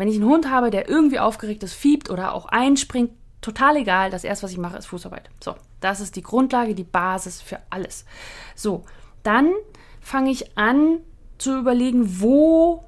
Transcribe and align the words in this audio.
Wenn 0.00 0.08
ich 0.08 0.16
einen 0.16 0.30
Hund 0.30 0.50
habe, 0.50 0.70
der 0.70 0.88
irgendwie 0.88 1.18
aufgeregt 1.18 1.62
ist, 1.62 1.74
fiebt 1.74 2.08
oder 2.08 2.32
auch 2.32 2.46
einspringt, 2.46 3.10
total 3.42 3.76
egal. 3.76 4.08
Das 4.08 4.24
erste, 4.24 4.44
was 4.44 4.52
ich 4.52 4.56
mache, 4.56 4.78
ist 4.78 4.86
Fußarbeit. 4.86 5.28
So, 5.44 5.56
das 5.80 6.00
ist 6.00 6.16
die 6.16 6.22
Grundlage, 6.22 6.74
die 6.74 6.84
Basis 6.84 7.42
für 7.42 7.58
alles. 7.68 8.06
So, 8.54 8.86
dann 9.24 9.52
fange 10.00 10.30
ich 10.30 10.56
an 10.56 11.00
zu 11.36 11.58
überlegen, 11.58 12.22
wo, 12.22 12.82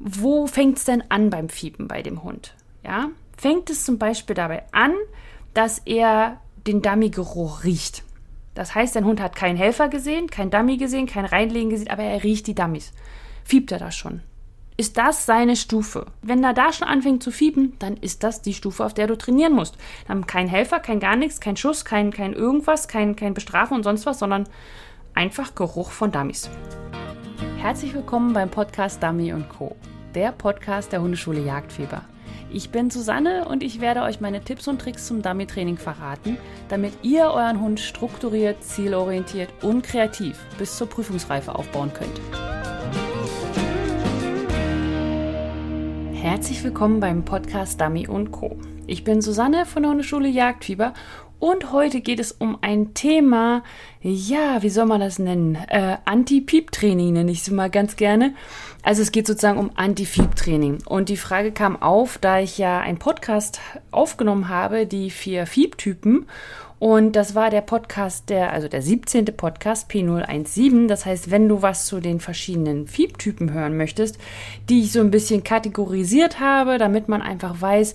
wo 0.00 0.48
fängt 0.48 0.78
es 0.78 0.84
denn 0.84 1.04
an 1.08 1.30
beim 1.30 1.48
Fiepen 1.48 1.86
bei 1.86 2.02
dem 2.02 2.24
Hund? 2.24 2.56
Ja, 2.82 3.10
fängt 3.38 3.70
es 3.70 3.84
zum 3.84 3.98
Beispiel 3.98 4.34
dabei 4.34 4.64
an, 4.72 4.92
dass 5.54 5.82
er 5.84 6.40
den 6.66 6.82
Dummy-Geruch 6.82 7.62
riecht. 7.62 8.02
Das 8.56 8.74
heißt, 8.74 8.96
dein 8.96 9.04
Hund 9.04 9.20
hat 9.20 9.36
keinen 9.36 9.56
Helfer 9.56 9.86
gesehen, 9.86 10.26
kein 10.26 10.50
Dummy 10.50 10.78
gesehen, 10.78 11.06
kein 11.06 11.26
Reinlegen 11.26 11.70
gesehen, 11.70 11.90
aber 11.90 12.02
er 12.02 12.24
riecht 12.24 12.48
die 12.48 12.56
Dummies. 12.56 12.92
Fiebt 13.44 13.70
er 13.70 13.78
da 13.78 13.92
schon? 13.92 14.22
Ist 14.76 14.98
das 14.98 15.24
seine 15.24 15.54
Stufe? 15.54 16.06
Wenn 16.20 16.42
er 16.42 16.52
da 16.52 16.72
schon 16.72 16.88
anfängt 16.88 17.22
zu 17.22 17.30
fiepen, 17.30 17.74
dann 17.78 17.96
ist 17.96 18.24
das 18.24 18.42
die 18.42 18.54
Stufe, 18.54 18.84
auf 18.84 18.92
der 18.92 19.06
du 19.06 19.16
trainieren 19.16 19.52
musst. 19.52 19.76
Dann 20.08 20.26
kein 20.26 20.48
Helfer, 20.48 20.80
kein 20.80 20.98
gar 20.98 21.14
nichts, 21.14 21.38
kein 21.38 21.56
Schuss, 21.56 21.84
kein, 21.84 22.12
kein 22.12 22.32
irgendwas, 22.32 22.88
kein, 22.88 23.14
kein 23.14 23.34
Bestrafen 23.34 23.76
und 23.76 23.84
sonst 23.84 24.04
was, 24.04 24.18
sondern 24.18 24.48
einfach 25.14 25.54
Geruch 25.54 25.92
von 25.92 26.10
Dummies. 26.10 26.50
Herzlich 27.58 27.94
willkommen 27.94 28.32
beim 28.32 28.50
Podcast 28.50 29.00
Dummy 29.00 29.32
Co., 29.48 29.76
der 30.12 30.32
Podcast 30.32 30.90
der 30.90 31.02
Hundeschule 31.02 31.40
Jagdfieber. 31.40 32.02
Ich 32.50 32.70
bin 32.70 32.90
Susanne 32.90 33.46
und 33.46 33.62
ich 33.62 33.80
werde 33.80 34.02
euch 34.02 34.20
meine 34.20 34.40
Tipps 34.40 34.66
und 34.66 34.80
Tricks 34.80 35.06
zum 35.06 35.22
Dummy-Training 35.22 35.76
verraten, 35.76 36.36
damit 36.68 36.94
ihr 37.02 37.26
euren 37.26 37.60
Hund 37.60 37.78
strukturiert, 37.78 38.64
zielorientiert 38.64 39.50
und 39.62 39.82
kreativ 39.84 40.36
bis 40.58 40.76
zur 40.76 40.88
Prüfungsreife 40.88 41.54
aufbauen 41.54 41.92
könnt. 41.94 42.20
Herzlich 46.24 46.64
willkommen 46.64 47.00
beim 47.00 47.22
Podcast 47.26 47.78
Dummy 47.78 48.04
Co. 48.04 48.56
Ich 48.86 49.04
bin 49.04 49.20
Susanne 49.20 49.66
von 49.66 49.82
der 49.82 49.90
Hundeschule 49.90 50.26
Jagdfieber 50.26 50.94
und 51.38 51.70
heute 51.70 52.00
geht 52.00 52.18
es 52.18 52.32
um 52.32 52.56
ein 52.62 52.94
Thema, 52.94 53.62
ja, 54.00 54.62
wie 54.62 54.70
soll 54.70 54.86
man 54.86 55.00
das 55.00 55.18
nennen? 55.18 55.56
Äh, 55.68 55.98
Anti-Piep-Training 56.06 57.12
nenne 57.12 57.30
ich 57.30 57.42
es 57.42 57.50
mal 57.50 57.68
ganz 57.68 57.96
gerne. 57.96 58.32
Also 58.82 59.02
es 59.02 59.12
geht 59.12 59.26
sozusagen 59.26 59.58
um 59.58 59.72
Anti-Fieb-Training. 59.74 60.78
Und 60.86 61.10
die 61.10 61.18
Frage 61.18 61.52
kam 61.52 61.82
auf, 61.82 62.16
da 62.16 62.40
ich 62.40 62.56
ja 62.56 62.80
einen 62.80 62.98
Podcast 62.98 63.60
aufgenommen 63.90 64.48
habe, 64.48 64.86
die 64.86 65.10
vier 65.10 65.46
Fieb-Typen. 65.46 66.26
Und 66.84 67.16
das 67.16 67.34
war 67.34 67.48
der 67.48 67.62
Podcast, 67.62 68.28
der, 68.28 68.52
also 68.52 68.68
der 68.68 68.82
17. 68.82 69.24
Podcast 69.36 69.90
P017. 69.90 70.86
Das 70.86 71.06
heißt, 71.06 71.30
wenn 71.30 71.48
du 71.48 71.62
was 71.62 71.86
zu 71.86 71.98
den 71.98 72.20
verschiedenen 72.20 72.88
Fieb-Typen 72.88 73.54
hören 73.54 73.78
möchtest, 73.78 74.18
die 74.68 74.82
ich 74.82 74.92
so 74.92 75.00
ein 75.00 75.10
bisschen 75.10 75.42
kategorisiert 75.44 76.40
habe, 76.40 76.76
damit 76.76 77.08
man 77.08 77.22
einfach 77.22 77.58
weiß, 77.58 77.94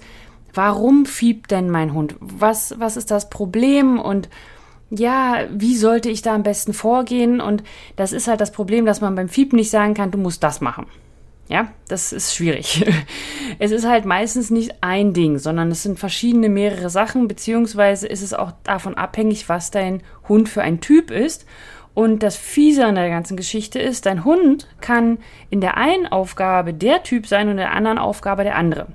Warum 0.54 1.06
fiebt 1.06 1.52
denn 1.52 1.70
mein 1.70 1.94
Hund? 1.94 2.16
Was, 2.20 2.76
was 2.80 2.98
ist 2.98 3.12
das 3.12 3.30
Problem? 3.30 4.00
Und 4.00 4.30
ja, 4.90 5.45
wie 5.52 5.76
sollte 5.76 6.10
ich 6.10 6.22
da 6.22 6.34
am 6.34 6.44
besten 6.44 6.73
vorgehen? 6.73 7.40
Und 7.40 7.64
das 7.95 8.14
ist 8.14 8.28
halt 8.28 8.42
das 8.42 8.52
Problem, 8.52 8.86
dass 8.86 9.02
man 9.02 9.16
beim 9.16 9.30
Fiepen 9.30 9.58
nicht 9.58 9.70
sagen 9.70 9.94
kann, 9.94 10.12
du 10.12 10.17
musst 10.17 10.44
das 10.44 10.62
machen. 10.62 10.88
Ja, 11.50 11.69
das 11.88 12.14
ist 12.14 12.33
schwierig. 12.33 12.86
Es 13.61 13.72
ist 13.72 13.86
halt 13.86 14.05
meistens 14.05 14.52
nicht 14.52 14.81
ein 14.81 15.11
Ding, 15.11 15.38
sondern 15.38 15.69
es 15.69 15.83
sind 15.83 16.00
verschiedene, 16.00 16.47
mehrere 16.47 16.89
Sachen, 16.89 17.28
beziehungsweise 17.28 18.08
ist 18.08 18.22
es 18.22 18.33
auch 18.33 18.53
davon 18.64 18.95
abhängig, 18.95 19.50
was 19.50 19.70
dein 19.70 20.02
Hund 20.30 20.47
für 20.47 20.61
ein 20.61 20.80
Typ 20.80 21.11
ist. 21.11 21.45
Und 21.94 22.23
das 22.23 22.38
Fiese 22.38 22.86
an 22.86 22.95
der 22.95 23.09
ganzen 23.09 23.36
Geschichte 23.36 23.80
ist, 23.80 24.05
dein 24.05 24.23
Hund 24.23 24.70
kann 24.80 25.17
in 25.50 25.59
der 25.59 25.75
einen 25.75 26.08
Aufgabe 26.08 26.73
der 26.73 27.03
Typ 27.03 27.27
sein 27.27 27.47
und 27.47 27.53
in 27.53 27.58
der 27.58 27.73
anderen 27.73 27.97
Aufgabe 27.97 28.44
der 28.44 28.55
andere. 28.55 28.88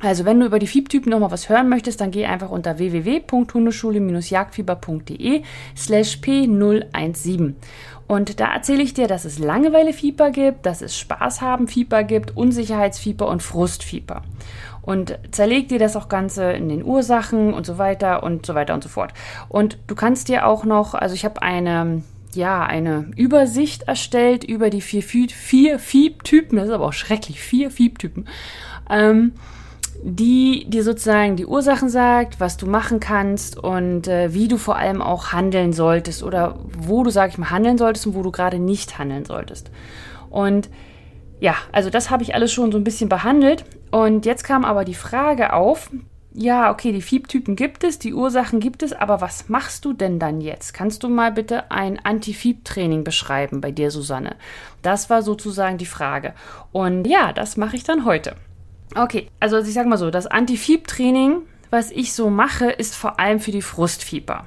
Also, 0.00 0.24
wenn 0.26 0.40
du 0.40 0.46
über 0.46 0.58
die 0.58 0.66
Fiebtypen 0.66 1.10
nochmal 1.10 1.30
was 1.30 1.48
hören 1.48 1.70
möchtest, 1.70 2.02
dann 2.02 2.10
geh 2.10 2.26
einfach 2.26 2.50
unter 2.50 2.78
www.hundeschule-jagdfieber.de 2.78 5.42
slash 5.74 6.18
p017. 6.18 7.54
Und 8.06 8.40
da 8.40 8.52
erzähle 8.52 8.82
ich 8.82 8.94
dir, 8.94 9.08
dass 9.08 9.24
es 9.24 9.38
Langeweile-Fieber 9.38 10.30
gibt, 10.30 10.66
dass 10.66 10.80
es 10.80 10.96
Spaß 10.96 11.40
haben 11.40 11.66
Fieber 11.66 12.04
gibt, 12.04 12.36
Unsicherheitsfieber 12.36 13.28
und 13.28 13.42
Frustfieber. 13.42 14.22
Und 14.82 15.18
zerleg 15.32 15.68
dir 15.68 15.80
das 15.80 15.96
auch 15.96 16.08
Ganze 16.08 16.52
in 16.52 16.68
den 16.68 16.84
Ursachen 16.84 17.52
und 17.52 17.66
so 17.66 17.78
weiter 17.78 18.22
und 18.22 18.46
so 18.46 18.54
weiter 18.54 18.74
und 18.74 18.84
so 18.84 18.88
fort. 18.88 19.12
Und 19.48 19.78
du 19.88 19.96
kannst 19.96 20.28
dir 20.28 20.46
auch 20.46 20.64
noch, 20.64 20.94
also 20.94 21.14
ich 21.16 21.24
habe 21.24 21.42
eine, 21.42 22.04
ja, 22.32 22.64
eine 22.64 23.10
Übersicht 23.16 23.82
erstellt 23.84 24.44
über 24.44 24.70
die 24.70 24.80
vier, 24.80 25.02
vier 25.02 25.78
Fiebtypen, 25.80 26.56
das 26.56 26.68
ist 26.68 26.74
aber 26.74 26.86
auch 26.86 26.92
schrecklich, 26.92 27.40
vier 27.40 27.72
Fiebtypen. 27.72 28.28
Ähm, 28.88 29.32
die 30.08 30.66
dir 30.68 30.84
sozusagen 30.84 31.34
die 31.34 31.46
Ursachen 31.46 31.88
sagt, 31.88 32.38
was 32.38 32.56
du 32.56 32.66
machen 32.66 33.00
kannst 33.00 33.58
und 33.58 34.06
äh, 34.06 34.32
wie 34.32 34.46
du 34.46 34.56
vor 34.56 34.76
allem 34.76 35.02
auch 35.02 35.32
handeln 35.32 35.72
solltest 35.72 36.22
oder 36.22 36.60
wo 36.78 37.02
du, 37.02 37.10
sag 37.10 37.30
ich 37.30 37.38
mal, 37.38 37.50
handeln 37.50 37.76
solltest 37.76 38.06
und 38.06 38.14
wo 38.14 38.22
du 38.22 38.30
gerade 38.30 38.60
nicht 38.60 39.00
handeln 39.00 39.24
solltest. 39.24 39.68
Und 40.30 40.70
ja, 41.40 41.56
also 41.72 41.90
das 41.90 42.08
habe 42.08 42.22
ich 42.22 42.36
alles 42.36 42.52
schon 42.52 42.70
so 42.70 42.78
ein 42.78 42.84
bisschen 42.84 43.08
behandelt. 43.08 43.64
Und 43.90 44.26
jetzt 44.26 44.44
kam 44.44 44.64
aber 44.64 44.84
die 44.84 44.94
Frage 44.94 45.52
auf, 45.52 45.90
ja, 46.32 46.70
okay, 46.70 46.92
die 46.92 47.02
Fiebtypen 47.02 47.56
gibt 47.56 47.82
es, 47.82 47.98
die 47.98 48.14
Ursachen 48.14 48.60
gibt 48.60 48.84
es, 48.84 48.92
aber 48.92 49.20
was 49.20 49.48
machst 49.48 49.84
du 49.84 49.92
denn 49.92 50.20
dann 50.20 50.40
jetzt? 50.40 50.72
Kannst 50.72 51.02
du 51.02 51.08
mal 51.08 51.32
bitte 51.32 51.72
ein 51.72 51.98
Anti-Fieb-Training 52.04 53.02
beschreiben 53.02 53.60
bei 53.60 53.72
dir, 53.72 53.90
Susanne? 53.90 54.36
Das 54.82 55.10
war 55.10 55.22
sozusagen 55.22 55.78
die 55.78 55.86
Frage. 55.86 56.32
Und 56.70 57.08
ja, 57.08 57.32
das 57.32 57.56
mache 57.56 57.74
ich 57.74 57.82
dann 57.82 58.04
heute. 58.04 58.36
Okay, 58.94 59.28
also 59.40 59.58
ich 59.58 59.74
sag 59.74 59.86
mal 59.86 59.98
so, 59.98 60.10
das 60.10 60.26
Anti-Fieb-Training, 60.26 61.42
was 61.70 61.90
ich 61.90 62.12
so 62.12 62.30
mache, 62.30 62.70
ist 62.70 62.94
vor 62.94 63.20
allem 63.20 63.40
für 63.40 63.50
die 63.50 63.62
Frustfieber. 63.62 64.46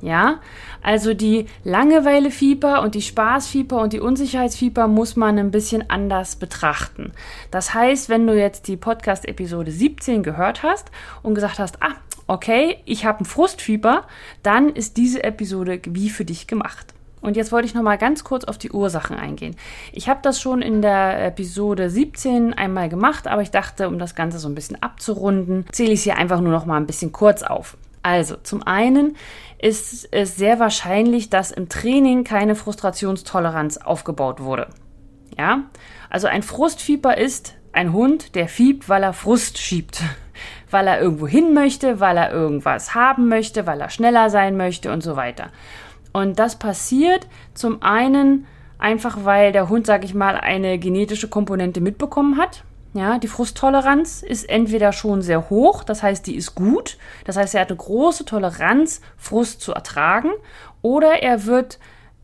Ja, 0.00 0.40
also 0.80 1.12
die 1.12 1.46
Langeweile-Fieber 1.64 2.82
und 2.82 2.94
die 2.94 3.02
Spaßfieber 3.02 3.80
und 3.80 3.92
die 3.92 3.98
Unsicherheitsfieber 4.00 4.86
muss 4.86 5.16
man 5.16 5.38
ein 5.38 5.50
bisschen 5.50 5.90
anders 5.90 6.36
betrachten. 6.36 7.12
Das 7.50 7.74
heißt, 7.74 8.08
wenn 8.08 8.24
du 8.26 8.38
jetzt 8.38 8.68
die 8.68 8.76
Podcast-Episode 8.76 9.72
17 9.72 10.22
gehört 10.22 10.62
hast 10.62 10.92
und 11.22 11.34
gesagt 11.34 11.58
hast, 11.58 11.82
ah, 11.82 11.94
okay, 12.28 12.78
ich 12.84 13.04
habe 13.04 13.24
ein 13.24 13.24
Frustfieber, 13.24 14.04
dann 14.44 14.68
ist 14.68 14.96
diese 14.96 15.24
Episode 15.24 15.80
wie 15.86 16.10
für 16.10 16.24
dich 16.24 16.46
gemacht. 16.46 16.94
Und 17.20 17.36
jetzt 17.36 17.52
wollte 17.52 17.66
ich 17.66 17.74
noch 17.74 17.82
mal 17.82 17.98
ganz 17.98 18.24
kurz 18.24 18.44
auf 18.44 18.58
die 18.58 18.70
Ursachen 18.70 19.16
eingehen. 19.16 19.56
Ich 19.92 20.08
habe 20.08 20.20
das 20.22 20.40
schon 20.40 20.62
in 20.62 20.82
der 20.82 21.26
Episode 21.26 21.90
17 21.90 22.54
einmal 22.54 22.88
gemacht, 22.88 23.26
aber 23.26 23.42
ich 23.42 23.50
dachte, 23.50 23.88
um 23.88 23.98
das 23.98 24.14
Ganze 24.14 24.38
so 24.38 24.48
ein 24.48 24.54
bisschen 24.54 24.82
abzurunden, 24.82 25.66
zähle 25.72 25.92
ich 25.92 26.00
es 26.00 26.04
hier 26.04 26.16
einfach 26.16 26.40
nur 26.40 26.52
noch 26.52 26.66
mal 26.66 26.76
ein 26.76 26.86
bisschen 26.86 27.12
kurz 27.12 27.42
auf. 27.42 27.76
Also, 28.02 28.36
zum 28.36 28.62
einen 28.62 29.16
ist 29.60 30.08
es 30.12 30.36
sehr 30.36 30.60
wahrscheinlich, 30.60 31.30
dass 31.30 31.50
im 31.50 31.68
Training 31.68 32.24
keine 32.24 32.54
Frustrationstoleranz 32.54 33.78
aufgebaut 33.78 34.40
wurde. 34.40 34.68
Ja? 35.36 35.64
Also 36.10 36.26
ein 36.26 36.42
Frustfieber 36.42 37.18
ist 37.18 37.54
ein 37.72 37.92
Hund, 37.92 38.34
der 38.34 38.48
fiebt, 38.48 38.88
weil 38.88 39.02
er 39.02 39.12
Frust 39.12 39.58
schiebt. 39.58 40.02
Weil 40.70 40.86
er 40.86 41.00
irgendwo 41.00 41.26
hin 41.26 41.54
möchte, 41.54 41.98
weil 41.98 42.18
er 42.18 42.30
irgendwas 42.30 42.94
haben 42.94 43.28
möchte, 43.28 43.66
weil 43.66 43.80
er 43.80 43.88
schneller 43.88 44.28
sein 44.28 44.58
möchte 44.58 44.92
und 44.92 45.02
so 45.02 45.16
weiter. 45.16 45.48
Und 46.12 46.38
das 46.38 46.56
passiert 46.56 47.26
zum 47.54 47.82
einen 47.82 48.46
einfach, 48.78 49.24
weil 49.24 49.52
der 49.52 49.68
Hund, 49.68 49.86
sag 49.86 50.04
ich 50.04 50.14
mal, 50.14 50.36
eine 50.36 50.78
genetische 50.78 51.28
Komponente 51.28 51.80
mitbekommen 51.80 52.38
hat. 52.38 52.64
Ja, 52.94 53.18
die 53.18 53.28
Frusttoleranz 53.28 54.22
ist 54.22 54.48
entweder 54.48 54.92
schon 54.92 55.20
sehr 55.20 55.50
hoch, 55.50 55.84
das 55.84 56.02
heißt, 56.02 56.26
die 56.26 56.36
ist 56.36 56.54
gut, 56.54 56.96
das 57.24 57.36
heißt, 57.36 57.54
er 57.54 57.60
hat 57.60 57.68
eine 57.68 57.76
große 57.76 58.24
Toleranz, 58.24 59.02
Frust 59.18 59.60
zu 59.60 59.72
ertragen, 59.72 60.30
oder 60.80 61.22
er 61.22 61.44
wird 61.44 61.78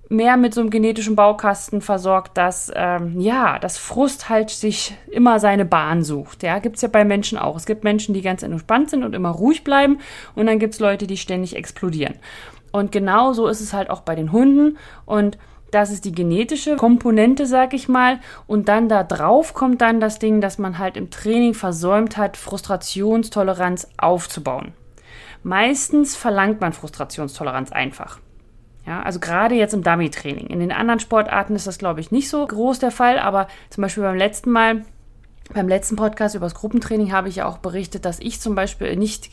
mehr 0.09 0.37
mit 0.37 0.55
so 0.55 0.61
einem 0.61 0.71
genetischen 0.71 1.17
Baukasten 1.17 1.81
versorgt, 1.81 2.37
dass 2.39 2.73
ähm, 2.75 3.21
ja, 3.21 3.59
das 3.59 3.78
Frust 3.78 4.28
halt 4.28 4.50
sich 4.50 4.97
immer 5.11 5.39
seine 5.39 5.65
Bahn 5.65 6.03
sucht. 6.03 6.43
Ja, 6.43 6.59
gibt's 6.59 6.83
ja 6.83 6.89
bei 6.89 7.05
Menschen 7.05 7.39
auch. 7.39 7.56
Es 7.56 7.67
gibt 7.67 7.85
Menschen, 7.85 8.14
die 8.14 8.23
ganz 8.23 8.43
entspannt 8.43 8.91
sind 8.91 9.05
und 9.05 9.14
immer 9.14 9.31
ruhig 9.31 9.64
bleiben, 9.64 9.99
und 10.35 10.47
dann 10.47 10.58
gibt's 10.58 10.81
Leute, 10.81 11.06
die 11.06 11.19
ständig 11.19 11.56
explodieren. 11.56 12.14
Und 12.75 12.91
genau 12.91 13.32
so 13.32 13.47
ist 13.47 13.61
es 13.61 13.73
halt 13.73 13.88
auch 13.88 14.00
bei 14.00 14.17
den 14.17 14.32
Hunden. 14.32 14.79
Und 15.06 15.38
das 15.71 15.93
ist 15.93 16.05
die 16.05 16.11
genetische 16.11 16.75
Komponente, 16.75 17.47
sag 17.47 17.73
ich 17.73 17.88
mal. 17.88 18.19
Und 18.49 18.67
dann 18.69 18.88
da 18.88 19.05
drauf 19.05 19.55
kommt 19.55 19.81
dann 19.81 20.00
das 20.00 20.19
Ding, 20.19 20.41
dass 20.41 20.59
man 20.59 20.76
halt 20.76 20.97
im 20.97 21.09
Training 21.09 21.55
versäumt 21.55 22.17
hat, 22.17 22.37
Frustrationstoleranz 22.37 23.91
aufzubauen. 23.97 24.73
Meistens 25.44 26.17
verlangt 26.17 26.61
man 26.61 26.73
Frustrationstoleranz 26.73 27.71
einfach. 27.71 28.19
Ja, 28.85 29.03
also 29.03 29.20
gerade 29.20 29.55
jetzt 29.55 29.73
im 29.73 29.85
Dummy-Training. 29.85 30.49
In 30.49 30.59
den 30.59 30.73
anderen 30.73 30.99
Sportarten 30.99 31.55
ist 31.55 31.69
das, 31.69 31.79
glaube 31.79 32.00
ich, 32.00 32.11
nicht 32.11 32.29
so 32.29 32.44
groß 32.44 32.81
der 32.81 32.91
Fall, 32.91 33.20
aber 33.20 33.47
zum 33.70 33.82
Beispiel 33.82 34.03
beim 34.03 34.17
letzten 34.17 34.50
Mal, 34.50 34.85
beim 35.55 35.69
letzten 35.69 35.94
Podcast 35.94 36.35
über 36.35 36.47
das 36.47 36.56
Gruppentraining 36.56 37.12
habe 37.12 37.29
ich 37.29 37.37
ja 37.37 37.47
auch 37.47 37.59
berichtet, 37.59 38.05
dass 38.05 38.19
ich 38.19 38.41
zum 38.41 38.56
Beispiel 38.56 38.97
nicht 38.97 39.31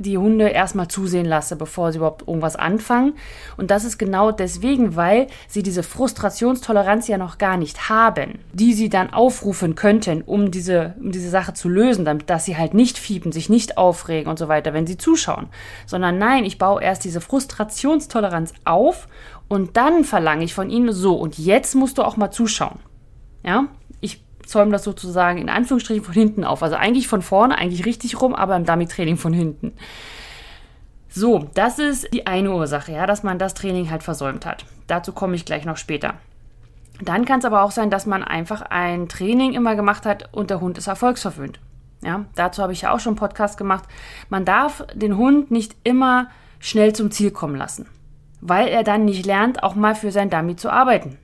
die 0.00 0.16
Hunde 0.16 0.48
erstmal 0.48 0.88
zusehen 0.88 1.26
lasse, 1.26 1.56
bevor 1.56 1.92
sie 1.92 1.98
überhaupt 1.98 2.26
irgendwas 2.26 2.56
anfangen. 2.56 3.14
Und 3.56 3.70
das 3.70 3.84
ist 3.84 3.98
genau 3.98 4.32
deswegen, 4.32 4.96
weil 4.96 5.26
sie 5.46 5.62
diese 5.62 5.82
Frustrationstoleranz 5.82 7.06
ja 7.06 7.18
noch 7.18 7.36
gar 7.36 7.58
nicht 7.58 7.90
haben, 7.90 8.38
die 8.52 8.72
sie 8.72 8.88
dann 8.88 9.12
aufrufen 9.12 9.74
könnten, 9.74 10.22
um 10.22 10.50
diese, 10.50 10.94
um 11.00 11.12
diese 11.12 11.28
Sache 11.28 11.52
zu 11.52 11.68
lösen, 11.68 12.06
damit, 12.06 12.30
dass 12.30 12.46
sie 12.46 12.56
halt 12.56 12.72
nicht 12.72 12.98
fiepen, 12.98 13.30
sich 13.30 13.50
nicht 13.50 13.76
aufregen 13.76 14.30
und 14.30 14.38
so 14.38 14.48
weiter, 14.48 14.72
wenn 14.72 14.86
sie 14.86 14.96
zuschauen. 14.96 15.48
Sondern 15.86 16.16
nein, 16.16 16.44
ich 16.44 16.56
baue 16.56 16.82
erst 16.82 17.04
diese 17.04 17.20
Frustrationstoleranz 17.20 18.54
auf 18.64 19.06
und 19.48 19.76
dann 19.76 20.04
verlange 20.04 20.44
ich 20.44 20.54
von 20.54 20.70
ihnen 20.70 20.92
so, 20.92 21.14
und 21.14 21.38
jetzt 21.38 21.74
musst 21.74 21.98
du 21.98 22.02
auch 22.02 22.16
mal 22.16 22.30
zuschauen. 22.30 22.78
Ja, 23.42 23.68
ich 24.50 24.52
zäume 24.52 24.72
das 24.72 24.82
sozusagen 24.82 25.38
in 25.38 25.48
Anführungsstrichen 25.48 26.02
von 26.02 26.12
hinten 26.12 26.42
auf. 26.42 26.64
Also 26.64 26.74
eigentlich 26.74 27.06
von 27.06 27.22
vorne, 27.22 27.56
eigentlich 27.56 27.86
richtig 27.86 28.20
rum, 28.20 28.34
aber 28.34 28.56
im 28.56 28.64
Dummy-Training 28.64 29.16
von 29.16 29.32
hinten. 29.32 29.74
So, 31.08 31.48
das 31.54 31.78
ist 31.78 32.12
die 32.12 32.26
eine 32.26 32.52
Ursache, 32.52 32.90
ja, 32.90 33.06
dass 33.06 33.22
man 33.22 33.38
das 33.38 33.54
Training 33.54 33.92
halt 33.92 34.02
versäumt 34.02 34.46
hat. 34.46 34.64
Dazu 34.88 35.12
komme 35.12 35.36
ich 35.36 35.44
gleich 35.44 35.66
noch 35.66 35.76
später. 35.76 36.14
Dann 37.00 37.26
kann 37.26 37.38
es 37.38 37.44
aber 37.44 37.62
auch 37.62 37.70
sein, 37.70 37.90
dass 37.90 38.06
man 38.06 38.24
einfach 38.24 38.60
ein 38.62 39.08
Training 39.08 39.52
immer 39.52 39.76
gemacht 39.76 40.04
hat 40.04 40.34
und 40.34 40.50
der 40.50 40.60
Hund 40.60 40.78
ist 40.78 40.88
erfolgsverwöhnt. 40.88 41.60
Ja, 42.02 42.24
dazu 42.34 42.60
habe 42.60 42.72
ich 42.72 42.82
ja 42.82 42.92
auch 42.92 42.98
schon 42.98 43.12
einen 43.12 43.20
Podcast 43.20 43.56
gemacht. 43.56 43.84
Man 44.30 44.44
darf 44.44 44.84
den 44.94 45.16
Hund 45.16 45.52
nicht 45.52 45.76
immer 45.84 46.26
schnell 46.58 46.92
zum 46.92 47.12
Ziel 47.12 47.30
kommen 47.30 47.54
lassen, 47.54 47.86
weil 48.40 48.66
er 48.66 48.82
dann 48.82 49.04
nicht 49.04 49.26
lernt, 49.26 49.62
auch 49.62 49.76
mal 49.76 49.94
für 49.94 50.10
sein 50.10 50.28
Dummy 50.28 50.56
zu 50.56 50.70
arbeiten 50.70 51.18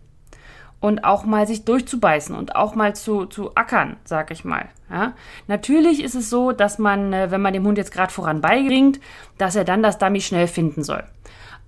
und 0.80 1.04
auch 1.04 1.24
mal 1.24 1.46
sich 1.46 1.64
durchzubeißen 1.64 2.34
und 2.34 2.54
auch 2.54 2.74
mal 2.74 2.94
zu, 2.94 3.26
zu 3.26 3.54
ackern, 3.54 3.96
sag 4.04 4.30
ich 4.30 4.44
mal. 4.44 4.68
Ja? 4.90 5.14
Natürlich 5.46 6.02
ist 6.02 6.14
es 6.14 6.30
so, 6.30 6.52
dass 6.52 6.78
man, 6.78 7.12
äh, 7.12 7.30
wenn 7.30 7.40
man 7.40 7.52
dem 7.52 7.66
Hund 7.66 7.78
jetzt 7.78 7.92
gerade 7.92 8.12
voran 8.12 8.40
beibringt, 8.40 9.00
dass 9.38 9.56
er 9.56 9.64
dann 9.64 9.82
das 9.82 9.98
Dummy 9.98 10.20
schnell 10.20 10.46
finden 10.46 10.82
soll. 10.84 11.04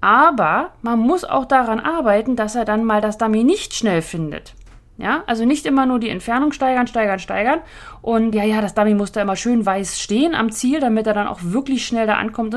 Aber 0.01 0.71
man 0.83 0.99
muss 1.01 1.25
auch 1.25 1.45
daran 1.45 1.81
arbeiten, 1.81 2.37
dass 2.37 2.55
er 2.55 2.65
dann 2.65 2.85
mal 2.85 3.01
das 3.01 3.19
Dummy 3.19 3.45
nicht 3.45 3.75
schnell 3.75 4.03
findet. 4.03 4.55
Ja, 4.97 5.23
also 5.27 5.45
nicht 5.45 5.65
immer 5.65 5.87
nur 5.87 6.01
die 6.01 6.09
Entfernung 6.09 6.51
steigern, 6.51 6.89
steigern, 6.89 7.21
steigern. 7.21 7.61
Und 8.03 8.35
ja, 8.35 8.43
ja, 8.43 8.61
das 8.61 8.75
Dummy 8.75 8.95
muss 8.95 9.13
da 9.13 9.23
immer 9.23 9.37
schön 9.37 9.65
weiß 9.65 10.01
stehen 10.01 10.35
am 10.35 10.51
Ziel, 10.51 10.81
damit 10.81 11.07
er 11.07 11.15
dann 11.15 11.29
auch 11.29 11.39
wirklich 11.41 11.87
schnell 11.87 12.09
da 12.09 12.15
ankommt. 12.15 12.57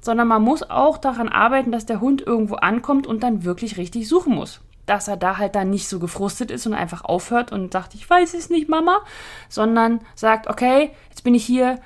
Sondern 0.00 0.28
man 0.28 0.42
muss 0.42 0.68
auch 0.68 0.98
daran 0.98 1.28
arbeiten, 1.28 1.72
dass 1.72 1.86
der 1.86 2.00
Hund 2.00 2.22
irgendwo 2.24 2.54
ankommt 2.54 3.08
und 3.08 3.24
dann 3.24 3.44
wirklich 3.44 3.76
richtig 3.76 4.08
suchen 4.08 4.34
muss 4.34 4.60
dass 4.86 5.08
er 5.08 5.16
da 5.16 5.38
halt 5.38 5.54
dann 5.54 5.70
nicht 5.70 5.88
so 5.88 5.98
gefrustet 5.98 6.50
ist 6.50 6.66
und 6.66 6.74
einfach 6.74 7.04
aufhört 7.04 7.52
und 7.52 7.72
sagt, 7.72 7.94
ich 7.94 8.08
weiß 8.08 8.34
es 8.34 8.50
nicht, 8.50 8.68
Mama, 8.68 9.00
sondern 9.48 10.00
sagt, 10.14 10.48
okay, 10.48 10.90
jetzt 11.10 11.22
bin 11.22 11.34
ich 11.34 11.44
hier, 11.44 11.78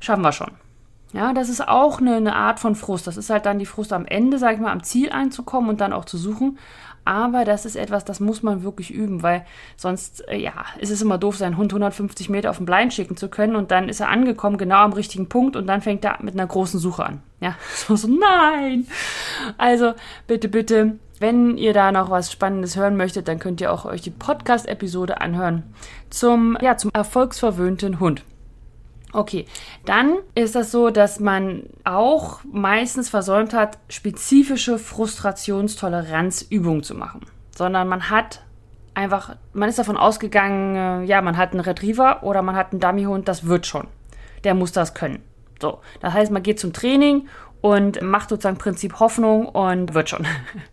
schaffen 0.00 0.22
wir 0.22 0.32
schon. 0.32 0.52
Ja, 1.12 1.34
das 1.34 1.48
ist 1.50 1.66
auch 1.66 2.00
eine, 2.00 2.16
eine 2.16 2.34
Art 2.34 2.58
von 2.58 2.74
Frust. 2.74 3.06
Das 3.06 3.18
ist 3.18 3.28
halt 3.28 3.44
dann 3.44 3.58
die 3.58 3.66
Frust 3.66 3.92
am 3.92 4.06
Ende, 4.06 4.38
sag 4.38 4.54
ich 4.54 4.60
mal, 4.60 4.72
am 4.72 4.82
Ziel 4.82 5.10
einzukommen 5.10 5.68
und 5.68 5.80
dann 5.80 5.92
auch 5.92 6.06
zu 6.06 6.16
suchen. 6.16 6.58
Aber 7.04 7.44
das 7.44 7.66
ist 7.66 7.76
etwas, 7.76 8.04
das 8.04 8.20
muss 8.20 8.42
man 8.42 8.62
wirklich 8.62 8.92
üben, 8.92 9.22
weil 9.22 9.44
sonst, 9.76 10.26
äh, 10.28 10.36
ja, 10.36 10.52
ist 10.78 10.90
es 10.90 11.02
immer 11.02 11.18
doof, 11.18 11.36
seinen 11.36 11.56
Hund 11.56 11.72
150 11.72 12.28
Meter 12.28 12.50
auf 12.50 12.58
den 12.58 12.66
Blind 12.66 12.94
schicken 12.94 13.16
zu 13.16 13.28
können 13.28 13.56
und 13.56 13.70
dann 13.70 13.88
ist 13.88 14.00
er 14.00 14.08
angekommen, 14.08 14.56
genau 14.56 14.76
am 14.76 14.92
richtigen 14.92 15.28
Punkt 15.28 15.56
und 15.56 15.66
dann 15.66 15.82
fängt 15.82 16.04
er 16.04 16.18
mit 16.22 16.34
einer 16.34 16.46
großen 16.46 16.78
Suche 16.78 17.04
an. 17.04 17.22
Ja, 17.40 17.56
so, 17.74 17.96
so 17.96 18.08
nein! 18.08 18.86
Also, 19.58 19.94
bitte, 20.28 20.48
bitte, 20.48 20.98
wenn 21.18 21.56
ihr 21.56 21.72
da 21.72 21.90
noch 21.92 22.10
was 22.10 22.30
Spannendes 22.30 22.76
hören 22.76 22.96
möchtet, 22.96 23.28
dann 23.28 23.38
könnt 23.38 23.60
ihr 23.60 23.72
auch 23.72 23.84
euch 23.84 24.02
die 24.02 24.10
Podcast-Episode 24.10 25.20
anhören 25.20 25.62
zum, 26.10 26.56
ja, 26.60 26.76
zum 26.76 26.90
erfolgsverwöhnten 26.92 28.00
Hund. 28.00 28.24
Okay, 29.12 29.44
dann 29.84 30.16
ist 30.34 30.54
das 30.54 30.70
so, 30.70 30.88
dass 30.88 31.20
man 31.20 31.64
auch 31.84 32.40
meistens 32.50 33.10
versäumt 33.10 33.52
hat, 33.52 33.76
spezifische 33.88 34.78
Frustrationstoleranzübungen 34.78 36.82
zu 36.82 36.94
machen, 36.94 37.20
sondern 37.54 37.88
man 37.88 38.08
hat 38.08 38.42
einfach, 38.94 39.36
man 39.52 39.68
ist 39.68 39.78
davon 39.78 39.98
ausgegangen, 39.98 40.76
äh, 40.76 41.02
ja, 41.04 41.20
man 41.20 41.36
hat 41.36 41.52
einen 41.52 41.60
Retriever 41.60 42.22
oder 42.22 42.40
man 42.40 42.56
hat 42.56 42.72
einen 42.72 42.80
Dummyhund, 42.80 43.28
das 43.28 43.46
wird 43.46 43.66
schon. 43.66 43.86
Der 44.44 44.54
muss 44.54 44.72
das 44.72 44.94
können. 44.94 45.22
So, 45.60 45.80
das 46.00 46.14
heißt, 46.14 46.32
man 46.32 46.42
geht 46.42 46.58
zum 46.58 46.72
Training 46.72 47.28
und 47.60 48.00
macht 48.02 48.30
sozusagen 48.30 48.58
Prinzip 48.58 48.98
Hoffnung 48.98 49.46
und 49.46 49.94
wird 49.94 50.08
schon. 50.08 50.26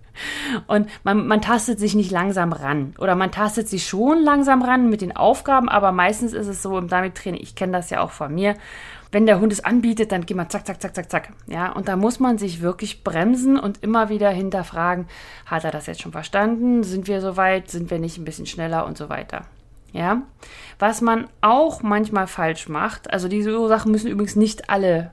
Und 0.67 0.89
man, 1.03 1.27
man 1.27 1.41
tastet 1.41 1.79
sich 1.79 1.95
nicht 1.95 2.11
langsam 2.11 2.53
ran. 2.53 2.93
Oder 2.97 3.15
man 3.15 3.31
tastet 3.31 3.67
sich 3.67 3.87
schon 3.87 4.21
langsam 4.23 4.61
ran 4.61 4.89
mit 4.89 5.01
den 5.01 5.15
Aufgaben, 5.15 5.69
aber 5.69 5.91
meistens 5.91 6.33
ist 6.33 6.47
es 6.47 6.61
so 6.61 6.77
im 6.77 6.87
Dummy-Training, 6.87 7.41
ich 7.41 7.55
kenne 7.55 7.73
das 7.73 7.89
ja 7.89 8.01
auch 8.01 8.11
von 8.11 8.33
mir, 8.33 8.55
wenn 9.11 9.25
der 9.25 9.39
Hund 9.39 9.51
es 9.51 9.63
anbietet, 9.63 10.11
dann 10.11 10.25
geht 10.25 10.37
man 10.37 10.49
zack, 10.49 10.67
zack, 10.67 10.81
zack, 10.81 10.95
zack, 10.95 11.09
zack. 11.09 11.29
Ja, 11.47 11.71
und 11.71 11.87
da 11.87 11.95
muss 11.95 12.19
man 12.19 12.37
sich 12.37 12.61
wirklich 12.61 13.03
bremsen 13.03 13.57
und 13.57 13.83
immer 13.83 14.09
wieder 14.09 14.29
hinterfragen, 14.29 15.07
hat 15.45 15.63
er 15.63 15.71
das 15.71 15.87
jetzt 15.87 16.01
schon 16.01 16.11
verstanden? 16.11 16.83
Sind 16.83 17.07
wir 17.07 17.21
soweit? 17.21 17.71
Sind 17.71 17.89
wir 17.89 17.99
nicht 17.99 18.17
ein 18.17 18.25
bisschen 18.25 18.45
schneller 18.45 18.85
und 18.85 18.97
so 18.97 19.09
weiter? 19.09 19.45
Ja, 19.91 20.21
was 20.77 21.01
man 21.01 21.27
auch 21.41 21.81
manchmal 21.81 22.27
falsch 22.27 22.69
macht, 22.69 23.11
also 23.11 23.27
diese 23.27 23.59
Ursachen 23.59 23.91
müssen 23.91 24.11
übrigens 24.11 24.35
nicht 24.35 24.69
alle 24.69 25.09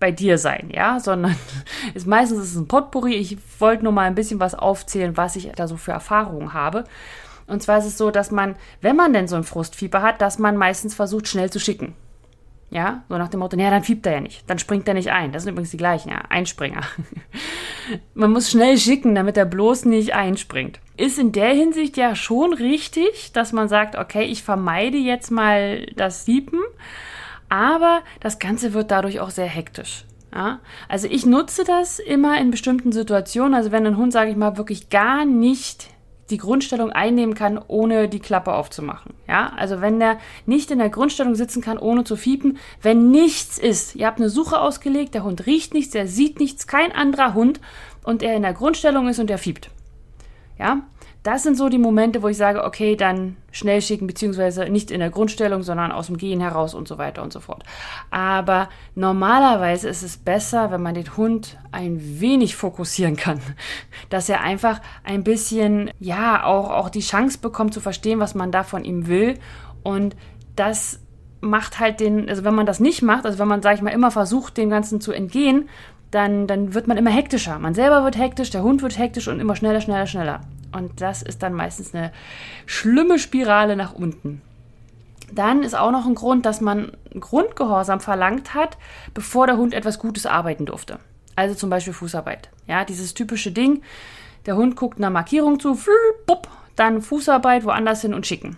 bei 0.00 0.12
dir 0.12 0.38
sein, 0.38 0.70
ja, 0.72 1.00
sondern 1.00 1.36
ist 1.94 2.06
meistens 2.06 2.40
ist 2.40 2.50
es 2.52 2.56
ein 2.56 2.68
Potpourri. 2.68 3.14
Ich 3.14 3.38
wollte 3.58 3.84
nur 3.84 3.92
mal 3.92 4.06
ein 4.06 4.14
bisschen 4.14 4.40
was 4.40 4.54
aufzählen, 4.54 5.16
was 5.16 5.36
ich 5.36 5.50
da 5.56 5.66
so 5.68 5.76
für 5.76 5.92
Erfahrungen 5.92 6.52
habe. 6.52 6.84
Und 7.46 7.62
zwar 7.62 7.78
ist 7.78 7.86
es 7.86 7.98
so, 7.98 8.10
dass 8.10 8.30
man, 8.30 8.56
wenn 8.80 8.96
man 8.96 9.12
denn 9.12 9.26
so 9.26 9.36
ein 9.36 9.44
Frustfieber 9.44 10.02
hat, 10.02 10.20
dass 10.20 10.38
man 10.38 10.56
meistens 10.56 10.94
versucht, 10.94 11.28
schnell 11.28 11.50
zu 11.50 11.58
schicken. 11.58 11.94
Ja, 12.70 13.02
so 13.08 13.16
nach 13.16 13.28
dem 13.28 13.40
Motto, 13.40 13.56
naja, 13.56 13.70
dann 13.70 13.82
fiebt 13.82 14.04
er 14.04 14.12
ja 14.12 14.20
nicht, 14.20 14.48
dann 14.48 14.58
springt 14.58 14.86
er 14.86 14.92
nicht 14.92 15.10
ein. 15.10 15.32
Das 15.32 15.42
sind 15.42 15.52
übrigens 15.52 15.70
die 15.70 15.78
gleichen, 15.78 16.10
ja, 16.10 16.20
Einspringer. 16.28 16.82
man 18.14 18.30
muss 18.30 18.50
schnell 18.50 18.76
schicken, 18.76 19.14
damit 19.14 19.38
er 19.38 19.46
bloß 19.46 19.86
nicht 19.86 20.14
einspringt. 20.14 20.78
Ist 20.98 21.18
in 21.18 21.32
der 21.32 21.54
Hinsicht 21.54 21.96
ja 21.96 22.14
schon 22.14 22.52
richtig, 22.52 23.32
dass 23.32 23.54
man 23.54 23.70
sagt, 23.70 23.96
okay, 23.96 24.24
ich 24.24 24.42
vermeide 24.42 24.98
jetzt 24.98 25.30
mal 25.30 25.86
das 25.96 26.24
Fiepen 26.24 26.60
aber 27.48 28.02
das 28.20 28.38
Ganze 28.38 28.74
wird 28.74 28.90
dadurch 28.90 29.20
auch 29.20 29.30
sehr 29.30 29.46
hektisch. 29.46 30.04
Ja? 30.34 30.60
Also 30.88 31.08
ich 31.08 31.26
nutze 31.26 31.64
das 31.64 31.98
immer 31.98 32.40
in 32.40 32.50
bestimmten 32.50 32.92
Situationen. 32.92 33.54
Also 33.54 33.72
wenn 33.72 33.86
ein 33.86 33.96
Hund, 33.96 34.12
sage 34.12 34.30
ich 34.30 34.36
mal, 34.36 34.56
wirklich 34.56 34.90
gar 34.90 35.24
nicht 35.24 35.88
die 36.30 36.36
Grundstellung 36.36 36.92
einnehmen 36.92 37.34
kann, 37.34 37.58
ohne 37.68 38.08
die 38.08 38.18
Klappe 38.18 38.52
aufzumachen. 38.52 39.14
Ja, 39.26 39.52
also 39.56 39.80
wenn 39.80 39.98
der 39.98 40.18
nicht 40.44 40.70
in 40.70 40.78
der 40.78 40.90
Grundstellung 40.90 41.34
sitzen 41.34 41.62
kann, 41.62 41.78
ohne 41.78 42.04
zu 42.04 42.16
fiepen, 42.16 42.58
wenn 42.82 43.10
nichts 43.10 43.56
ist, 43.58 43.94
ihr 43.96 44.06
habt 44.06 44.18
eine 44.18 44.28
Suche 44.28 44.60
ausgelegt, 44.60 45.14
der 45.14 45.24
Hund 45.24 45.46
riecht 45.46 45.72
nichts, 45.72 45.94
er 45.94 46.06
sieht 46.06 46.38
nichts, 46.38 46.66
kein 46.66 46.92
anderer 46.92 47.32
Hund 47.32 47.60
und 48.04 48.22
er 48.22 48.36
in 48.36 48.42
der 48.42 48.52
Grundstellung 48.52 49.08
ist 49.08 49.18
und 49.18 49.30
er 49.30 49.38
fiebt. 49.38 49.70
Ja, 50.58 50.82
das 51.22 51.42
sind 51.42 51.56
so 51.56 51.68
die 51.68 51.78
Momente, 51.78 52.22
wo 52.22 52.28
ich 52.28 52.36
sage, 52.36 52.64
okay, 52.64 52.94
dann 52.94 53.36
schnell 53.50 53.82
schicken, 53.82 54.06
beziehungsweise 54.06 54.68
nicht 54.68 54.90
in 54.90 55.00
der 55.00 55.10
Grundstellung, 55.10 55.62
sondern 55.62 55.90
aus 55.90 56.06
dem 56.06 56.16
Gehen 56.16 56.40
heraus 56.40 56.74
und 56.74 56.86
so 56.86 56.96
weiter 56.96 57.22
und 57.22 57.32
so 57.32 57.40
fort. 57.40 57.64
Aber 58.10 58.68
normalerweise 58.94 59.88
ist 59.88 60.02
es 60.02 60.16
besser, 60.16 60.70
wenn 60.70 60.82
man 60.82 60.94
den 60.94 61.16
Hund 61.16 61.58
ein 61.72 62.20
wenig 62.20 62.56
fokussieren 62.56 63.16
kann, 63.16 63.40
dass 64.10 64.28
er 64.28 64.42
einfach 64.42 64.80
ein 65.04 65.24
bisschen, 65.24 65.90
ja, 65.98 66.44
auch, 66.44 66.70
auch 66.70 66.88
die 66.88 67.00
Chance 67.00 67.38
bekommt 67.38 67.74
zu 67.74 67.80
verstehen, 67.80 68.20
was 68.20 68.34
man 68.34 68.52
da 68.52 68.62
von 68.62 68.84
ihm 68.84 69.08
will 69.08 69.34
und 69.82 70.16
das 70.54 71.00
macht 71.40 71.78
halt 71.78 72.00
den, 72.00 72.28
also 72.28 72.44
wenn 72.44 72.54
man 72.54 72.66
das 72.66 72.80
nicht 72.80 73.02
macht, 73.02 73.24
also 73.24 73.38
wenn 73.38 73.48
man, 73.48 73.62
sag 73.62 73.74
ich 73.74 73.82
mal, 73.82 73.90
immer 73.90 74.10
versucht, 74.10 74.56
dem 74.56 74.70
Ganzen 74.70 75.00
zu 75.00 75.12
entgehen, 75.12 75.68
dann, 76.10 76.46
dann 76.46 76.74
wird 76.74 76.86
man 76.86 76.96
immer 76.96 77.10
hektischer. 77.10 77.58
Man 77.58 77.74
selber 77.74 78.04
wird 78.04 78.16
hektisch, 78.16 78.50
der 78.50 78.62
Hund 78.62 78.82
wird 78.82 78.98
hektisch 78.98 79.28
und 79.28 79.40
immer 79.40 79.56
schneller, 79.56 79.80
schneller, 79.80 80.06
schneller. 80.06 80.40
Und 80.72 81.00
das 81.00 81.22
ist 81.22 81.42
dann 81.42 81.54
meistens 81.54 81.94
eine 81.94 82.12
schlimme 82.66 83.18
Spirale 83.18 83.76
nach 83.76 83.94
unten. 83.94 84.42
Dann 85.32 85.62
ist 85.62 85.76
auch 85.76 85.90
noch 85.90 86.06
ein 86.06 86.14
Grund, 86.14 86.46
dass 86.46 86.60
man 86.60 86.92
Grundgehorsam 87.18 88.00
verlangt 88.00 88.54
hat, 88.54 88.78
bevor 89.12 89.46
der 89.46 89.58
Hund 89.58 89.74
etwas 89.74 89.98
Gutes 89.98 90.24
arbeiten 90.24 90.66
durfte. 90.66 90.98
Also 91.36 91.54
zum 91.54 91.70
Beispiel 91.70 91.92
Fußarbeit. 91.92 92.48
Ja, 92.66 92.84
dieses 92.84 93.14
typische 93.14 93.52
Ding, 93.52 93.82
der 94.46 94.56
Hund 94.56 94.76
guckt 94.76 94.98
einer 94.98 95.10
Markierung 95.10 95.60
zu, 95.60 95.78
dann 96.76 97.02
Fußarbeit 97.02 97.64
woanders 97.64 98.02
hin 98.02 98.14
und 98.14 98.26
schicken. 98.26 98.56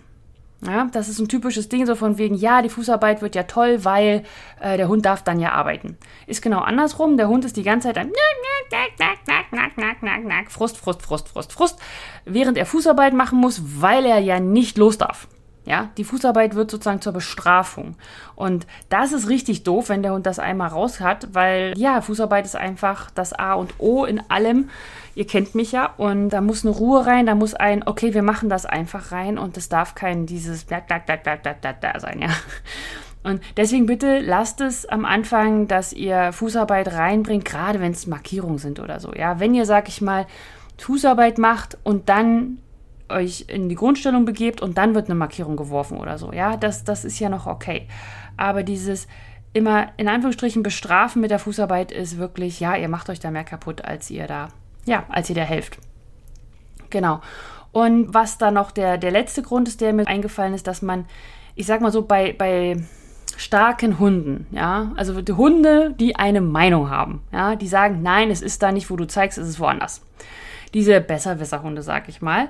Ja, 0.65 0.87
das 0.91 1.09
ist 1.09 1.19
ein 1.19 1.27
typisches 1.27 1.69
Ding, 1.69 1.87
so 1.87 1.95
von 1.95 2.19
wegen, 2.19 2.35
ja, 2.35 2.61
die 2.61 2.69
Fußarbeit 2.69 3.23
wird 3.23 3.33
ja 3.33 3.43
toll, 3.43 3.83
weil 3.83 4.23
äh, 4.59 4.77
der 4.77 4.87
Hund 4.87 5.05
darf 5.05 5.23
dann 5.23 5.39
ja 5.39 5.53
arbeiten. 5.53 5.97
Ist 6.27 6.43
genau 6.43 6.59
andersrum. 6.59 7.17
Der 7.17 7.27
Hund 7.27 7.45
ist 7.45 7.57
die 7.57 7.63
ganze 7.63 7.87
Zeit 7.87 7.97
ein 7.97 8.11
Frust, 10.51 10.77
Frust, 10.77 11.01
Frust, 11.01 11.29
Frust, 11.29 11.51
Frust, 11.51 11.79
während 12.25 12.59
er 12.59 12.67
Fußarbeit 12.67 13.13
machen 13.13 13.39
muss, 13.39 13.81
weil 13.81 14.05
er 14.05 14.19
ja 14.19 14.39
nicht 14.39 14.77
los 14.77 14.99
darf. 14.99 15.27
Ja, 15.65 15.89
die 15.97 16.03
Fußarbeit 16.03 16.55
wird 16.55 16.71
sozusagen 16.71 17.01
zur 17.01 17.13
Bestrafung. 17.13 17.95
Und 18.35 18.65
das 18.89 19.13
ist 19.13 19.29
richtig 19.29 19.63
doof, 19.63 19.89
wenn 19.89 20.01
der 20.01 20.13
Hund 20.13 20.25
das 20.25 20.39
einmal 20.39 20.69
raus 20.69 20.99
hat, 20.99 21.33
weil 21.33 21.73
ja, 21.77 22.01
Fußarbeit 22.01 22.45
ist 22.45 22.55
einfach 22.55 23.11
das 23.11 23.33
A 23.33 23.53
und 23.53 23.75
O 23.77 24.05
in 24.05 24.21
allem. 24.29 24.69
Ihr 25.13 25.27
kennt 25.27 25.55
mich 25.55 25.71
ja 25.71 25.93
und 25.97 26.29
da 26.29 26.41
muss 26.41 26.65
eine 26.65 26.73
Ruhe 26.75 27.05
rein, 27.05 27.25
da 27.25 27.35
muss 27.35 27.53
ein, 27.53 27.85
okay, 27.85 28.13
wir 28.13 28.23
machen 28.23 28.49
das 28.49 28.65
einfach 28.65 29.11
rein 29.11 29.37
und 29.37 29.57
es 29.57 29.67
darf 29.69 29.95
kein 29.95 30.25
dieses 30.25 30.65
da, 30.65 30.79
da, 30.79 30.99
da, 30.99 31.17
da, 31.17 31.35
da, 31.35 31.73
da 31.73 31.99
sein, 31.99 32.21
ja. 32.21 32.29
Und 33.23 33.41
deswegen 33.55 33.85
bitte 33.85 34.19
lasst 34.19 34.61
es 34.61 34.87
am 34.87 35.05
Anfang, 35.05 35.67
dass 35.67 35.93
ihr 35.93 36.33
Fußarbeit 36.33 36.93
reinbringt, 36.93 37.45
gerade 37.45 37.79
wenn 37.79 37.91
es 37.91 38.07
Markierungen 38.07 38.57
sind 38.57 38.79
oder 38.79 38.99
so. 38.99 39.13
Ja, 39.13 39.39
wenn 39.39 39.53
ihr, 39.53 39.65
sag 39.65 39.87
ich 39.89 40.01
mal, 40.01 40.25
Fußarbeit 40.79 41.37
macht 41.37 41.77
und 41.83 42.09
dann 42.09 42.57
euch 43.09 43.45
in 43.47 43.69
die 43.69 43.75
Grundstellung 43.75 44.25
begebt 44.25 44.61
und 44.61 44.77
dann 44.77 44.95
wird 44.95 45.05
eine 45.05 45.15
Markierung 45.15 45.55
geworfen 45.55 45.97
oder 45.97 46.17
so. 46.17 46.31
Ja, 46.31 46.57
das, 46.57 46.83
das 46.83 47.05
ist 47.05 47.19
ja 47.19 47.29
noch 47.29 47.45
okay. 47.45 47.87
Aber 48.37 48.63
dieses 48.63 49.07
immer 49.53 49.89
in 49.97 50.07
Anführungsstrichen 50.07 50.63
bestrafen 50.63 51.21
mit 51.21 51.29
der 51.29 51.39
Fußarbeit 51.39 51.91
ist 51.91 52.17
wirklich, 52.17 52.59
ja, 52.59 52.75
ihr 52.75 52.89
macht 52.89 53.09
euch 53.09 53.19
da 53.19 53.31
mehr 53.31 53.43
kaputt, 53.43 53.83
als 53.83 54.09
ihr 54.09 54.25
da, 54.25 54.47
ja, 54.85 55.05
als 55.09 55.29
ihr 55.29 55.35
da 55.35 55.43
helft. 55.43 55.77
Genau. 56.89 57.21
Und 57.71 58.13
was 58.13 58.37
da 58.37 58.51
noch 58.51 58.71
der, 58.71 58.97
der 58.97 59.11
letzte 59.11 59.41
Grund 59.41 59.67
ist, 59.67 59.81
der 59.81 59.93
mir 59.93 60.07
eingefallen 60.07 60.53
ist, 60.53 60.67
dass 60.67 60.81
man, 60.81 61.05
ich 61.55 61.65
sag 61.65 61.81
mal 61.81 61.91
so, 61.91 62.01
bei, 62.01 62.33
bei 62.33 62.83
starken 63.37 63.97
Hunden, 63.97 64.47
ja, 64.51 64.91
also 64.97 65.21
die 65.21 65.33
Hunde, 65.33 65.95
die 65.97 66.15
eine 66.15 66.41
Meinung 66.41 66.89
haben, 66.89 67.21
ja, 67.31 67.55
die 67.55 67.67
sagen, 67.67 68.01
nein, 68.01 68.29
es 68.29 68.41
ist 68.41 68.61
da 68.61 68.71
nicht, 68.71 68.89
wo 68.89 68.95
du 68.97 69.07
zeigst, 69.07 69.37
es 69.37 69.47
ist 69.47 69.59
woanders. 69.59 70.01
Diese 70.73 70.99
Besserwisserhunde, 71.01 71.81
sag 71.81 72.07
ich 72.09 72.21
mal. 72.21 72.49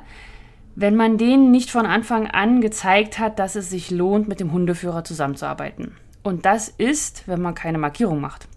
Wenn 0.75 0.95
man 0.95 1.17
denen 1.17 1.51
nicht 1.51 1.69
von 1.69 1.85
Anfang 1.85 2.27
an 2.27 2.61
gezeigt 2.61 3.19
hat, 3.19 3.39
dass 3.39 3.55
es 3.55 3.69
sich 3.69 3.91
lohnt, 3.91 4.27
mit 4.27 4.39
dem 4.39 4.51
Hundeführer 4.51 5.03
zusammenzuarbeiten. 5.03 5.95
Und 6.23 6.45
das 6.45 6.69
ist, 6.69 7.27
wenn 7.27 7.41
man 7.41 7.55
keine 7.55 7.77
Markierung 7.77 8.21
macht. 8.21 8.47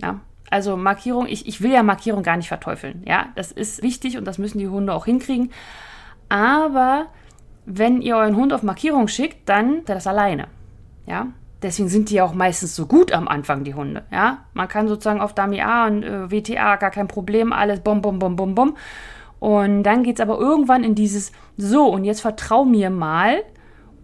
Ja, 0.00 0.20
also 0.50 0.76
Markierung, 0.76 1.26
ich, 1.26 1.46
ich 1.46 1.62
will 1.62 1.72
ja 1.72 1.82
Markierung 1.82 2.22
gar 2.22 2.36
nicht 2.36 2.48
verteufeln. 2.48 3.02
Ja, 3.06 3.28
das 3.34 3.52
ist 3.52 3.82
wichtig 3.82 4.18
und 4.18 4.24
das 4.24 4.38
müssen 4.38 4.58
die 4.58 4.68
Hunde 4.68 4.92
auch 4.92 5.04
hinkriegen. 5.04 5.50
Aber 6.28 7.06
wenn 7.66 8.02
ihr 8.02 8.16
euren 8.16 8.36
Hund 8.36 8.52
auf 8.52 8.62
Markierung 8.62 9.08
schickt, 9.08 9.48
dann 9.48 9.78
ist 9.78 9.88
er 9.88 9.94
das 9.94 10.06
alleine. 10.06 10.48
Ja, 11.06 11.28
deswegen 11.62 11.88
sind 11.88 12.10
die 12.10 12.20
auch 12.20 12.34
meistens 12.34 12.76
so 12.76 12.86
gut 12.86 13.12
am 13.12 13.28
Anfang, 13.28 13.64
die 13.64 13.74
Hunde. 13.74 14.04
Ja, 14.10 14.44
man 14.52 14.68
kann 14.68 14.88
sozusagen 14.88 15.20
auf 15.20 15.34
Dummy 15.34 15.60
A 15.60 15.86
und 15.86 16.02
äh, 16.02 16.30
WTA 16.30 16.76
gar 16.76 16.90
kein 16.90 17.08
Problem, 17.08 17.52
alles 17.52 17.80
bom, 17.80 18.00
bom, 18.00 18.18
bom, 18.18 18.36
bom, 18.36 18.54
bom. 18.54 18.76
Und 19.40 19.82
dann 19.82 20.02
geht 20.04 20.16
es 20.16 20.22
aber 20.22 20.38
irgendwann 20.38 20.84
in 20.84 20.94
dieses 20.94 21.32
So, 21.56 21.86
und 21.86 22.04
jetzt 22.04 22.22
vertrau 22.22 22.64
mir 22.64 22.90
mal 22.90 23.42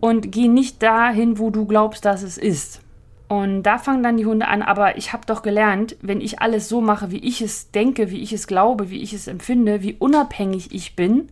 und 0.01 0.33
geh 0.33 0.49
nicht 0.49 0.83
dahin, 0.83 1.39
wo 1.39 1.51
du 1.51 1.67
glaubst, 1.67 2.05
dass 2.05 2.23
es 2.23 2.37
ist. 2.37 2.83
Und 3.31 3.63
da 3.63 3.79
fangen 3.79 4.03
dann 4.03 4.17
die 4.17 4.27
Hunde 4.27 4.49
an, 4.49 4.61
aber 4.61 4.99
ich 4.99 5.13
habe 5.13 5.25
doch 5.25 5.43
gelernt, 5.43 5.95
wenn 6.03 6.21
ich 6.21 6.41
alles 6.41 6.69
so 6.69 6.81
mache, 6.81 7.13
wie 7.13 7.19
ich 7.19 7.41
es 7.41 7.71
denke, 7.71 8.11
wie 8.11 8.23
ich 8.23 8.33
es 8.33 8.49
glaube, 8.49 8.91
wie 8.91 9.03
ich 9.03 9.13
es 9.13 9.29
empfinde, 9.29 9.85
wie 9.85 9.95
unabhängig 9.97 10.75
ich 10.75 10.97
bin, 10.97 11.29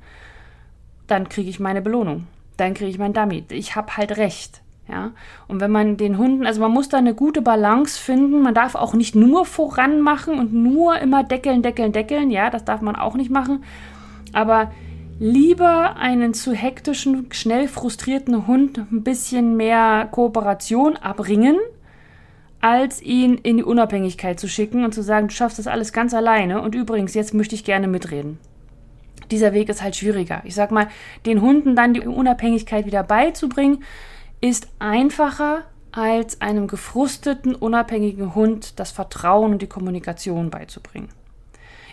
dann 1.09 1.29
kriege 1.29 1.51
ich 1.51 1.59
meine 1.59 1.83
Belohnung. 1.83 2.29
Dann 2.57 2.75
kriege 2.75 2.89
ich 2.89 3.01
mein 3.01 3.15
Dummy. 3.15 3.43
Ich 3.51 3.75
habe 3.75 3.97
halt 3.97 4.17
recht. 4.17 4.61
Ja, 4.89 5.11
und 5.49 5.61
wenn 5.61 5.73
man 5.73 5.97
den 5.97 6.19
Hunden, 6.19 6.47
also 6.47 6.61
man 6.61 6.71
muss 6.71 6.89
da 6.89 6.99
eine 6.99 7.17
gute 7.17 7.43
Balance 7.43 8.01
finden. 8.01 8.43
Man 8.43 8.55
darf 8.55 8.77
auch 8.77 8.95
nicht 8.95 9.17
nur 9.17 9.45
voran 9.45 10.01
machen 10.01 10.39
und 10.39 10.55
nur 10.55 11.01
immer 11.01 11.25
deckeln, 11.25 11.63
deckeln, 11.63 11.91
deckeln. 11.91 12.31
Ja, 12.31 12.49
das 12.49 12.65
darf 12.65 12.81
man 12.81 12.95
auch 12.95 13.17
nicht 13.17 13.33
machen. 13.33 13.65
Aber 14.33 14.71
lieber 15.19 15.97
einen 15.97 16.33
zu 16.33 16.53
hektischen, 16.53 17.27
schnell 17.33 17.67
frustrierten 17.67 18.47
Hund 18.47 18.79
ein 18.79 19.03
bisschen 19.03 19.57
mehr 19.57 20.07
Kooperation 20.13 20.97
abringen 20.97 21.59
als 22.61 23.01
ihn 23.01 23.35
in 23.35 23.59
die 23.59 23.65
Unabhängigkeit 23.65 24.41
zu 24.41 24.49
schicken 24.49 24.85
und 24.85 24.93
zu 24.93 25.03
sagen, 25.03 25.29
du 25.29 25.35
schaffst 25.35 25.59
das 25.59 25.67
alles 25.67 25.93
ganz 25.93 26.15
alleine 26.15 26.61
und 26.61 26.75
übrigens, 26.75 27.15
jetzt 27.15 27.35
möchte 27.35 27.55
ich 27.55 27.65
gerne 27.65 27.89
mitreden. 27.89 28.39
Dieser 29.31 29.53
Weg 29.53 29.69
ist 29.69 29.83
halt 29.83 29.95
schwieriger. 29.95 30.43
Ich 30.45 30.55
sag 30.55 30.71
mal, 30.71 30.89
den 31.27 31.41
Hunden 31.41 31.77
dann 31.77 31.95
die 31.95 32.01
Unabhängigkeit 32.01 32.87
wieder 32.87 33.03
beizubringen, 33.03 33.85
ist 34.41 34.69
einfacher 34.79 35.65
als 35.93 36.41
einem 36.41 36.67
gefrusteten, 36.67 37.55
unabhängigen 37.55 38.35
Hund 38.35 38.79
das 38.79 38.91
Vertrauen 38.91 39.53
und 39.53 39.63
die 39.63 39.67
Kommunikation 39.67 40.51
beizubringen. 40.51 41.09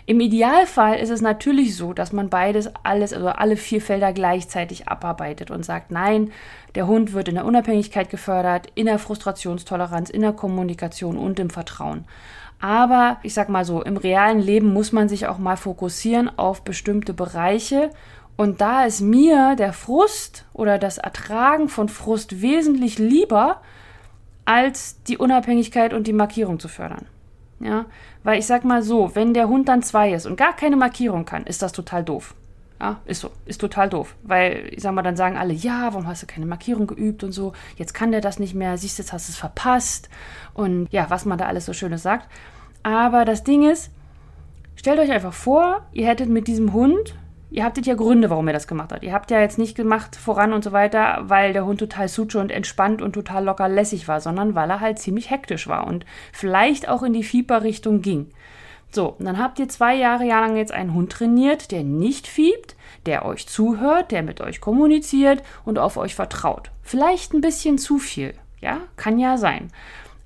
Im 0.08 0.20
Idealfall 0.20 1.00
ist 1.00 1.10
es 1.10 1.20
natürlich 1.20 1.74
so, 1.74 1.92
dass 1.92 2.12
man 2.12 2.30
beides, 2.30 2.70
alles, 2.84 3.12
also 3.12 3.26
alle 3.28 3.56
vier 3.56 3.80
Felder 3.80 4.12
gleichzeitig 4.12 4.86
abarbeitet 4.86 5.50
und 5.50 5.64
sagt, 5.64 5.90
nein, 5.90 6.30
der 6.76 6.86
Hund 6.86 7.14
wird 7.14 7.28
in 7.28 7.34
der 7.34 7.46
Unabhängigkeit 7.46 8.10
gefördert, 8.10 8.68
in 8.74 8.86
der 8.86 8.98
Frustrationstoleranz, 8.98 10.10
in 10.10 10.20
der 10.20 10.34
Kommunikation 10.34 11.16
und 11.16 11.40
im 11.40 11.50
Vertrauen. 11.50 12.04
Aber 12.60 13.16
ich 13.22 13.34
sag 13.34 13.48
mal 13.48 13.64
so, 13.64 13.82
im 13.82 13.96
realen 13.96 14.40
Leben 14.40 14.72
muss 14.72 14.92
man 14.92 15.08
sich 15.08 15.26
auch 15.26 15.38
mal 15.38 15.56
fokussieren 15.56 16.30
auf 16.38 16.62
bestimmte 16.62 17.14
Bereiche. 17.14 17.90
Und 18.36 18.60
da 18.60 18.84
ist 18.84 19.00
mir 19.00 19.56
der 19.56 19.72
Frust 19.72 20.44
oder 20.52 20.78
das 20.78 20.98
Ertragen 20.98 21.70
von 21.70 21.88
Frust 21.88 22.42
wesentlich 22.42 22.98
lieber, 22.98 23.62
als 24.44 25.02
die 25.04 25.16
Unabhängigkeit 25.16 25.94
und 25.94 26.06
die 26.06 26.12
Markierung 26.12 26.60
zu 26.60 26.68
fördern. 26.68 27.06
Ja, 27.58 27.86
weil 28.22 28.38
ich 28.38 28.46
sag 28.46 28.66
mal 28.66 28.82
so, 28.82 29.14
wenn 29.14 29.32
der 29.32 29.48
Hund 29.48 29.68
dann 29.68 29.82
zwei 29.82 30.12
ist 30.12 30.26
und 30.26 30.36
gar 30.36 30.54
keine 30.54 30.76
Markierung 30.76 31.24
kann, 31.24 31.44
ist 31.44 31.62
das 31.62 31.72
total 31.72 32.04
doof. 32.04 32.34
Ja, 32.80 33.00
ist 33.06 33.20
so, 33.20 33.30
ist 33.46 33.60
total 33.60 33.88
doof. 33.88 34.14
Weil, 34.22 34.68
ich 34.70 34.82
sag 34.82 34.92
mal, 34.92 35.02
dann 35.02 35.16
sagen 35.16 35.36
alle, 35.36 35.54
ja, 35.54 35.88
warum 35.92 36.06
hast 36.06 36.22
du 36.22 36.26
keine 36.26 36.46
Markierung 36.46 36.86
geübt 36.86 37.24
und 37.24 37.32
so, 37.32 37.52
jetzt 37.76 37.94
kann 37.94 38.12
der 38.12 38.20
das 38.20 38.38
nicht 38.38 38.54
mehr, 38.54 38.76
siehst 38.76 38.98
du, 38.98 39.02
jetzt 39.02 39.12
hast 39.12 39.28
du 39.28 39.32
es 39.32 39.38
verpasst 39.38 40.10
und 40.52 40.88
ja, 40.90 41.08
was 41.08 41.24
man 41.24 41.38
da 41.38 41.46
alles 41.46 41.64
so 41.64 41.72
Schönes 41.72 42.02
sagt. 42.02 42.28
Aber 42.82 43.24
das 43.24 43.44
Ding 43.44 43.68
ist, 43.68 43.90
stellt 44.74 44.98
euch 44.98 45.10
einfach 45.10 45.32
vor, 45.32 45.86
ihr 45.92 46.06
hättet 46.06 46.28
mit 46.28 46.48
diesem 46.48 46.72
Hund 46.72 47.14
ihr 47.50 47.64
habtet 47.64 47.86
ja 47.86 47.94
Gründe, 47.94 48.30
warum 48.30 48.46
ihr 48.48 48.52
das 48.52 48.66
gemacht 48.66 48.92
habt. 48.92 49.02
Ihr 49.02 49.12
habt 49.12 49.30
ja 49.30 49.40
jetzt 49.40 49.58
nicht 49.58 49.76
gemacht 49.76 50.16
voran 50.16 50.52
und 50.52 50.64
so 50.64 50.72
weiter, 50.72 51.22
weil 51.22 51.52
der 51.52 51.64
Hund 51.64 51.80
total 51.80 52.08
suche 52.08 52.38
und 52.38 52.50
entspannt 52.50 53.02
und 53.02 53.14
total 53.14 53.44
locker 53.44 53.68
lässig 53.68 54.08
war, 54.08 54.20
sondern 54.20 54.54
weil 54.54 54.70
er 54.70 54.80
halt 54.80 54.98
ziemlich 54.98 55.30
hektisch 55.30 55.68
war 55.68 55.86
und 55.86 56.04
vielleicht 56.32 56.88
auch 56.88 57.02
in 57.02 57.12
die 57.12 57.24
Fieberrichtung 57.24 58.02
ging. 58.02 58.30
So, 58.96 59.08
und 59.08 59.26
dann 59.26 59.36
habt 59.36 59.58
ihr 59.58 59.68
zwei 59.68 59.94
Jahre 59.94 60.26
lang 60.26 60.56
jetzt 60.56 60.72
einen 60.72 60.94
Hund 60.94 61.12
trainiert, 61.12 61.70
der 61.70 61.84
nicht 61.84 62.26
fiebt, 62.26 62.76
der 63.04 63.26
euch 63.26 63.46
zuhört, 63.46 64.10
der 64.10 64.22
mit 64.22 64.40
euch 64.40 64.62
kommuniziert 64.62 65.42
und 65.66 65.78
auf 65.78 65.98
euch 65.98 66.14
vertraut. 66.14 66.70
Vielleicht 66.80 67.34
ein 67.34 67.42
bisschen 67.42 67.76
zu 67.76 67.98
viel, 67.98 68.32
ja, 68.58 68.80
kann 68.96 69.18
ja 69.18 69.36
sein. 69.36 69.70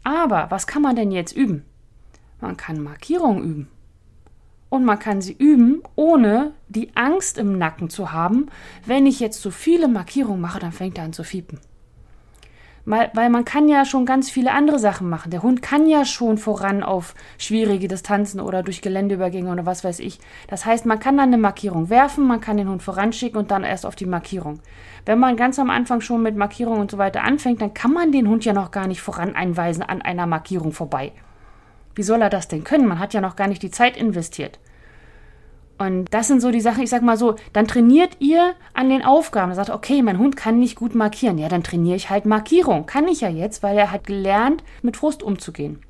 Aber 0.04 0.52
was 0.52 0.68
kann 0.68 0.82
man 0.82 0.94
denn 0.94 1.10
jetzt 1.10 1.32
üben? 1.32 1.64
Man 2.40 2.56
kann 2.56 2.80
Markierung 2.80 3.42
üben 3.42 3.68
und 4.68 4.84
man 4.84 5.00
kann 5.00 5.20
sie 5.20 5.34
üben, 5.36 5.82
ohne 5.96 6.52
die 6.68 6.94
Angst 6.94 7.38
im 7.38 7.58
Nacken 7.58 7.90
zu 7.90 8.12
haben, 8.12 8.50
wenn 8.86 9.04
ich 9.04 9.18
jetzt 9.18 9.42
zu 9.42 9.50
viele 9.50 9.88
Markierungen 9.88 10.40
mache, 10.40 10.60
dann 10.60 10.70
fängt 10.70 10.96
er 10.96 11.02
an 11.02 11.12
zu 11.12 11.24
fiepen. 11.24 11.58
Weil, 12.90 13.08
weil 13.14 13.30
man 13.30 13.44
kann 13.44 13.68
ja 13.68 13.84
schon 13.84 14.04
ganz 14.04 14.30
viele 14.30 14.50
andere 14.50 14.80
Sachen 14.80 15.08
machen. 15.08 15.30
Der 15.30 15.44
Hund 15.44 15.62
kann 15.62 15.86
ja 15.86 16.04
schon 16.04 16.38
voran 16.38 16.82
auf 16.82 17.14
schwierige 17.38 17.86
Distanzen 17.86 18.40
oder 18.40 18.64
durch 18.64 18.82
Geländeübergänge 18.82 19.52
oder 19.52 19.64
was 19.64 19.84
weiß 19.84 20.00
ich. 20.00 20.18
Das 20.48 20.66
heißt, 20.66 20.86
man 20.86 20.98
kann 20.98 21.16
dann 21.16 21.28
eine 21.28 21.38
Markierung 21.38 21.88
werfen, 21.88 22.26
man 22.26 22.40
kann 22.40 22.56
den 22.56 22.68
Hund 22.68 22.82
voranschicken 22.82 23.38
und 23.38 23.52
dann 23.52 23.62
erst 23.62 23.86
auf 23.86 23.94
die 23.94 24.06
Markierung. 24.06 24.58
Wenn 25.06 25.20
man 25.20 25.36
ganz 25.36 25.60
am 25.60 25.70
Anfang 25.70 26.00
schon 26.00 26.20
mit 26.20 26.34
Markierungen 26.34 26.80
und 26.80 26.90
so 26.90 26.98
weiter 26.98 27.22
anfängt, 27.22 27.62
dann 27.62 27.74
kann 27.74 27.92
man 27.92 28.10
den 28.10 28.26
Hund 28.26 28.44
ja 28.44 28.52
noch 28.52 28.72
gar 28.72 28.88
nicht 28.88 29.02
voran 29.02 29.36
einweisen 29.36 29.84
an 29.84 30.02
einer 30.02 30.26
Markierung 30.26 30.72
vorbei. 30.72 31.12
Wie 31.94 32.02
soll 32.02 32.20
er 32.20 32.28
das 32.28 32.48
denn 32.48 32.64
können? 32.64 32.88
Man 32.88 32.98
hat 32.98 33.14
ja 33.14 33.20
noch 33.20 33.36
gar 33.36 33.46
nicht 33.46 33.62
die 33.62 33.70
Zeit 33.70 33.96
investiert. 33.96 34.58
Und 35.80 36.12
das 36.12 36.28
sind 36.28 36.42
so 36.42 36.50
die 36.50 36.60
Sachen, 36.60 36.82
ich 36.82 36.90
sag 36.90 37.00
mal 37.00 37.16
so, 37.16 37.36
dann 37.54 37.66
trainiert 37.66 38.18
ihr 38.18 38.52
an 38.74 38.90
den 38.90 39.02
Aufgaben. 39.02 39.54
Sagt, 39.54 39.70
okay, 39.70 40.02
mein 40.02 40.18
Hund 40.18 40.36
kann 40.36 40.58
nicht 40.58 40.76
gut 40.76 40.94
markieren. 40.94 41.38
Ja, 41.38 41.48
dann 41.48 41.62
trainiere 41.62 41.96
ich 41.96 42.10
halt 42.10 42.26
Markierung. 42.26 42.84
Kann 42.84 43.08
ich 43.08 43.22
ja 43.22 43.30
jetzt, 43.30 43.62
weil 43.62 43.78
er 43.78 43.90
hat 43.90 44.06
gelernt, 44.06 44.62
mit 44.82 44.98
Frust 44.98 45.22
umzugehen. 45.22 45.80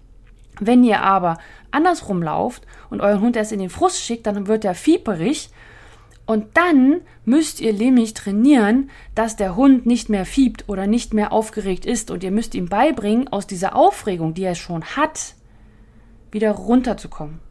Wenn 0.61 0.85
ihr 0.85 1.02
aber 1.02 1.38
andersrum 1.73 2.23
lauft 2.23 2.68
und 2.88 3.00
euren 3.00 3.20
Hund 3.20 3.35
erst 3.35 3.50
in 3.50 3.59
den 3.59 3.68
Frust 3.68 4.00
schickt, 4.00 4.28
dann 4.28 4.47
wird 4.47 4.64
er 4.64 4.76
fieberig. 4.76 5.50
Und 6.25 6.56
dann 6.56 7.00
müsst 7.25 7.61
ihr 7.61 7.73
nämlich 7.73 8.14
trainieren, 8.14 8.90
dass 9.16 9.35
der 9.35 9.56
Hund 9.56 9.87
nicht 9.87 10.09
mehr 10.09 10.25
fiebt 10.25 10.68
oder 10.68 10.87
nicht 10.87 11.14
mehr 11.14 11.32
aufgeregt 11.32 11.85
ist. 11.85 12.12
Und 12.12 12.23
ihr 12.23 12.30
müsst 12.30 12.54
ihm 12.54 12.68
beibringen, 12.68 13.26
aus 13.26 13.49
dieser 13.49 13.75
Aufregung, 13.75 14.35
die 14.35 14.44
er 14.44 14.54
schon 14.54 14.85
hat, 14.85 15.35
wieder 16.30 16.52
runterzukommen. 16.52 17.50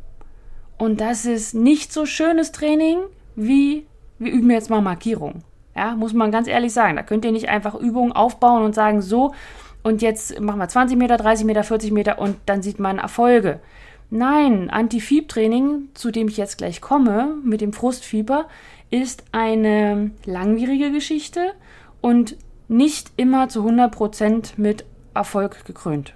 Und 0.80 1.00
das 1.02 1.26
ist 1.26 1.54
nicht 1.54 1.94
so 1.94 2.08
schönes 2.08 2.52
Training 2.52 2.98
wie 3.36 3.86
wir 4.18 4.32
üben 4.32 4.52
jetzt 4.52 4.70
mal 4.70 4.82
Markierung. 4.82 5.44
Ja, 5.76 5.96
muss 5.96 6.14
man 6.14 6.32
ganz 6.32 6.48
ehrlich 6.48 6.74
sagen. 6.74 6.98
Da 6.98 7.04
könnt 7.04 7.24
ihr 7.24 7.32
nicht 7.32 7.48
einfach 7.48 7.76
Übungen 7.76 8.12
aufbauen 8.12 8.64
und 8.64 8.76
sagen, 8.76 9.02
so, 9.02 9.34
und 9.82 10.02
jetzt 10.02 10.40
machen 10.42 10.60
wir 10.60 10.68
20 10.68 10.98
Meter, 10.98 11.16
30 11.16 11.46
Meter, 11.46 11.64
40 11.64 11.92
Meter 11.92 12.20
und 12.20 12.36
dann 12.46 12.62
sieht 12.62 12.80
man 12.80 12.98
Erfolge. 12.98 13.62
Nein, 14.10 14.70
Anti-Fieb-Training, 14.70 15.90
zu 15.94 16.12
dem 16.12 16.28
ich 16.28 16.38
jetzt 16.38 16.58
gleich 16.58 16.82
komme, 16.82 17.36
mit 17.44 17.62
dem 17.62 17.72
Frustfieber, 17.72 18.48
ist 18.90 19.24
eine 19.32 20.12
langwierige 20.26 20.92
Geschichte 20.92 21.54
und 22.02 22.36
nicht 22.68 23.12
immer 23.16 23.48
zu 23.48 23.66
100% 23.66 24.54
mit 24.58 24.84
Erfolg 25.14 25.64
gekrönt. 25.66 26.14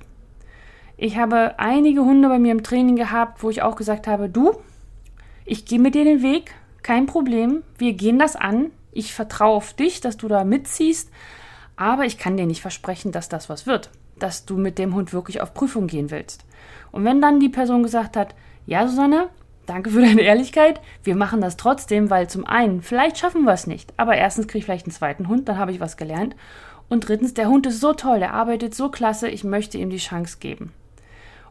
Ich 0.97 1.17
habe 1.17 1.55
einige 1.57 2.01
Hunde 2.01 2.29
bei 2.29 2.39
mir 2.39 2.51
im 2.51 2.63
Training 2.63 2.95
gehabt, 2.95 3.43
wo 3.43 3.49
ich 3.49 3.61
auch 3.61 3.75
gesagt 3.75 4.07
habe, 4.07 4.29
du, 4.29 4.53
ich 5.45 5.65
gehe 5.65 5.79
mit 5.79 5.95
dir 5.95 6.03
den 6.05 6.21
Weg, 6.21 6.53
kein 6.81 7.05
Problem, 7.05 7.63
wir 7.77 7.93
gehen 7.93 8.19
das 8.19 8.35
an, 8.35 8.71
ich 8.91 9.13
vertraue 9.13 9.55
auf 9.55 9.73
dich, 9.73 10.01
dass 10.01 10.17
du 10.17 10.27
da 10.27 10.43
mitziehst, 10.43 11.09
aber 11.75 12.05
ich 12.05 12.17
kann 12.17 12.37
dir 12.37 12.45
nicht 12.45 12.61
versprechen, 12.61 13.11
dass 13.11 13.27
das 13.29 13.49
was 13.49 13.65
wird. 13.65 13.89
dass 14.19 14.45
du 14.45 14.57
mit 14.57 14.77
dem 14.77 14.93
Hund 14.95 15.11
wirklich 15.11 15.41
auf 15.41 15.53
Prüfung 15.53 15.87
gehen 15.87 16.11
willst. 16.11 16.45
Und 16.91 17.03
wenn 17.03 17.19
dann 17.19 17.39
die 17.39 17.49
Person 17.49 17.83
gesagt 17.83 18.15
hat, 18.15 18.35
ja, 18.65 18.87
Susanne, 18.87 19.29
danke 19.65 19.89
für 19.89 20.01
deine 20.01 20.21
Ehrlichkeit, 20.21 20.79
wir 21.03 21.15
machen 21.15 21.41
das 21.41 21.57
trotzdem, 21.57 22.09
weil 22.09 22.29
zum 22.29 22.45
einen, 22.45 22.81
vielleicht 22.81 23.17
schaffen 23.17 23.43
wir 23.43 23.53
es 23.53 23.67
nicht, 23.67 23.93
aber 23.97 24.15
erstens 24.15 24.47
kriege 24.47 24.59
ich 24.59 24.65
vielleicht 24.65 24.85
einen 24.85 24.93
zweiten 24.93 25.27
Hund, 25.27 25.49
dann 25.49 25.57
habe 25.57 25.71
ich 25.71 25.79
was 25.79 25.97
gelernt. 25.97 26.35
Und 26.89 27.07
drittens, 27.07 27.33
der 27.33 27.49
Hund 27.49 27.65
ist 27.65 27.79
so 27.79 27.93
toll, 27.93 28.19
der 28.19 28.33
arbeitet 28.33 28.75
so 28.75 28.89
klasse, 28.89 29.27
ich 29.29 29.43
möchte 29.43 29.77
ihm 29.77 29.89
die 29.89 29.97
Chance 29.97 30.37
geben. 30.39 30.71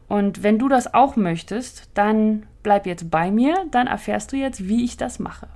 Und 0.09 0.43
wenn 0.43 0.59
du 0.59 0.69
das 0.69 0.93
auch 0.93 1.17
möchtest, 1.17 1.89
dann 1.95 2.45
bleib 2.63 2.87
jetzt 2.87 3.11
bei 3.11 3.31
mir, 3.31 3.55
dann 3.71 3.87
erfährst 3.87 4.33
du 4.33 4.37
jetzt, 4.37 4.69
wie 4.69 4.85
ich 4.85 4.97
das 4.97 5.19
mache. 5.19 5.49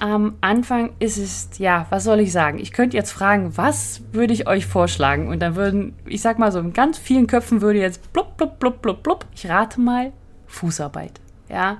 Am 0.00 0.34
Anfang 0.40 0.92
ist 0.98 1.18
es, 1.18 1.50
ja, 1.58 1.86
was 1.90 2.04
soll 2.04 2.20
ich 2.20 2.32
sagen? 2.32 2.58
Ich 2.58 2.72
könnte 2.72 2.96
jetzt 2.96 3.12
fragen, 3.12 3.56
was 3.56 4.02
würde 4.12 4.32
ich 4.32 4.48
euch 4.48 4.66
vorschlagen? 4.66 5.28
Und 5.28 5.40
dann 5.40 5.54
würden, 5.54 5.94
ich 6.06 6.20
sag 6.20 6.38
mal 6.38 6.50
so, 6.50 6.58
in 6.58 6.72
ganz 6.72 6.98
vielen 6.98 7.26
Köpfen 7.26 7.60
würde 7.60 7.78
jetzt 7.78 8.12
blub, 8.12 8.36
blub, 8.36 8.58
blub, 8.58 8.82
blub, 8.82 9.02
blub. 9.02 9.26
Ich 9.34 9.48
rate 9.48 9.80
mal, 9.80 10.12
Fußarbeit. 10.46 11.20
Ja, 11.48 11.78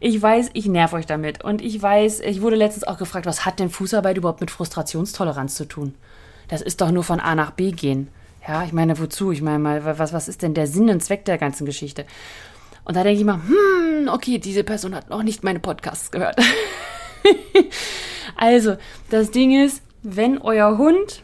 ich 0.00 0.20
weiß, 0.20 0.50
ich 0.54 0.66
nerv 0.66 0.92
euch 0.94 1.06
damit. 1.06 1.44
Und 1.44 1.62
ich 1.62 1.80
weiß, 1.80 2.20
ich 2.20 2.42
wurde 2.42 2.56
letztens 2.56 2.84
auch 2.84 2.98
gefragt, 2.98 3.26
was 3.26 3.46
hat 3.46 3.60
denn 3.60 3.70
Fußarbeit 3.70 4.16
überhaupt 4.16 4.40
mit 4.40 4.50
Frustrationstoleranz 4.50 5.54
zu 5.54 5.66
tun? 5.66 5.94
Das 6.48 6.62
ist 6.62 6.80
doch 6.80 6.90
nur 6.90 7.04
von 7.04 7.20
A 7.20 7.34
nach 7.34 7.52
B 7.52 7.70
gehen. 7.70 8.08
Ja, 8.46 8.64
ich 8.64 8.72
meine, 8.72 8.98
wozu? 8.98 9.30
Ich 9.30 9.42
meine 9.42 9.58
mal, 9.58 9.98
was, 9.98 10.12
was 10.12 10.28
ist 10.28 10.42
denn 10.42 10.54
der 10.54 10.66
Sinn 10.66 10.90
und 10.90 11.02
Zweck 11.02 11.24
der 11.24 11.38
ganzen 11.38 11.64
Geschichte? 11.64 12.04
Und 12.84 12.96
da 12.96 13.04
denke 13.04 13.20
ich 13.20 13.24
mal, 13.24 13.40
hm, 13.46 14.08
okay, 14.08 14.38
diese 14.38 14.64
Person 14.64 14.94
hat 14.94 15.10
noch 15.10 15.22
nicht 15.22 15.44
meine 15.44 15.60
Podcasts 15.60 16.10
gehört. 16.10 16.40
also, 18.36 18.76
das 19.10 19.30
Ding 19.30 19.64
ist, 19.64 19.82
wenn 20.02 20.38
euer 20.38 20.78
Hund 20.78 21.22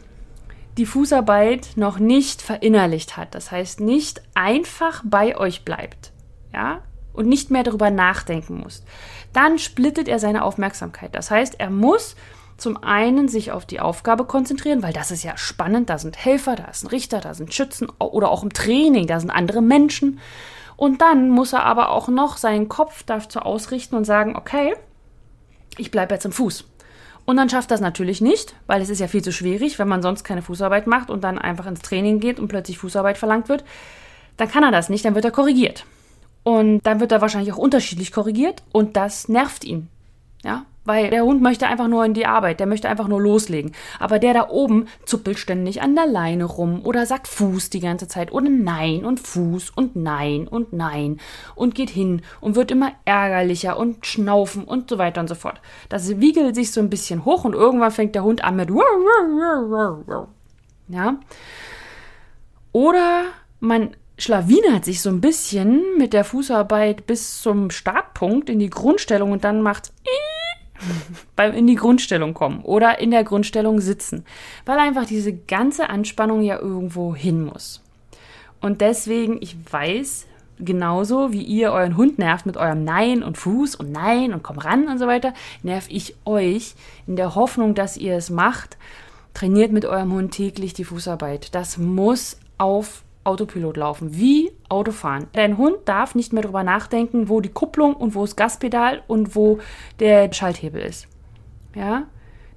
die 0.77 0.85
Fußarbeit 0.85 1.71
noch 1.75 1.99
nicht 1.99 2.41
verinnerlicht 2.41 3.17
hat, 3.17 3.35
das 3.35 3.51
heißt 3.51 3.81
nicht 3.81 4.21
einfach 4.33 5.03
bei 5.03 5.37
euch 5.37 5.65
bleibt, 5.65 6.13
ja, 6.53 6.83
und 7.11 7.27
nicht 7.27 7.51
mehr 7.51 7.63
darüber 7.63 7.91
nachdenken 7.91 8.61
muss, 8.61 8.83
dann 9.33 9.59
splittet 9.59 10.07
er 10.07 10.19
seine 10.19 10.43
Aufmerksamkeit. 10.43 11.13
Das 11.15 11.29
heißt, 11.29 11.59
er 11.59 11.69
muss 11.69 12.15
zum 12.59 12.83
einen 12.83 13.27
sich 13.27 13.51
auf 13.51 13.65
die 13.65 13.79
Aufgabe 13.79 14.25
konzentrieren, 14.25 14.83
weil 14.83 14.93
das 14.93 15.11
ist 15.11 15.23
ja 15.23 15.37
spannend, 15.37 15.89
da 15.89 15.97
sind 15.97 16.17
Helfer, 16.17 16.55
da 16.55 16.65
ist 16.65 16.83
ein 16.83 16.87
Richter, 16.87 17.19
da 17.19 17.33
sind 17.33 17.53
Schützen 17.53 17.89
oder 17.99 18.29
auch 18.29 18.43
im 18.43 18.53
Training, 18.53 19.07
da 19.07 19.19
sind 19.19 19.29
andere 19.29 19.61
Menschen. 19.61 20.19
Und 20.75 21.01
dann 21.01 21.29
muss 21.29 21.53
er 21.53 21.63
aber 21.63 21.91
auch 21.91 22.07
noch 22.07 22.37
seinen 22.37 22.69
Kopf 22.69 23.03
dazu 23.03 23.39
ausrichten 23.39 23.95
und 23.95 24.05
sagen, 24.05 24.35
okay, 24.35 24.75
ich 25.77 25.91
bleibe 25.91 26.13
jetzt 26.13 26.25
im 26.25 26.31
Fuß. 26.31 26.65
Und 27.25 27.37
dann 27.37 27.49
schafft 27.49 27.69
das 27.69 27.81
natürlich 27.81 28.21
nicht, 28.21 28.55
weil 28.65 28.81
es 28.81 28.89
ist 28.89 28.99
ja 28.99 29.07
viel 29.07 29.21
zu 29.21 29.31
schwierig, 29.31 29.77
wenn 29.77 29.87
man 29.87 30.01
sonst 30.01 30.23
keine 30.23 30.41
Fußarbeit 30.41 30.87
macht 30.87 31.09
und 31.09 31.23
dann 31.23 31.37
einfach 31.37 31.67
ins 31.67 31.81
Training 31.81 32.19
geht 32.19 32.39
und 32.39 32.47
plötzlich 32.47 32.79
Fußarbeit 32.79 33.17
verlangt 33.17 33.49
wird. 33.49 33.63
Dann 34.37 34.49
kann 34.49 34.63
er 34.63 34.71
das 34.71 34.89
nicht, 34.89 35.05
dann 35.05 35.15
wird 35.15 35.25
er 35.25 35.31
korrigiert. 35.31 35.85
Und 36.43 36.81
dann 36.83 36.99
wird 36.99 37.11
er 37.11 37.21
wahrscheinlich 37.21 37.53
auch 37.53 37.57
unterschiedlich 37.57 38.11
korrigiert 38.11 38.63
und 38.71 38.95
das 38.95 39.27
nervt 39.27 39.63
ihn. 39.63 39.89
Ja, 40.43 40.65
weil 40.89 41.11
der 41.11 41.23
Hund 41.23 41.39
möchte 41.43 41.67
einfach 41.67 41.87
nur 41.87 42.03
in 42.03 42.15
die 42.15 42.25
Arbeit, 42.25 42.59
der 42.59 42.65
möchte 42.65 42.89
einfach 42.89 43.07
nur 43.07 43.21
loslegen. 43.21 43.73
Aber 43.99 44.17
der 44.17 44.33
da 44.33 44.49
oben 44.49 44.87
zuppelt 45.05 45.37
ständig 45.37 45.83
an 45.83 45.93
der 45.93 46.07
Leine 46.07 46.45
rum 46.45 46.81
oder 46.83 47.05
sagt 47.05 47.27
Fuß 47.27 47.69
die 47.69 47.79
ganze 47.79 48.07
Zeit 48.07 48.31
oder 48.31 48.49
Nein 48.49 49.05
und 49.05 49.19
Fuß 49.19 49.69
und 49.69 49.95
Nein 49.95 50.47
und 50.47 50.73
Nein 50.73 51.19
und 51.53 51.75
geht 51.75 51.91
hin 51.91 52.23
und 52.41 52.55
wird 52.55 52.71
immer 52.71 52.91
ärgerlicher 53.05 53.77
und 53.77 54.07
schnaufen 54.07 54.63
und 54.63 54.89
so 54.89 54.97
weiter 54.97 55.21
und 55.21 55.27
so 55.27 55.35
fort. 55.35 55.61
Das 55.89 56.19
wiegelt 56.19 56.55
sich 56.55 56.71
so 56.71 56.81
ein 56.81 56.89
bisschen 56.89 57.23
hoch 57.23 57.45
und 57.45 57.53
irgendwann 57.53 57.91
fängt 57.91 58.15
der 58.15 58.23
Hund 58.23 58.43
an 58.43 58.55
mit 58.55 58.71
ja. 60.87 61.19
Oder 62.71 63.25
man 63.59 63.91
schlawinert 64.17 64.85
sich 64.85 65.01
so 65.03 65.11
ein 65.11 65.21
bisschen 65.21 65.83
mit 65.99 66.13
der 66.13 66.23
Fußarbeit 66.23 67.05
bis 67.05 67.43
zum 67.43 67.69
Startpunkt 67.69 68.49
in 68.49 68.57
die 68.57 68.71
Grundstellung 68.71 69.31
und 69.31 69.43
dann 69.43 69.61
macht 69.61 69.91
beim 71.35 71.53
in 71.53 71.67
die 71.67 71.75
Grundstellung 71.75 72.33
kommen 72.33 72.61
oder 72.61 72.99
in 72.99 73.11
der 73.11 73.23
Grundstellung 73.23 73.81
sitzen, 73.81 74.25
weil 74.65 74.77
einfach 74.77 75.05
diese 75.05 75.33
ganze 75.33 75.89
Anspannung 75.89 76.41
ja 76.41 76.59
irgendwo 76.59 77.15
hin 77.15 77.43
muss. 77.43 77.81
Und 78.61 78.81
deswegen, 78.81 79.37
ich 79.41 79.55
weiß, 79.71 80.27
genauso 80.59 81.31
wie 81.31 81.41
ihr 81.41 81.71
euren 81.71 81.97
Hund 81.97 82.19
nervt 82.19 82.45
mit 82.45 82.57
eurem 82.57 82.83
Nein 82.83 83.23
und 83.23 83.37
Fuß 83.37 83.75
und 83.75 83.91
Nein 83.91 84.33
und 84.33 84.43
komm 84.43 84.57
ran 84.57 84.87
und 84.87 84.99
so 84.99 85.07
weiter, 85.07 85.33
nerv 85.63 85.85
ich 85.89 86.15
euch 86.25 86.75
in 87.07 87.15
der 87.15 87.35
Hoffnung, 87.35 87.75
dass 87.75 87.97
ihr 87.97 88.15
es 88.15 88.29
macht. 88.29 88.77
Trainiert 89.33 89.71
mit 89.71 89.85
eurem 89.85 90.11
Hund 90.11 90.31
täglich 90.31 90.73
die 90.73 90.83
Fußarbeit. 90.83 91.55
Das 91.55 91.77
muss 91.77 92.37
auf 92.57 93.03
Autopilot 93.29 93.77
laufen, 93.77 94.17
wie 94.17 94.51
Autofahren. 94.67 95.27
Dein 95.33 95.57
Hund 95.57 95.77
darf 95.85 96.15
nicht 96.15 96.33
mehr 96.33 96.43
darüber 96.43 96.63
nachdenken, 96.63 97.29
wo 97.29 97.39
die 97.39 97.49
Kupplung 97.49 97.95
und 97.95 98.15
wo 98.15 98.21
das 98.21 98.35
Gaspedal 98.35 99.03
und 99.07 99.35
wo 99.35 99.59
der 99.99 100.33
Schalthebel 100.33 100.81
ist. 100.81 101.07
Ja? 101.75 102.07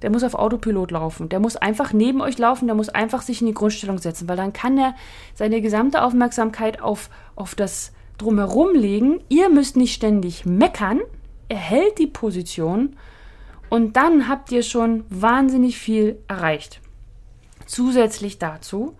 Der 0.01 0.09
muss 0.09 0.23
auf 0.23 0.35
Autopilot 0.35 0.91
laufen. 0.91 1.29
Der 1.29 1.39
muss 1.39 1.55
einfach 1.55 1.93
neben 1.93 2.21
euch 2.21 2.37
laufen, 2.37 2.67
der 2.67 2.75
muss 2.75 2.89
einfach 2.89 3.21
sich 3.21 3.39
in 3.39 3.47
die 3.47 3.53
Grundstellung 3.53 3.99
setzen, 3.99 4.27
weil 4.27 4.35
dann 4.35 4.51
kann 4.51 4.77
er 4.77 4.95
seine 5.33 5.61
gesamte 5.61 6.01
Aufmerksamkeit 6.03 6.81
auf, 6.81 7.09
auf 7.35 7.55
das 7.55 7.93
Drumherum 8.17 8.75
legen. 8.75 9.21
Ihr 9.29 9.49
müsst 9.49 9.77
nicht 9.77 9.93
ständig 9.93 10.45
meckern. 10.45 10.99
Er 11.47 11.57
hält 11.57 11.99
die 11.99 12.07
Position 12.07 12.97
und 13.69 13.95
dann 13.95 14.27
habt 14.27 14.51
ihr 14.51 14.63
schon 14.63 15.05
wahnsinnig 15.09 15.77
viel 15.77 16.17
erreicht. 16.27 16.81
Zusätzlich 17.65 18.39
dazu 18.39 18.95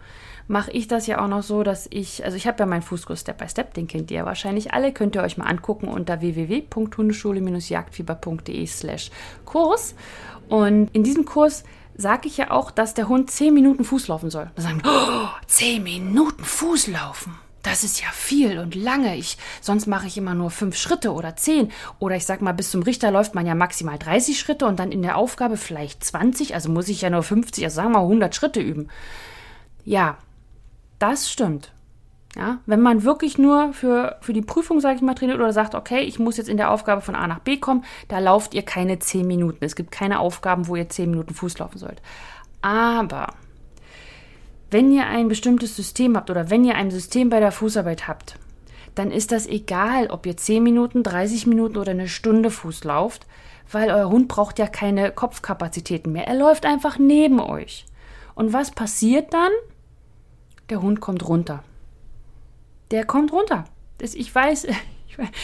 mache 0.48 0.72
ich 0.72 0.88
das 0.88 1.06
ja 1.08 1.24
auch 1.24 1.28
noch 1.28 1.44
so, 1.44 1.64
dass 1.64 1.88
ich, 1.90 2.24
also 2.26 2.38
ich 2.38 2.48
habe 2.48 2.60
ja 2.60 2.66
meinen 2.66 2.82
Fußkurs 2.82 3.22
Step 3.22 3.38
by 3.38 3.48
Step, 3.48 3.74
den 3.74 3.88
kennt 3.88 4.12
ihr 4.12 4.18
ja 4.18 4.26
wahrscheinlich 4.26 4.74
alle, 4.74 4.92
könnt 4.92 5.16
ihr 5.16 5.24
euch 5.24 5.38
mal 5.38 5.48
angucken 5.48 5.88
unter 5.88 6.20
www.hundeschule-jagdfieber.de 6.22 8.68
slash 8.68 9.12
Kurs. 9.46 9.96
Und 10.50 10.90
in 10.94 11.04
diesem 11.04 11.26
Kurs 11.26 11.64
sage 11.96 12.28
ich 12.28 12.38
ja 12.38 12.52
auch, 12.52 12.70
dass 12.72 12.94
der 12.94 13.08
Hund 13.08 13.32
10 13.32 13.54
Minuten 13.54 13.84
Fuß 13.84 14.08
laufen 14.08 14.30
soll. 14.30 14.52
Da 14.56 14.62
sagen, 14.62 14.82
oh, 14.86 15.28
10 15.48 15.84
Minuten 15.84 16.44
Fuß 16.44 16.88
laufen. 16.88 17.36
Das 17.64 17.86
ist 17.86 18.02
ja 18.02 18.10
viel 18.12 18.60
und 18.60 18.76
lange. 18.76 19.16
Ich, 19.16 19.38
sonst 19.62 19.88
mache 19.88 20.08
ich 20.08 20.18
immer 20.18 20.34
nur 20.34 20.52
fünf 20.52 20.76
Schritte 20.76 21.14
oder 21.14 21.38
zehn. 21.38 21.72
Oder 21.98 22.18
ich 22.18 22.26
sag 22.26 22.42
mal, 22.42 22.52
bis 22.52 22.72
zum 22.72 22.84
Richter 22.84 23.10
läuft 23.10 23.36
man 23.36 23.46
ja 23.46 23.56
maximal 23.56 23.98
30 23.98 24.38
Schritte 24.38 24.66
und 24.66 24.80
dann 24.80 24.92
in 24.92 25.02
der 25.02 25.16
Aufgabe 25.16 25.56
vielleicht 25.56 26.04
20. 26.04 26.56
Also 26.56 26.70
muss 26.70 26.90
ich 26.90 27.02
ja 27.02 27.10
nur 27.10 27.24
50, 27.24 27.64
also 27.64 27.76
sagen 27.76 27.94
wir 27.94 28.00
mal 28.00 28.04
100 28.04 28.36
Schritte 28.36 28.60
üben. 28.60 28.90
Ja, 29.86 30.18
das 31.04 31.30
stimmt. 31.30 31.74
Ja, 32.36 32.60
wenn 32.66 32.82
man 32.82 33.04
wirklich 33.04 33.38
nur 33.38 33.74
für, 33.74 34.16
für 34.22 34.34
die 34.34 34.42
Prüfung, 34.42 34.80
sage 34.80 34.96
ich 34.96 35.02
mal, 35.04 35.14
trainiert 35.14 35.38
oder 35.38 35.54
sagt, 35.54 35.76
okay, 35.76 36.00
ich 36.00 36.18
muss 36.18 36.38
jetzt 36.38 36.50
in 36.50 36.58
der 36.58 36.72
Aufgabe 36.72 37.02
von 37.02 37.14
A 37.14 37.28
nach 37.28 37.40
B 37.40 37.58
kommen, 37.58 37.84
da 38.08 38.18
lauft 38.20 38.56
ihr 38.56 38.64
keine 38.64 38.98
10 38.98 39.28
Minuten. 39.28 39.64
Es 39.64 39.76
gibt 39.76 39.92
keine 39.92 40.20
Aufgaben, 40.20 40.68
wo 40.68 40.76
ihr 40.76 40.90
10 40.90 41.12
Minuten 41.12 41.36
Fuß 41.36 41.60
laufen 41.60 41.78
sollt. 41.78 42.02
Aber 42.62 43.34
wenn 44.72 44.92
ihr 44.92 45.06
ein 45.06 45.28
bestimmtes 45.28 45.76
System 45.76 46.16
habt 46.16 46.32
oder 46.32 46.50
wenn 46.50 46.64
ihr 46.64 46.76
ein 46.76 46.90
System 46.90 47.30
bei 47.30 47.40
der 47.40 47.52
Fußarbeit 47.52 48.08
habt, 48.08 48.40
dann 48.96 49.12
ist 49.12 49.32
das 49.32 49.46
egal, 49.46 50.08
ob 50.08 50.26
ihr 50.26 50.38
10 50.38 50.64
Minuten, 50.64 51.04
30 51.04 51.46
Minuten 51.46 51.78
oder 51.78 51.92
eine 51.92 52.08
Stunde 52.08 52.50
Fuß 52.50 52.86
lauft, 52.86 53.28
weil 53.70 53.92
euer 53.92 54.10
Hund 54.10 54.30
braucht 54.30 54.58
ja 54.58 54.68
keine 54.68 55.12
Kopfkapazitäten 55.12 56.14
mehr. 56.14 56.28
Er 56.28 56.36
läuft 56.36 56.66
einfach 56.66 56.98
neben 56.98 57.40
euch. 57.40 57.86
Und 58.34 58.54
was 58.54 58.72
passiert 58.72 59.34
dann? 59.34 59.52
Der 60.74 60.82
Hund 60.82 61.02
kommt 61.02 61.28
runter. 61.28 61.64
Der 62.90 63.06
kommt 63.06 63.32
runter. 63.32 63.66
Das, 64.00 64.16
ich 64.16 64.34
weiß, 64.34 64.68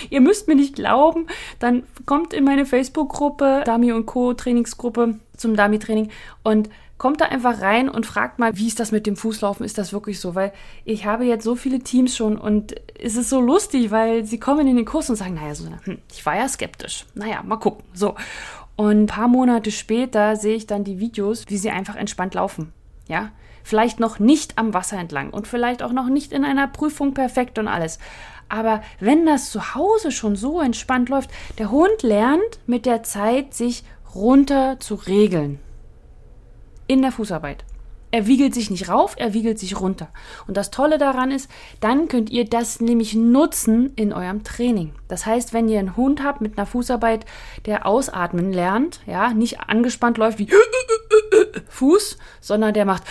ihr 0.09 0.21
müsst 0.21 0.47
mir 0.47 0.55
nicht 0.55 0.75
glauben, 0.75 1.27
dann 1.59 1.83
kommt 2.07 2.33
in 2.33 2.43
meine 2.43 2.65
Facebook-Gruppe, 2.65 3.61
Dami 3.63 3.91
und 3.91 4.07
Co. 4.07 4.33
Trainingsgruppe 4.33 5.19
zum 5.37 5.55
Dami-Training 5.55 6.09
und 6.41 6.69
kommt 6.97 7.21
da 7.21 7.25
einfach 7.25 7.61
rein 7.61 7.89
und 7.89 8.07
fragt 8.07 8.39
mal, 8.39 8.57
wie 8.57 8.67
ist 8.67 8.79
das 8.79 8.91
mit 8.91 9.05
dem 9.05 9.15
Fußlaufen? 9.15 9.65
Ist 9.65 9.77
das 9.77 9.93
wirklich 9.93 10.19
so? 10.19 10.33
Weil 10.33 10.51
ich 10.83 11.05
habe 11.05 11.25
jetzt 11.25 11.43
so 11.43 11.55
viele 11.55 11.79
Teams 11.79 12.17
schon 12.17 12.35
und 12.35 12.75
es 12.99 13.15
ist 13.15 13.29
so 13.29 13.39
lustig, 13.39 13.91
weil 13.91 14.25
sie 14.25 14.39
kommen 14.39 14.67
in 14.67 14.75
den 14.75 14.85
Kurs 14.85 15.11
und 15.11 15.15
sagen, 15.15 15.35
naja, 15.35 15.53
so, 15.53 15.65
hm, 15.83 15.99
ich 16.11 16.25
war 16.25 16.35
ja 16.35 16.49
skeptisch. 16.49 17.05
Naja, 17.13 17.43
mal 17.43 17.57
gucken. 17.57 17.85
So. 17.93 18.15
Und 18.75 19.03
ein 19.03 19.05
paar 19.05 19.27
Monate 19.27 19.71
später 19.71 20.35
sehe 20.35 20.55
ich 20.55 20.65
dann 20.65 20.83
die 20.83 20.99
Videos, 20.99 21.45
wie 21.47 21.57
sie 21.57 21.69
einfach 21.69 21.95
entspannt 21.95 22.33
laufen. 22.33 22.73
Ja, 23.07 23.31
vielleicht 23.63 23.99
noch 23.99 24.19
nicht 24.19 24.57
am 24.57 24.73
Wasser 24.73 24.97
entlang 24.97 25.29
und 25.31 25.47
vielleicht 25.47 25.83
auch 25.83 25.91
noch 25.91 26.07
nicht 26.07 26.31
in 26.31 26.45
einer 26.45 26.67
Prüfung 26.67 27.13
perfekt 27.13 27.59
und 27.59 27.67
alles. 27.67 27.99
Aber 28.49 28.81
wenn 28.99 29.25
das 29.25 29.51
zu 29.51 29.75
Hause 29.75 30.11
schon 30.11 30.35
so 30.35 30.59
entspannt 30.59 31.09
läuft, 31.09 31.29
der 31.59 31.71
Hund 31.71 32.01
lernt 32.01 32.59
mit 32.65 32.85
der 32.85 33.03
Zeit, 33.03 33.53
sich 33.53 33.83
runter 34.15 34.79
zu 34.79 34.95
regeln. 34.95 35.59
In 36.87 37.03
der 37.03 37.11
Fußarbeit. 37.11 37.63
Er 38.11 38.25
wiegelt 38.25 38.55
sich 38.55 38.71
nicht 38.71 38.89
rauf, 38.89 39.13
er 39.17 39.35
wiegelt 39.35 39.59
sich 39.59 39.79
runter. 39.79 40.07
Und 40.47 40.57
das 40.57 40.71
Tolle 40.71 40.97
daran 40.97 41.29
ist, 41.29 41.47
dann 41.79 42.07
könnt 42.07 42.31
ihr 42.31 42.43
das 42.43 42.81
nämlich 42.81 43.13
nutzen 43.13 43.93
in 43.95 44.13
eurem 44.13 44.43
Training. 44.43 44.93
Das 45.07 45.27
heißt, 45.27 45.53
wenn 45.53 45.69
ihr 45.69 45.77
einen 45.77 45.95
Hund 45.95 46.23
habt 46.23 46.41
mit 46.41 46.57
einer 46.57 46.65
Fußarbeit, 46.65 47.25
der 47.67 47.85
ausatmen 47.85 48.51
lernt, 48.51 49.01
ja, 49.05 49.31
nicht 49.31 49.59
angespannt 49.59 50.17
läuft 50.17 50.39
wie 50.39 50.49
Fuß, 51.69 52.17
sondern 52.41 52.73
der 52.73 52.85
macht 52.85 53.03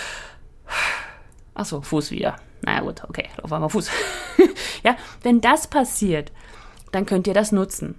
Achso, 1.59 1.81
Fuß 1.81 2.13
wieder. 2.13 2.37
naja 2.63 2.81
gut, 2.81 3.03
okay, 3.09 3.25
lauf 3.43 3.53
einmal 3.53 3.69
Fuß. 3.69 3.91
ja, 4.85 4.97
wenn 5.23 5.41
das 5.41 5.67
passiert, 5.67 6.31
dann 6.93 7.05
könnt 7.05 7.27
ihr 7.27 7.35
das 7.35 7.51
nutzen. 7.51 7.97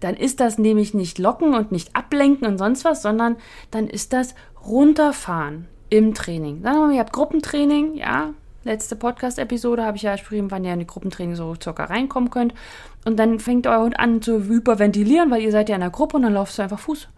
Dann 0.00 0.14
ist 0.14 0.40
das 0.40 0.58
nämlich 0.58 0.92
nicht 0.92 1.18
locken 1.18 1.54
und 1.54 1.72
nicht 1.72 1.96
ablenken 1.96 2.46
und 2.46 2.58
sonst 2.58 2.84
was, 2.84 3.00
sondern 3.00 3.36
dann 3.70 3.88
ist 3.88 4.12
das 4.12 4.34
runterfahren 4.62 5.68
im 5.88 6.12
Training. 6.12 6.62
Sagen 6.62 6.76
wir 6.76 6.86
mal, 6.86 6.92
ihr 6.92 7.00
habt 7.00 7.14
Gruppentraining, 7.14 7.94
ja, 7.94 8.34
letzte 8.62 8.94
Podcast-Episode 8.94 9.84
habe 9.86 9.96
ich 9.96 10.02
ja 10.02 10.12
beschrieben, 10.12 10.50
wann 10.50 10.64
ihr 10.64 10.74
in 10.74 10.80
die 10.80 10.86
Gruppentraining 10.86 11.34
so 11.34 11.54
circa 11.60 11.84
reinkommen 11.84 12.28
könnt. 12.28 12.52
Und 13.06 13.16
dann 13.16 13.40
fängt 13.40 13.66
euer 13.66 13.80
Hund 13.80 13.98
an 13.98 14.20
zu 14.20 14.44
hyperventilieren, 14.44 15.30
weil 15.30 15.40
ihr 15.40 15.50
seid 15.50 15.70
ja 15.70 15.76
in 15.76 15.80
der 15.80 15.90
Gruppe 15.90 16.16
und 16.16 16.24
dann 16.24 16.34
laufst 16.34 16.58
du 16.58 16.62
einfach 16.62 16.78
Fuß. 16.78 17.08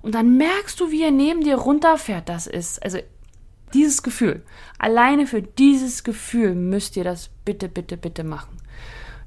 Und 0.00 0.14
dann 0.14 0.36
merkst 0.36 0.78
du, 0.78 0.92
wie 0.92 1.02
er 1.02 1.10
neben 1.10 1.40
dir 1.40 1.56
runterfährt. 1.56 2.28
Das 2.28 2.46
ist, 2.46 2.82
also 2.84 2.98
dieses 3.74 4.02
Gefühl. 4.02 4.42
Alleine 4.78 5.26
für 5.26 5.42
dieses 5.42 6.04
Gefühl 6.04 6.54
müsst 6.54 6.96
ihr 6.96 7.04
das 7.04 7.30
bitte, 7.44 7.68
bitte, 7.68 7.96
bitte 7.96 8.24
machen. 8.24 8.56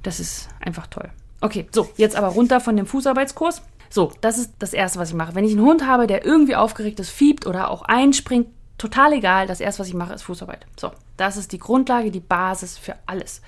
Das 0.02 0.20
ist 0.20 0.48
einfach 0.60 0.86
toll. 0.86 1.10
Okay, 1.40 1.66
so, 1.72 1.90
jetzt 1.96 2.16
aber 2.16 2.28
runter 2.28 2.60
von 2.60 2.76
dem 2.76 2.86
Fußarbeitskurs. 2.86 3.62
So, 3.90 4.12
das 4.20 4.38
ist 4.38 4.54
das 4.58 4.72
Erste, 4.72 4.98
was 4.98 5.10
ich 5.10 5.14
mache. 5.14 5.34
Wenn 5.34 5.44
ich 5.44 5.52
einen 5.52 5.64
Hund 5.64 5.86
habe, 5.86 6.06
der 6.06 6.24
irgendwie 6.24 6.56
aufgeregt 6.56 7.00
ist, 7.00 7.10
fiebt 7.10 7.46
oder 7.46 7.70
auch 7.70 7.82
einspringt, 7.82 8.48
total 8.78 9.12
egal. 9.12 9.46
Das 9.46 9.60
Erste, 9.60 9.80
was 9.80 9.88
ich 9.88 9.94
mache, 9.94 10.14
ist 10.14 10.22
Fußarbeit. 10.22 10.66
So, 10.78 10.90
das 11.16 11.36
ist 11.36 11.52
die 11.52 11.58
Grundlage, 11.58 12.10
die 12.10 12.20
Basis 12.20 12.76
für 12.78 12.96
alles. 13.06 13.40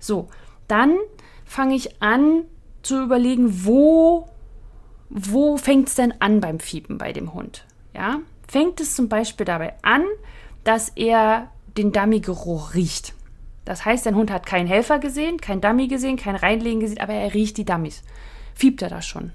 So, 0.00 0.28
dann 0.68 0.96
fange 1.44 1.74
ich 1.74 2.02
an 2.02 2.44
zu 2.82 3.02
überlegen, 3.02 3.64
wo, 3.64 4.28
wo 5.08 5.56
fängt 5.56 5.88
es 5.88 5.94
denn 5.94 6.14
an 6.20 6.40
beim 6.40 6.58
Fiepen 6.58 6.98
bei 6.98 7.12
dem 7.12 7.34
Hund? 7.34 7.64
Ja, 7.94 8.20
fängt 8.48 8.80
es 8.80 8.96
zum 8.96 9.08
Beispiel 9.08 9.46
dabei 9.46 9.74
an, 9.82 10.04
dass 10.64 10.90
er 10.90 11.48
den 11.76 11.92
Dummy-Geruch 11.92 12.74
riecht. 12.74 13.14
Das 13.64 13.84
heißt, 13.84 14.06
dein 14.06 14.16
Hund 14.16 14.30
hat 14.30 14.46
keinen 14.46 14.66
Helfer 14.66 14.98
gesehen, 14.98 15.38
kein 15.38 15.60
Dummy 15.60 15.86
gesehen, 15.86 16.16
kein 16.16 16.36
Reinlegen 16.36 16.80
gesehen, 16.80 17.00
aber 17.00 17.14
er 17.14 17.32
riecht 17.32 17.56
die 17.56 17.64
Dummies. 17.64 18.02
Fiebt 18.54 18.82
er 18.82 18.88
da 18.88 19.02
schon? 19.02 19.32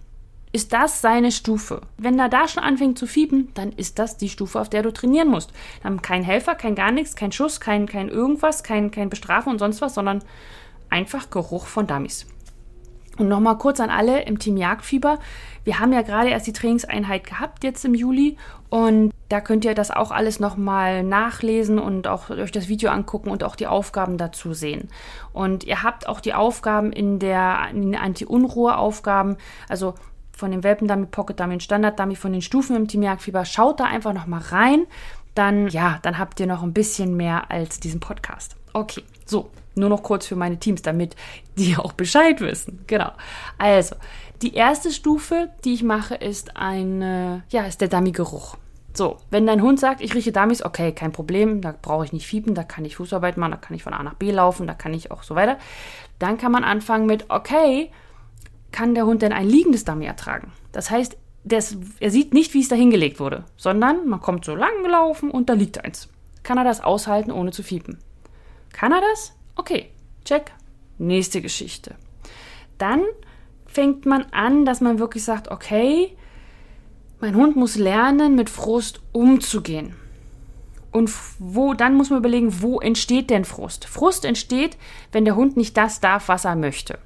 Ist 0.51 0.73
das 0.73 1.01
seine 1.01 1.31
Stufe? 1.31 1.81
Wenn 1.97 2.19
er 2.19 2.29
da 2.29 2.47
schon 2.47 2.63
anfängt 2.63 2.97
zu 2.97 3.05
fiepen, 3.05 3.49
dann 3.53 3.71
ist 3.73 3.99
das 3.99 4.17
die 4.17 4.29
Stufe, 4.29 4.59
auf 4.59 4.69
der 4.69 4.81
du 4.81 4.91
trainieren 4.91 5.27
musst. 5.27 5.51
Dann 5.83 6.01
kein 6.01 6.23
Helfer, 6.23 6.55
kein 6.55 6.75
gar 6.75 6.91
nichts, 6.91 7.15
kein 7.15 7.31
Schuss, 7.31 7.59
kein, 7.59 7.85
kein 7.85 8.09
irgendwas, 8.09 8.63
kein, 8.63 8.91
kein 8.91 9.09
Bestrafen 9.09 9.51
und 9.51 9.59
sonst 9.59 9.81
was, 9.81 9.93
sondern 9.93 10.23
einfach 10.89 11.29
Geruch 11.29 11.67
von 11.67 11.87
Dummies. 11.87 12.25
Und 13.17 13.27
nochmal 13.27 13.57
kurz 13.57 13.79
an 13.79 13.89
alle 13.89 14.21
im 14.23 14.37
Team 14.37 14.57
Jagdfieber. 14.57 15.19
Wir 15.63 15.79
haben 15.79 15.91
ja 15.91 16.01
gerade 16.01 16.29
erst 16.29 16.47
die 16.47 16.53
Trainingseinheit 16.53 17.25
gehabt, 17.25 17.63
jetzt 17.63 17.83
im 17.83 17.95
Juli. 17.95 18.37
Und 18.69 19.11
da 19.29 19.41
könnt 19.41 19.65
ihr 19.65 19.73
das 19.73 19.91
auch 19.91 20.11
alles 20.11 20.39
nochmal 20.39 21.03
nachlesen 21.03 21.79
und 21.79 22.07
auch 22.07 22.29
euch 22.29 22.51
das 22.51 22.67
Video 22.67 22.91
angucken 22.91 23.29
und 23.29 23.43
auch 23.43 23.55
die 23.55 23.67
Aufgaben 23.67 24.17
dazu 24.17 24.53
sehen. 24.53 24.89
Und 25.33 25.63
ihr 25.63 25.83
habt 25.83 26.07
auch 26.07 26.19
die 26.19 26.33
Aufgaben 26.33 26.91
in 26.91 27.19
der 27.19 27.67
in 27.73 27.95
Anti-Unruhe-Aufgaben, 27.95 29.37
also 29.67 29.95
von 30.31 30.51
dem 30.51 30.63
Welpen-Dummy, 30.63 31.07
Pocket-Dummy 31.07 31.59
Standard-Dummy, 31.59 32.15
von 32.15 32.31
den 32.31 32.41
Stufen 32.41 32.75
im 32.75 32.87
Team 32.87 33.01
Jagdfieber. 33.01 33.43
Schaut 33.43 33.79
da 33.79 33.85
einfach 33.85 34.13
nochmal 34.13 34.41
rein. 34.49 34.85
Dann, 35.33 35.67
ja, 35.67 35.99
dann 36.01 36.17
habt 36.17 36.39
ihr 36.39 36.47
noch 36.47 36.63
ein 36.63 36.73
bisschen 36.73 37.17
mehr 37.17 37.51
als 37.51 37.79
diesen 37.79 37.99
Podcast. 37.99 38.55
Okay, 38.73 39.03
so, 39.25 39.49
nur 39.77 39.89
noch 39.89 40.03
kurz 40.03 40.25
für 40.25 40.35
meine 40.35 40.57
Teams, 40.57 40.81
damit 40.81 41.15
die 41.57 41.75
auch 41.77 41.93
Bescheid 41.93 42.41
wissen. 42.41 42.83
Genau. 42.87 43.11
Also, 43.57 43.95
die 44.41 44.53
erste 44.53 44.91
Stufe, 44.91 45.49
die 45.63 45.73
ich 45.73 45.83
mache, 45.83 46.15
ist 46.15 46.57
eine, 46.57 47.43
ja, 47.49 47.63
ist 47.63 47.81
der 47.81 47.87
Dummy-Geruch. 47.87 48.57
So, 48.93 49.17
wenn 49.29 49.45
dein 49.45 49.61
Hund 49.61 49.79
sagt, 49.79 50.01
ich 50.01 50.15
rieche 50.15 50.31
Dummies, 50.31 50.63
okay, 50.63 50.91
kein 50.91 51.11
Problem, 51.11 51.61
da 51.61 51.73
brauche 51.79 52.05
ich 52.05 52.13
nicht 52.13 52.25
fiepen, 52.25 52.55
da 52.55 52.63
kann 52.63 52.83
ich 52.83 52.95
Fußarbeit 52.95 53.37
machen, 53.37 53.51
da 53.51 53.57
kann 53.57 53.75
ich 53.75 53.83
von 53.83 53.93
A 53.93 54.01
nach 54.01 54.15
B 54.15 54.31
laufen, 54.31 54.65
da 54.65 54.73
kann 54.73 54.93
ich 54.93 55.11
auch 55.11 55.21
so 55.21 55.35
weiter. 55.35 55.57
Dann 56.17 56.39
kann 56.39 56.51
man 56.51 56.63
anfangen 56.63 57.05
mit, 57.05 57.29
okay, 57.29 57.91
kann 58.71 58.95
der 58.95 59.05
Hund 59.05 59.21
denn 59.21 59.33
ein 59.33 59.47
liegendes 59.47 59.85
Dummy 59.85 60.05
ertragen? 60.05 60.51
Das 60.71 60.89
heißt, 60.89 61.15
das, 61.43 61.77
er 61.99 62.11
sieht 62.11 62.33
nicht, 62.33 62.53
wie 62.53 62.61
es 62.61 62.69
da 62.69 62.75
hingelegt 62.75 63.19
wurde, 63.19 63.45
sondern 63.55 64.07
man 64.07 64.19
kommt 64.19 64.45
so 64.45 64.55
lang 64.55 64.83
gelaufen 64.83 65.31
und 65.31 65.49
da 65.49 65.53
liegt 65.53 65.83
eins. 65.83 66.09
Kann 66.43 66.57
er 66.57 66.63
das 66.63 66.81
aushalten, 66.81 67.31
ohne 67.31 67.51
zu 67.51 67.61
fiepen? 67.61 67.99
Kann 68.73 68.91
er 68.91 69.01
das? 69.11 69.36
Okay, 69.57 69.89
check. 70.23 70.51
Nächste 70.97 71.41
Geschichte. 71.41 71.95
Dann 72.77 73.01
fängt 73.65 74.05
man 74.05 74.25
an, 74.31 74.65
dass 74.65 74.81
man 74.81 74.99
wirklich 74.99 75.23
sagt, 75.23 75.49
okay, 75.49 76.15
mein 77.19 77.35
Hund 77.35 77.55
muss 77.55 77.75
lernen, 77.75 78.35
mit 78.35 78.49
Frust 78.49 79.01
umzugehen. 79.11 79.95
Und 80.91 81.11
wo, 81.39 81.73
dann 81.73 81.95
muss 81.95 82.09
man 82.09 82.19
überlegen, 82.19 82.61
wo 82.61 82.79
entsteht 82.79 83.29
denn 83.29 83.45
Frust? 83.45 83.85
Frust 83.85 84.25
entsteht, 84.25 84.77
wenn 85.11 85.25
der 85.25 85.35
Hund 85.35 85.57
nicht 85.57 85.75
das 85.75 85.99
darf, 85.99 86.27
was 86.27 86.45
er 86.45 86.55
möchte. 86.55 86.97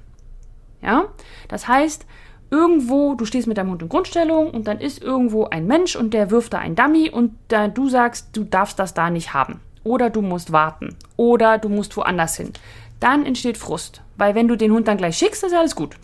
Ja? 0.82 1.06
Das 1.48 1.68
heißt, 1.68 2.06
irgendwo, 2.50 3.14
du 3.14 3.24
stehst 3.24 3.48
mit 3.48 3.56
deinem 3.56 3.70
Hund 3.70 3.82
in 3.82 3.88
Grundstellung 3.88 4.50
und 4.50 4.66
dann 4.66 4.80
ist 4.80 5.02
irgendwo 5.02 5.46
ein 5.46 5.66
Mensch 5.66 5.96
und 5.96 6.14
der 6.14 6.30
wirft 6.30 6.52
da 6.52 6.58
ein 6.58 6.74
Dummy 6.74 7.10
und 7.10 7.34
da, 7.48 7.68
du 7.68 7.88
sagst, 7.88 8.36
du 8.36 8.44
darfst 8.44 8.78
das 8.78 8.94
da 8.94 9.10
nicht 9.10 9.34
haben. 9.34 9.60
Oder 9.84 10.10
du 10.10 10.22
musst 10.22 10.52
warten. 10.52 10.96
Oder 11.16 11.58
du 11.58 11.68
musst 11.68 11.96
woanders 11.96 12.36
hin. 12.36 12.52
Dann 13.00 13.26
entsteht 13.26 13.58
Frust. 13.58 14.02
Weil 14.16 14.34
wenn 14.34 14.48
du 14.48 14.56
den 14.56 14.72
Hund 14.72 14.88
dann 14.88 14.96
gleich 14.96 15.16
schickst, 15.16 15.42
ist 15.42 15.54
alles 15.54 15.74
gut. 15.74 15.96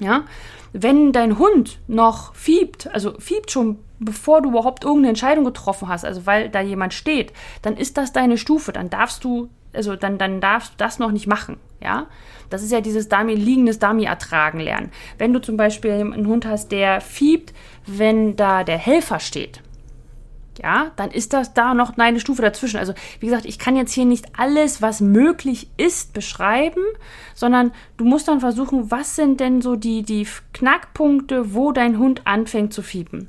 Ja? 0.00 0.24
Wenn 0.72 1.12
dein 1.12 1.38
Hund 1.38 1.78
noch 1.86 2.34
fiebt, 2.34 2.88
also 2.92 3.18
fiebt 3.18 3.50
schon 3.50 3.78
bevor 4.04 4.42
du 4.42 4.50
überhaupt 4.50 4.84
irgendeine 4.84 5.10
Entscheidung 5.10 5.44
getroffen 5.44 5.88
hast, 5.88 6.04
also 6.04 6.26
weil 6.26 6.48
da 6.48 6.60
jemand 6.60 6.94
steht, 6.94 7.32
dann 7.62 7.76
ist 7.76 7.96
das 7.96 8.12
deine 8.12 8.36
Stufe, 8.36 8.72
dann 8.72 8.90
darfst 8.90 9.24
du, 9.24 9.48
also 9.72 9.96
dann, 9.96 10.18
dann 10.18 10.40
darfst 10.40 10.72
du 10.72 10.76
das 10.78 10.98
noch 10.98 11.12
nicht 11.12 11.26
machen, 11.26 11.56
ja. 11.80 12.06
Das 12.50 12.62
ist 12.62 12.70
ja 12.70 12.82
dieses 12.82 13.08
Dummy, 13.08 13.34
liegendes 13.34 13.78
Dummy 13.78 14.04
ertragen 14.04 14.60
lernen. 14.60 14.90
Wenn 15.16 15.32
du 15.32 15.40
zum 15.40 15.56
Beispiel 15.56 15.92
einen 15.92 16.26
Hund 16.26 16.44
hast, 16.44 16.70
der 16.70 17.00
fiebt, 17.00 17.54
wenn 17.86 18.36
da 18.36 18.62
der 18.62 18.76
Helfer 18.76 19.20
steht, 19.20 19.62
ja, 20.60 20.90
dann 20.96 21.10
ist 21.10 21.32
das 21.32 21.54
da 21.54 21.74
noch 21.74 21.96
eine 21.96 22.20
Stufe 22.20 22.42
dazwischen. 22.42 22.78
Also, 22.78 22.94
wie 23.20 23.26
gesagt, 23.26 23.46
ich 23.46 23.58
kann 23.58 23.76
jetzt 23.76 23.92
hier 23.92 24.04
nicht 24.04 24.26
alles, 24.38 24.82
was 24.82 25.00
möglich 25.00 25.68
ist, 25.76 26.12
beschreiben, 26.12 26.82
sondern 27.34 27.72
du 27.96 28.04
musst 28.04 28.28
dann 28.28 28.40
versuchen, 28.40 28.90
was 28.90 29.16
sind 29.16 29.40
denn 29.40 29.62
so 29.62 29.76
die, 29.76 30.02
die 30.02 30.26
Knackpunkte, 30.52 31.54
wo 31.54 31.72
dein 31.72 31.98
Hund 31.98 32.26
anfängt 32.26 32.72
zu 32.72 32.82
fiepen. 32.82 33.28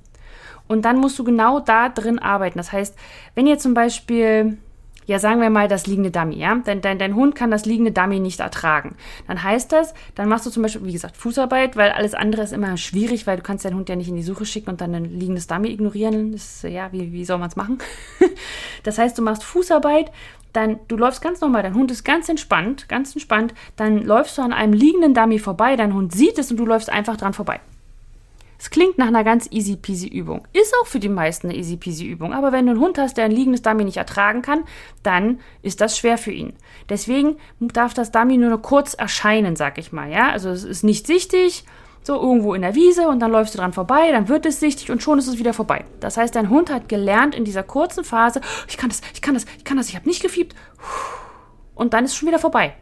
Und 0.68 0.86
dann 0.86 0.98
musst 0.98 1.20
du 1.20 1.24
genau 1.24 1.60
da 1.60 1.90
drin 1.90 2.20
arbeiten. 2.20 2.58
Das 2.58 2.72
heißt, 2.72 2.96
wenn 3.36 3.48
ihr 3.48 3.60
zum 3.60 3.74
Beispiel 3.74 4.58
ja, 5.06 5.20
sagen 5.20 5.42
wir 5.42 5.50
mal 5.50 5.68
das 5.68 5.88
liegende 5.88 6.12
Dummy, 6.12 6.36
ja, 6.36 6.56
dein, 6.64 6.82
dein, 6.82 7.00
dein 7.00 7.16
Hund 7.16 7.36
kann 7.36 7.52
das 7.52 7.66
liegende 7.66 7.92
Dummy 7.92 8.20
nicht 8.20 8.40
ertragen. 8.40 8.96
Dann 9.28 9.44
heißt 9.44 9.72
das, 9.72 9.94
dann 10.16 10.30
machst 10.30 10.46
du 10.46 10.50
zum 10.50 10.64
Beispiel, 10.64 10.86
wie 10.86 10.94
gesagt, 10.94 11.18
Fußarbeit, 11.18 11.76
weil 11.76 11.92
alles 11.92 12.14
andere 12.14 12.44
ist 12.44 12.54
immer 12.54 12.76
schwierig, 12.78 13.28
weil 13.28 13.38
du 13.38 13.44
kannst 13.44 13.66
deinen 13.66 13.76
Hund 13.76 13.90
ja 13.90 13.96
nicht 13.96 14.10
in 14.10 14.16
die 14.16 14.24
Suche 14.24 14.46
schicken 14.46 14.70
und 14.70 14.82
dann 14.82 14.94
ein 14.96 15.06
liegendes 15.06 15.48
Dummy 15.48 15.70
ignorieren. 15.70 16.32
Das, 16.32 16.64
ja, 16.64 16.92
wie, 16.92 17.12
wie 17.12 17.26
soll 17.26 17.38
man 17.38 17.50
es 17.50 17.56
machen? 17.56 17.80
das 18.84 18.98
heißt, 18.98 19.18
du 19.18 19.22
machst 19.22 19.44
Fußarbeit, 19.44 20.12
dann 20.54 20.80
du 20.88 20.96
läufst 20.96 21.22
ganz 21.22 21.42
normal, 21.42 21.64
dein 21.64 21.74
Hund 21.74 21.92
ist 21.92 22.04
ganz 22.04 22.30
entspannt, 22.30 22.88
ganz 22.88 23.14
entspannt, 23.14 23.54
dann 23.76 24.04
läufst 24.04 24.38
du 24.38 24.44
an 24.44 24.54
einem 24.54 24.74
liegenden 24.74 25.14
Dummy 25.14 25.40
vorbei, 25.40 25.76
dein 25.76 25.94
Hund 25.94 26.14
sieht 26.14 26.38
es 26.38 26.52
und 26.52 26.58
du 26.58 26.66
läufst 26.66 26.90
einfach 26.90 27.18
dran 27.18 27.34
vorbei. 27.34 27.60
Es 28.64 28.70
klingt 28.70 28.98
nach 28.98 29.08
einer 29.08 29.26
ganz 29.26 29.50
easy 29.52 29.76
peasy 29.76 30.08
Übung. 30.08 30.48
Ist 30.54 30.74
auch 30.82 30.88
für 30.88 31.02
die 31.02 31.10
meisten 31.10 31.50
eine 31.50 31.58
easy 31.58 31.76
peasy 31.76 32.06
Übung. 32.06 32.32
Aber 32.32 32.54
wenn 32.54 32.66
du 32.66 32.72
einen 32.72 32.80
Hund 32.80 32.98
hast, 32.98 33.18
der 33.18 33.26
ein 33.26 33.32
liegendes 33.32 33.62
Dummy 33.62 33.84
nicht 33.84 33.98
ertragen 33.98 34.42
kann, 34.42 34.64
dann 35.04 35.42
ist 35.64 35.82
das 35.82 35.98
schwer 35.98 36.18
für 36.18 36.32
ihn. 36.32 36.54
Deswegen 36.88 37.36
darf 37.60 37.94
das 37.94 38.14
Dummy 38.14 38.38
nur 38.38 38.62
kurz 38.62 38.94
erscheinen, 38.94 39.58
sag 39.58 39.78
ich 39.80 39.92
mal. 39.92 40.10
Ja, 40.10 40.30
also 40.30 40.50
es 40.50 40.64
ist 40.64 40.86
nicht 40.86 41.08
sichtig, 41.08 41.66
so 42.04 42.16
irgendwo 42.16 42.54
in 42.54 42.62
der 42.62 42.74
Wiese 42.74 43.10
und 43.10 43.20
dann 43.20 43.32
läufst 43.32 43.54
du 43.54 43.58
dran 43.58 43.74
vorbei, 43.74 44.14
dann 44.14 44.30
wird 44.30 44.46
es 44.46 44.62
sichtig 44.62 44.92
und 44.92 45.04
schon 45.04 45.20
ist 45.20 45.28
es 45.28 45.40
wieder 45.40 45.54
vorbei. 45.54 45.84
Das 46.00 46.16
heißt, 46.16 46.34
dein 46.34 46.50
Hund 46.50 46.72
hat 46.72 46.88
gelernt 46.88 47.36
in 47.36 47.44
dieser 47.44 47.64
kurzen 47.64 48.06
Phase, 48.06 48.40
ich 48.70 48.78
kann 48.78 48.88
das, 48.88 49.02
ich 49.14 49.22
kann 49.22 49.34
das, 49.34 49.44
ich 49.58 49.66
kann 49.66 49.76
das, 49.76 49.90
ich 49.90 49.96
habe 49.98 50.08
nicht 50.08 50.22
gefiebt. 50.22 50.56
Und 51.76 51.94
dann 51.94 52.06
ist 52.06 52.12
es 52.12 52.18
schon 52.18 52.30
wieder 52.30 52.40
vorbei 52.40 52.78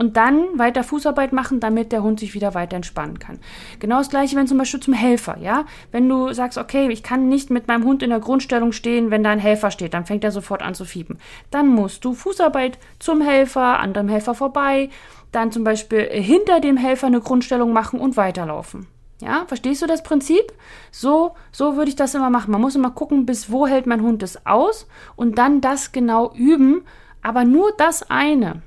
und 0.00 0.16
dann 0.16 0.58
weiter 0.58 0.82
Fußarbeit 0.82 1.34
machen, 1.34 1.60
damit 1.60 1.92
der 1.92 2.02
Hund 2.02 2.20
sich 2.20 2.32
wieder 2.32 2.54
weiter 2.54 2.74
entspannen 2.74 3.18
kann. 3.18 3.38
Genau 3.80 3.98
das 3.98 4.08
gleiche, 4.08 4.34
wenn 4.34 4.46
zum 4.46 4.56
Beispiel 4.56 4.80
zum 4.80 4.94
Helfer, 4.94 5.36
ja. 5.38 5.66
Wenn 5.92 6.08
du 6.08 6.32
sagst, 6.32 6.56
okay, 6.56 6.88
ich 6.88 7.02
kann 7.02 7.28
nicht 7.28 7.50
mit 7.50 7.68
meinem 7.68 7.84
Hund 7.84 8.02
in 8.02 8.08
der 8.08 8.18
Grundstellung 8.18 8.72
stehen, 8.72 9.10
wenn 9.10 9.22
da 9.22 9.28
ein 9.30 9.38
Helfer 9.38 9.70
steht, 9.70 9.92
dann 9.92 10.06
fängt 10.06 10.24
er 10.24 10.32
sofort 10.32 10.62
an 10.62 10.74
zu 10.74 10.86
fiepen. 10.86 11.18
Dann 11.50 11.68
musst 11.68 12.02
du 12.06 12.14
Fußarbeit 12.14 12.78
zum 12.98 13.20
Helfer, 13.20 13.78
an 13.78 13.92
dem 13.92 14.08
Helfer 14.08 14.34
vorbei, 14.34 14.88
dann 15.32 15.52
zum 15.52 15.64
Beispiel 15.64 16.08
hinter 16.10 16.60
dem 16.60 16.78
Helfer 16.78 17.08
eine 17.08 17.20
Grundstellung 17.20 17.74
machen 17.74 18.00
und 18.00 18.16
weiterlaufen. 18.16 18.86
Ja, 19.20 19.44
verstehst 19.48 19.82
du 19.82 19.86
das 19.86 20.02
Prinzip? 20.02 20.50
So, 20.90 21.34
so 21.52 21.76
würde 21.76 21.90
ich 21.90 21.96
das 21.96 22.14
immer 22.14 22.30
machen. 22.30 22.52
Man 22.52 22.62
muss 22.62 22.74
immer 22.74 22.90
gucken, 22.90 23.26
bis 23.26 23.52
wo 23.52 23.66
hält 23.66 23.86
mein 23.86 24.00
Hund 24.00 24.22
es 24.22 24.46
aus 24.46 24.86
und 25.14 25.36
dann 25.36 25.60
das 25.60 25.92
genau 25.92 26.32
üben, 26.32 26.86
aber 27.20 27.44
nur 27.44 27.70
das 27.76 28.08
eine. 28.08 28.62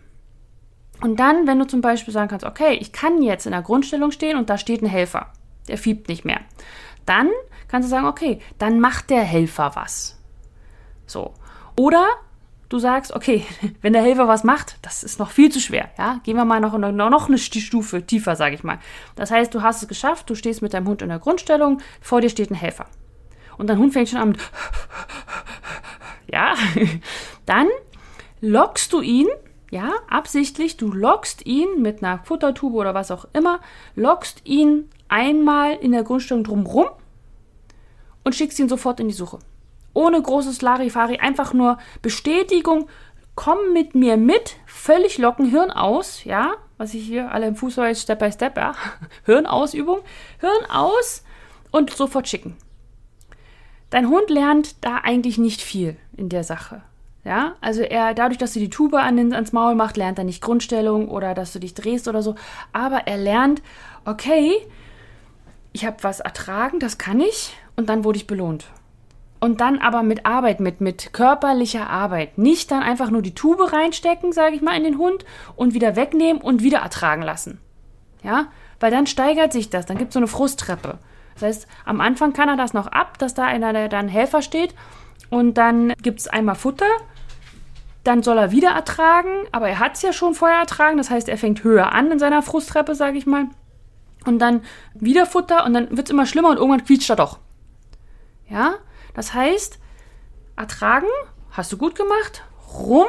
Und 1.01 1.19
dann, 1.19 1.47
wenn 1.47 1.59
du 1.59 1.65
zum 1.65 1.81
Beispiel 1.81 2.13
sagen 2.13 2.29
kannst, 2.29 2.45
okay, 2.45 2.77
ich 2.79 2.91
kann 2.91 3.21
jetzt 3.21 3.45
in 3.45 3.51
der 3.51 3.61
Grundstellung 3.61 4.11
stehen 4.11 4.37
und 4.37 4.49
da 4.49 4.57
steht 4.57 4.81
ein 4.81 4.87
Helfer, 4.87 5.27
der 5.67 5.77
fiebt 5.77 6.07
nicht 6.07 6.23
mehr, 6.23 6.39
dann 7.05 7.29
kannst 7.67 7.87
du 7.87 7.89
sagen, 7.89 8.07
okay, 8.07 8.39
dann 8.57 8.79
macht 8.79 9.09
der 9.09 9.21
Helfer 9.21 9.71
was. 9.75 10.19
So. 11.05 11.33
Oder 11.75 12.05
du 12.69 12.79
sagst, 12.79 13.13
okay, 13.13 13.45
wenn 13.81 13.93
der 13.93 14.01
Helfer 14.01 14.27
was 14.27 14.43
macht, 14.43 14.77
das 14.81 15.03
ist 15.03 15.19
noch 15.19 15.31
viel 15.31 15.51
zu 15.51 15.59
schwer. 15.59 15.89
Ja, 15.97 16.19
gehen 16.23 16.35
wir 16.35 16.45
mal 16.45 16.59
noch, 16.59 16.77
noch, 16.77 16.91
noch 16.91 17.27
eine 17.27 17.37
Stufe 17.37 18.05
tiefer, 18.05 18.35
sage 18.35 18.55
ich 18.55 18.63
mal. 18.63 18.79
Das 19.15 19.31
heißt, 19.31 19.53
du 19.53 19.61
hast 19.61 19.81
es 19.81 19.87
geschafft, 19.87 20.29
du 20.29 20.35
stehst 20.35 20.61
mit 20.61 20.73
deinem 20.73 20.87
Hund 20.87 21.01
in 21.01 21.09
der 21.09 21.19
Grundstellung, 21.19 21.81
vor 22.01 22.21
dir 22.21 22.29
steht 22.29 22.51
ein 22.51 22.55
Helfer. 22.55 22.85
Und 23.57 23.67
dein 23.67 23.77
Hund 23.77 23.93
fängt 23.93 24.09
schon 24.09 24.19
an 24.19 24.29
mit, 24.29 24.39
ja, 26.27 26.55
dann 27.45 27.67
lockst 28.41 28.91
du 28.91 29.01
ihn, 29.01 29.27
ja, 29.73 29.91
absichtlich, 30.07 30.77
du 30.77 30.91
lockst 30.91 31.47
ihn 31.47 31.81
mit 31.81 32.03
einer 32.03 32.19
Futtertube 32.19 32.77
oder 32.77 32.93
was 32.93 33.09
auch 33.09 33.25
immer, 33.33 33.59
lockst 33.95 34.41
ihn 34.43 34.87
einmal 35.07 35.73
in 35.77 35.93
der 35.93 36.03
Grundstellung 36.03 36.43
drumrum 36.43 36.85
und 38.23 38.35
schickst 38.35 38.59
ihn 38.59 38.69
sofort 38.69 38.99
in 38.99 39.07
die 39.07 39.15
Suche. 39.15 39.39
Ohne 39.95 40.21
großes 40.21 40.61
Larifari, 40.61 41.17
einfach 41.17 41.53
nur 41.53 41.79
Bestätigung, 42.03 42.87
komm 43.33 43.73
mit 43.73 43.95
mir 43.95 44.15
mit, 44.15 44.57
völlig 44.67 45.17
locken, 45.17 45.49
Hirn 45.49 45.71
aus, 45.71 46.23
ja, 46.23 46.53
was 46.77 46.93
ich 46.93 47.05
hier 47.05 47.31
alle 47.31 47.47
im 47.47 47.55
Fußball 47.55 47.95
Step 47.95 48.19
by 48.19 48.31
Step, 48.31 48.55
ja, 48.57 48.75
Hirnausübung, 49.25 50.01
Hirn 50.39 50.69
aus 50.69 51.23
und 51.71 51.89
sofort 51.89 52.27
schicken. 52.27 52.57
Dein 53.89 54.07
Hund 54.07 54.29
lernt 54.29 54.85
da 54.85 54.97
eigentlich 54.97 55.39
nicht 55.39 55.61
viel 55.61 55.97
in 56.15 56.29
der 56.29 56.43
Sache. 56.43 56.83
Ja, 57.25 57.55
also 57.61 57.81
er, 57.81 58.13
dadurch, 58.13 58.37
dass 58.37 58.53
du 58.53 58.59
die 58.59 58.69
Tube 58.69 58.95
an 58.95 59.15
den, 59.15 59.33
ans 59.33 59.53
Maul 59.53 59.75
machst, 59.75 59.95
lernt 59.95 60.17
er 60.17 60.25
nicht 60.25 60.41
Grundstellung 60.41 61.07
oder 61.07 61.33
dass 61.33 61.53
du 61.53 61.59
dich 61.59 61.73
drehst 61.73 62.07
oder 62.07 62.21
so. 62.21 62.35
Aber 62.73 63.07
er 63.07 63.17
lernt, 63.17 63.61
okay, 64.03 64.51
ich 65.71 65.85
habe 65.85 65.97
was 66.01 66.19
ertragen, 66.19 66.79
das 66.79 66.97
kann 66.97 67.21
ich, 67.21 67.55
und 67.77 67.87
dann 67.87 68.03
wurde 68.03 68.17
ich 68.17 68.27
belohnt. 68.27 68.65
Und 69.39 69.61
dann 69.61 69.79
aber 69.79 70.03
mit 70.03 70.25
Arbeit, 70.25 70.59
mit, 70.59 70.81
mit 70.81 71.11
körperlicher 71.13 71.89
Arbeit. 71.89 72.37
Nicht 72.37 72.71
dann 72.71 72.83
einfach 72.83 73.09
nur 73.09 73.21
die 73.21 73.35
Tube 73.35 73.71
reinstecken, 73.71 74.31
sage 74.31 74.55
ich 74.55 74.61
mal, 74.61 74.77
in 74.77 74.83
den 74.83 74.97
Hund 74.97 75.25
und 75.55 75.73
wieder 75.73 75.95
wegnehmen 75.95 76.41
und 76.41 76.61
wieder 76.61 76.79
ertragen 76.79 77.21
lassen. 77.21 77.59
Ja, 78.21 78.47
weil 78.79 78.91
dann 78.91 79.07
steigert 79.07 79.51
sich 79.51 79.69
das, 79.69 79.85
dann 79.85 79.97
gibt 79.97 80.09
es 80.09 80.13
so 80.13 80.19
eine 80.19 80.27
Frusttreppe. 80.27 80.97
Das 81.33 81.43
heißt, 81.43 81.67
am 81.85 81.99
Anfang 81.99 82.33
kann 82.33 82.49
er 82.49 82.57
das 82.57 82.73
noch 82.73 82.87
ab, 82.87 83.17
dass 83.17 83.33
da 83.33 83.45
einer, 83.45 83.89
dann 83.89 84.07
Helfer 84.07 84.41
steht 84.41 84.75
und 85.29 85.57
dann 85.57 85.93
gibt 86.01 86.19
es 86.19 86.27
einmal 86.27 86.55
Futter, 86.55 86.85
dann 88.03 88.21
soll 88.21 88.37
er 88.37 88.51
wieder 88.51 88.71
ertragen, 88.71 89.47
aber 89.51 89.69
er 89.69 89.79
hat 89.79 89.95
es 89.95 90.01
ja 90.01 90.11
schon 90.11 90.33
vorher 90.33 90.59
ertragen, 90.59 90.97
das 90.97 91.09
heißt, 91.09 91.29
er 91.29 91.37
fängt 91.37 91.63
höher 91.63 91.91
an 91.93 92.11
in 92.11 92.19
seiner 92.19 92.41
Frusttreppe, 92.41 92.95
sage 92.95 93.17
ich 93.17 93.25
mal. 93.25 93.45
Und 94.25 94.39
dann 94.39 94.61
wieder 94.93 95.25
Futter 95.25 95.65
und 95.65 95.73
dann 95.73 95.95
wird 95.95 96.07
es 96.07 96.11
immer 96.11 96.25
schlimmer 96.25 96.49
und 96.49 96.57
irgendwann 96.57 96.83
quietscht 96.83 97.09
er 97.09 97.15
doch. 97.15 97.39
Ja, 98.49 98.75
das 99.13 99.33
heißt, 99.33 99.79
ertragen, 100.55 101.07
hast 101.51 101.71
du 101.71 101.77
gut 101.77 101.95
gemacht, 101.95 102.43
rum 102.73 103.07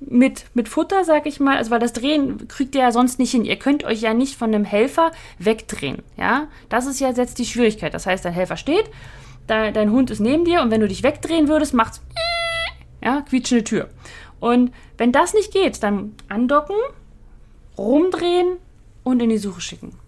mit, 0.00 0.46
mit 0.54 0.68
Futter, 0.68 1.04
sag 1.04 1.26
ich 1.26 1.40
mal, 1.40 1.58
also 1.58 1.70
weil 1.70 1.78
das 1.78 1.92
Drehen 1.92 2.48
kriegt 2.48 2.74
ihr 2.74 2.80
ja 2.80 2.92
sonst 2.92 3.18
nicht 3.18 3.30
hin. 3.30 3.44
Ihr 3.44 3.56
könnt 3.56 3.84
euch 3.84 4.00
ja 4.00 4.14
nicht 4.14 4.36
von 4.36 4.54
einem 4.54 4.64
Helfer 4.64 5.12
wegdrehen, 5.38 6.02
ja. 6.16 6.48
Das 6.70 6.86
ist 6.86 7.00
ja 7.00 7.10
jetzt 7.10 7.38
die 7.38 7.44
Schwierigkeit. 7.44 7.92
Das 7.92 8.06
heißt, 8.06 8.24
dein 8.24 8.32
Helfer 8.32 8.56
steht, 8.56 8.90
de, 9.48 9.70
dein 9.72 9.90
Hund 9.90 10.10
ist 10.10 10.20
neben 10.20 10.46
dir 10.46 10.62
und 10.62 10.70
wenn 10.70 10.80
du 10.80 10.88
dich 10.88 11.02
wegdrehen 11.02 11.48
würdest, 11.48 11.74
macht's 11.74 12.00
ja, 13.02 13.22
quietschende 13.22 13.64
Tür. 13.64 13.88
Und 14.40 14.72
wenn 14.98 15.12
das 15.12 15.34
nicht 15.34 15.52
geht, 15.52 15.82
dann 15.82 16.14
andocken, 16.28 16.76
rumdrehen 17.76 18.56
und 19.04 19.20
in 19.20 19.30
die 19.30 19.38
Suche 19.38 19.60
schicken. 19.60 19.98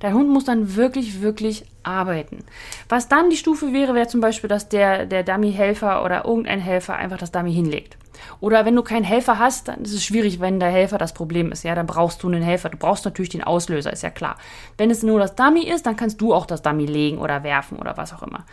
Dein 0.00 0.14
Hund 0.14 0.28
muss 0.28 0.44
dann 0.44 0.76
wirklich, 0.76 1.22
wirklich 1.22 1.64
arbeiten. 1.82 2.44
Was 2.88 3.08
dann 3.08 3.30
die 3.30 3.36
Stufe 3.36 3.72
wäre, 3.72 3.94
wäre 3.94 4.06
zum 4.06 4.20
Beispiel, 4.20 4.48
dass 4.48 4.68
der, 4.68 5.06
der 5.06 5.22
Dummy-Helfer 5.22 6.04
oder 6.04 6.24
irgendein 6.26 6.60
Helfer 6.60 6.96
einfach 6.96 7.18
das 7.18 7.32
Dummy 7.32 7.54
hinlegt. 7.54 7.96
Oder 8.40 8.64
wenn 8.64 8.76
du 8.76 8.82
keinen 8.82 9.04
Helfer 9.04 9.38
hast, 9.38 9.68
dann 9.68 9.82
ist 9.82 9.94
es 9.94 10.04
schwierig, 10.04 10.40
wenn 10.40 10.60
der 10.60 10.70
Helfer 10.70 10.98
das 10.98 11.14
Problem 11.14 11.52
ist. 11.52 11.64
Ja, 11.64 11.74
dann 11.74 11.86
brauchst 11.86 12.22
du 12.22 12.28
einen 12.28 12.42
Helfer. 12.42 12.68
Du 12.68 12.76
brauchst 12.76 13.04
natürlich 13.04 13.30
den 13.30 13.44
Auslöser, 13.44 13.92
ist 13.92 14.02
ja 14.02 14.10
klar. 14.10 14.36
Wenn 14.76 14.90
es 14.90 15.02
nur 15.02 15.18
das 15.18 15.36
Dummy 15.36 15.64
ist, 15.64 15.86
dann 15.86 15.96
kannst 15.96 16.20
du 16.20 16.34
auch 16.34 16.46
das 16.46 16.62
Dummy 16.62 16.86
legen 16.86 17.18
oder 17.18 17.42
werfen 17.42 17.78
oder 17.78 17.96
was 17.96 18.12
auch 18.12 18.22
immer. 18.22 18.44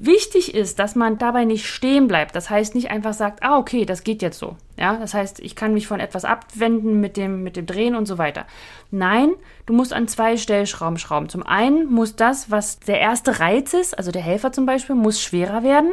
Wichtig 0.00 0.54
ist, 0.54 0.78
dass 0.78 0.94
man 0.94 1.18
dabei 1.18 1.44
nicht 1.44 1.66
stehen 1.66 2.06
bleibt. 2.06 2.36
Das 2.36 2.50
heißt 2.50 2.76
nicht 2.76 2.88
einfach 2.88 3.14
sagt, 3.14 3.42
ah, 3.42 3.58
okay, 3.58 3.84
das 3.84 4.04
geht 4.04 4.22
jetzt 4.22 4.38
so. 4.38 4.56
Ja, 4.78 4.96
das 4.96 5.12
heißt, 5.12 5.40
ich 5.40 5.56
kann 5.56 5.74
mich 5.74 5.88
von 5.88 5.98
etwas 5.98 6.24
abwenden 6.24 7.00
mit 7.00 7.16
dem, 7.16 7.42
mit 7.42 7.56
dem 7.56 7.66
Drehen 7.66 7.96
und 7.96 8.06
so 8.06 8.16
weiter. 8.16 8.46
Nein, 8.92 9.32
du 9.66 9.72
musst 9.72 9.92
an 9.92 10.06
zwei 10.06 10.36
Stellschrauben 10.36 10.98
schrauben. 10.98 11.28
Zum 11.28 11.44
einen 11.44 11.92
muss 11.92 12.14
das, 12.14 12.48
was 12.48 12.78
der 12.78 13.00
erste 13.00 13.40
Reiz 13.40 13.74
ist, 13.74 13.98
also 13.98 14.12
der 14.12 14.22
Helfer 14.22 14.52
zum 14.52 14.66
Beispiel, 14.66 14.94
muss 14.94 15.20
schwerer 15.20 15.64
werden. 15.64 15.90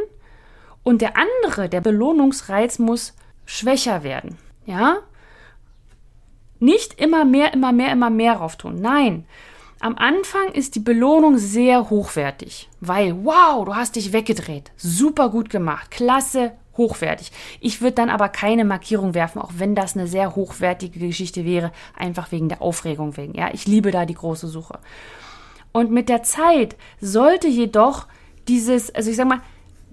Und 0.83 1.01
der 1.01 1.13
andere, 1.17 1.67
der 1.67 1.81
Belohnungsreiz, 1.81 2.77
muss 2.77 3.15
schwächer 3.47 4.03
werden. 4.03 4.37
Ja? 4.67 4.97
Nicht 6.59 7.01
immer 7.01 7.25
mehr, 7.25 7.55
immer 7.55 7.71
mehr, 7.71 7.91
immer 7.91 8.11
mehr 8.11 8.33
rauf 8.33 8.55
tun. 8.55 8.81
Nein, 8.81 9.25
am 9.85 9.99
Anfang 9.99 10.47
ist 10.51 10.73
die 10.73 10.79
Belohnung 10.79 11.37
sehr 11.37 11.91
hochwertig, 11.91 12.69
weil 12.81 13.23
wow, 13.23 13.65
du 13.65 13.75
hast 13.75 13.95
dich 13.95 14.13
weggedreht, 14.13 14.71
super 14.77 15.29
gut 15.29 15.51
gemacht, 15.51 15.91
klasse, 15.91 16.53
hochwertig. 16.75 17.31
Ich 17.59 17.81
würde 17.81 17.93
dann 17.93 18.09
aber 18.09 18.29
keine 18.29 18.65
Markierung 18.65 19.13
werfen, 19.13 19.39
auch 19.39 19.51
wenn 19.57 19.75
das 19.75 19.95
eine 19.95 20.07
sehr 20.07 20.35
hochwertige 20.35 20.97
Geschichte 20.97 21.45
wäre, 21.45 21.71
einfach 21.95 22.31
wegen 22.31 22.49
der 22.49 22.63
Aufregung 22.63 23.15
wegen. 23.15 23.35
Ja, 23.35 23.51
ich 23.53 23.67
liebe 23.67 23.91
da 23.91 24.07
die 24.07 24.15
große 24.15 24.47
Suche. 24.47 24.79
Und 25.71 25.91
mit 25.91 26.09
der 26.09 26.23
Zeit 26.23 26.75
sollte 26.99 27.47
jedoch 27.47 28.07
dieses, 28.47 28.89
also 28.95 29.11
ich 29.11 29.17
sag 29.17 29.27
mal, 29.27 29.41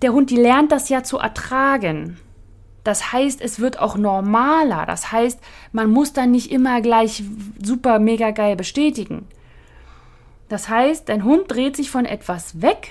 der 0.01 0.15
Hund, 0.15 0.31
die 0.31 0.37
lernt 0.37 0.73
das 0.73 0.89
ja 0.89 1.05
zu 1.05 1.19
ertragen. 1.19 2.17
Das 2.83 3.13
heißt, 3.13 3.43
es 3.43 3.61
wird 3.61 3.79
auch 3.79 3.99
normaler. 3.99 4.87
Das 4.87 5.13
heißt, 5.13 5.39
man 5.73 5.91
muss 5.91 6.15
dann 6.15 6.31
nicht 6.31 6.51
immer 6.51 6.81
gleich 6.81 7.25
super 7.63 7.99
mega 7.99 8.31
geil 8.31 8.57
bestätigen. 8.57 9.27
Das 10.53 10.69
heißt, 10.69 11.09
dein 11.09 11.25
Hund 11.25 11.45
dreht 11.51 11.77
sich 11.77 11.91
von 11.91 12.05
etwas 12.05 12.61
weg 12.61 12.91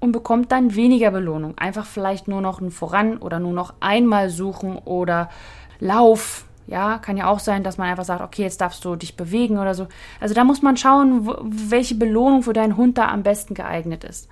und 0.00 0.10
bekommt 0.10 0.50
dann 0.50 0.74
weniger 0.74 1.12
Belohnung. 1.12 1.56
Einfach 1.56 1.86
vielleicht 1.86 2.26
nur 2.26 2.40
noch 2.40 2.60
ein 2.60 2.72
Voran 2.72 3.18
oder 3.18 3.38
nur 3.38 3.52
noch 3.52 3.74
einmal 3.78 4.28
suchen 4.28 4.76
oder 4.78 5.30
Lauf. 5.78 6.46
Ja, 6.66 6.98
kann 6.98 7.16
ja 7.16 7.28
auch 7.28 7.38
sein, 7.38 7.62
dass 7.62 7.78
man 7.78 7.88
einfach 7.88 8.04
sagt, 8.04 8.22
okay, 8.22 8.42
jetzt 8.42 8.60
darfst 8.60 8.84
du 8.84 8.96
dich 8.96 9.16
bewegen 9.16 9.58
oder 9.58 9.72
so. 9.72 9.86
Also 10.20 10.34
da 10.34 10.42
muss 10.42 10.62
man 10.62 10.76
schauen, 10.76 11.30
welche 11.70 11.94
Belohnung 11.94 12.42
für 12.42 12.54
deinen 12.54 12.76
Hund 12.76 12.98
da 12.98 13.06
am 13.06 13.22
besten 13.22 13.54
geeignet 13.54 14.02
ist. 14.02 14.28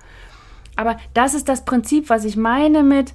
Aber 0.75 0.97
das 1.13 1.35
ist 1.35 1.47
das 1.47 1.63
Prinzip, 1.63 2.09
was 2.09 2.25
ich 2.25 2.35
meine 2.35 2.83
mit 2.83 3.13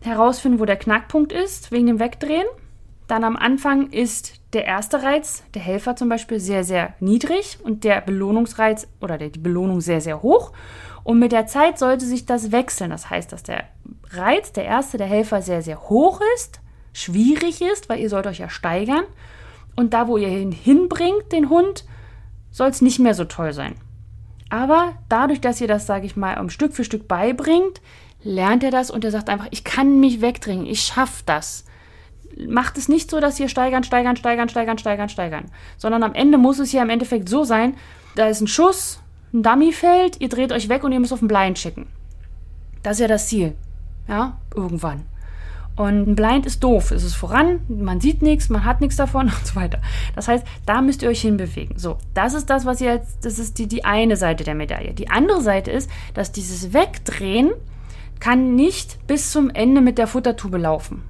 herausfinden, 0.00 0.60
wo 0.60 0.64
der 0.64 0.76
Knackpunkt 0.76 1.30
ist, 1.30 1.72
wegen 1.72 1.88
dem 1.88 2.00
Wegdrehen. 2.00 2.46
Dann 3.06 3.22
am 3.22 3.36
Anfang 3.36 3.90
ist 3.90 4.41
der 4.52 4.66
erste 4.66 5.02
Reiz, 5.02 5.42
der 5.54 5.62
Helfer 5.62 5.96
zum 5.96 6.08
Beispiel, 6.08 6.38
sehr, 6.38 6.64
sehr 6.64 6.94
niedrig 7.00 7.58
und 7.62 7.84
der 7.84 8.00
Belohnungsreiz 8.00 8.86
oder 9.00 9.16
die 9.16 9.38
Belohnung 9.38 9.80
sehr, 9.80 10.00
sehr 10.00 10.22
hoch. 10.22 10.52
Und 11.04 11.18
mit 11.18 11.32
der 11.32 11.46
Zeit 11.46 11.78
sollte 11.78 12.04
sich 12.04 12.26
das 12.26 12.52
wechseln. 12.52 12.90
Das 12.90 13.08
heißt, 13.10 13.32
dass 13.32 13.42
der 13.42 13.64
Reiz, 14.10 14.52
der 14.52 14.64
erste, 14.64 14.98
der 14.98 15.06
Helfer, 15.06 15.42
sehr, 15.42 15.62
sehr 15.62 15.88
hoch 15.88 16.20
ist, 16.36 16.60
schwierig 16.92 17.62
ist, 17.62 17.88
weil 17.88 18.00
ihr 18.00 18.10
sollt 18.10 18.26
euch 18.26 18.38
ja 18.38 18.48
steigern. 18.48 19.04
Und 19.74 19.94
da, 19.94 20.06
wo 20.06 20.18
ihr 20.18 20.28
ihn 20.28 20.52
hinbringt, 20.52 21.32
den 21.32 21.48
Hund, 21.48 21.84
soll 22.50 22.68
es 22.68 22.82
nicht 22.82 22.98
mehr 22.98 23.14
so 23.14 23.24
toll 23.24 23.54
sein. 23.54 23.74
Aber 24.50 24.92
dadurch, 25.08 25.40
dass 25.40 25.62
ihr 25.62 25.68
das, 25.68 25.86
sage 25.86 26.04
ich 26.04 26.14
mal, 26.14 26.50
Stück 26.50 26.74
für 26.74 26.84
Stück 26.84 27.08
beibringt, 27.08 27.80
lernt 28.22 28.62
er 28.62 28.70
das 28.70 28.90
und 28.90 29.02
er 29.02 29.10
sagt 29.10 29.30
einfach, 29.30 29.48
ich 29.50 29.64
kann 29.64 29.98
mich 29.98 30.20
wegdringen, 30.20 30.66
ich 30.66 30.82
schaffe 30.82 31.22
das 31.24 31.64
macht 32.48 32.78
es 32.78 32.88
nicht 32.88 33.10
so, 33.10 33.20
dass 33.20 33.38
ihr 33.40 33.48
steigern, 33.48 33.84
steigern, 33.84 34.16
steigern, 34.16 34.48
steigern, 34.48 34.78
steigern, 34.78 35.08
steigern. 35.08 35.44
Sondern 35.76 36.02
am 36.02 36.14
Ende 36.14 36.38
muss 36.38 36.58
es 36.58 36.72
ja 36.72 36.82
im 36.82 36.90
Endeffekt 36.90 37.28
so 37.28 37.44
sein, 37.44 37.74
da 38.14 38.26
ist 38.26 38.40
ein 38.40 38.46
Schuss, 38.46 39.00
ein 39.32 39.42
Dummy 39.42 39.72
fällt, 39.72 40.20
ihr 40.20 40.28
dreht 40.28 40.52
euch 40.52 40.68
weg 40.68 40.84
und 40.84 40.92
ihr 40.92 41.00
müsst 41.00 41.12
auf 41.12 41.20
den 41.20 41.28
Blind 41.28 41.58
schicken. 41.58 41.86
Das 42.82 42.94
ist 42.94 43.00
ja 43.00 43.08
das 43.08 43.28
Ziel. 43.28 43.54
Ja, 44.08 44.38
irgendwann. 44.54 45.02
Und 45.74 46.06
ein 46.06 46.16
Blind 46.16 46.44
ist 46.44 46.62
doof. 46.62 46.90
Es 46.90 47.02
ist 47.02 47.14
voran, 47.14 47.60
man 47.68 48.00
sieht 48.00 48.20
nichts, 48.20 48.50
man 48.50 48.64
hat 48.64 48.80
nichts 48.80 48.96
davon 48.96 49.26
und 49.38 49.46
so 49.46 49.54
weiter. 49.54 49.80
Das 50.14 50.28
heißt, 50.28 50.46
da 50.66 50.82
müsst 50.82 51.02
ihr 51.02 51.08
euch 51.08 51.22
hinbewegen. 51.22 51.78
So, 51.78 51.98
das 52.14 52.34
ist 52.34 52.50
das, 52.50 52.66
was 52.66 52.80
ihr 52.80 52.92
jetzt, 52.92 53.24
das 53.24 53.38
ist 53.38 53.58
die, 53.58 53.66
die 53.66 53.84
eine 53.84 54.16
Seite 54.16 54.44
der 54.44 54.54
Medaille. 54.54 54.92
Die 54.92 55.08
andere 55.08 55.40
Seite 55.40 55.70
ist, 55.70 55.90
dass 56.14 56.32
dieses 56.32 56.74
Wegdrehen 56.74 57.52
kann 58.20 58.54
nicht 58.54 59.04
bis 59.06 59.32
zum 59.32 59.50
Ende 59.50 59.80
mit 59.80 59.98
der 59.98 60.06
Futtertube 60.06 60.58
laufen 60.58 61.02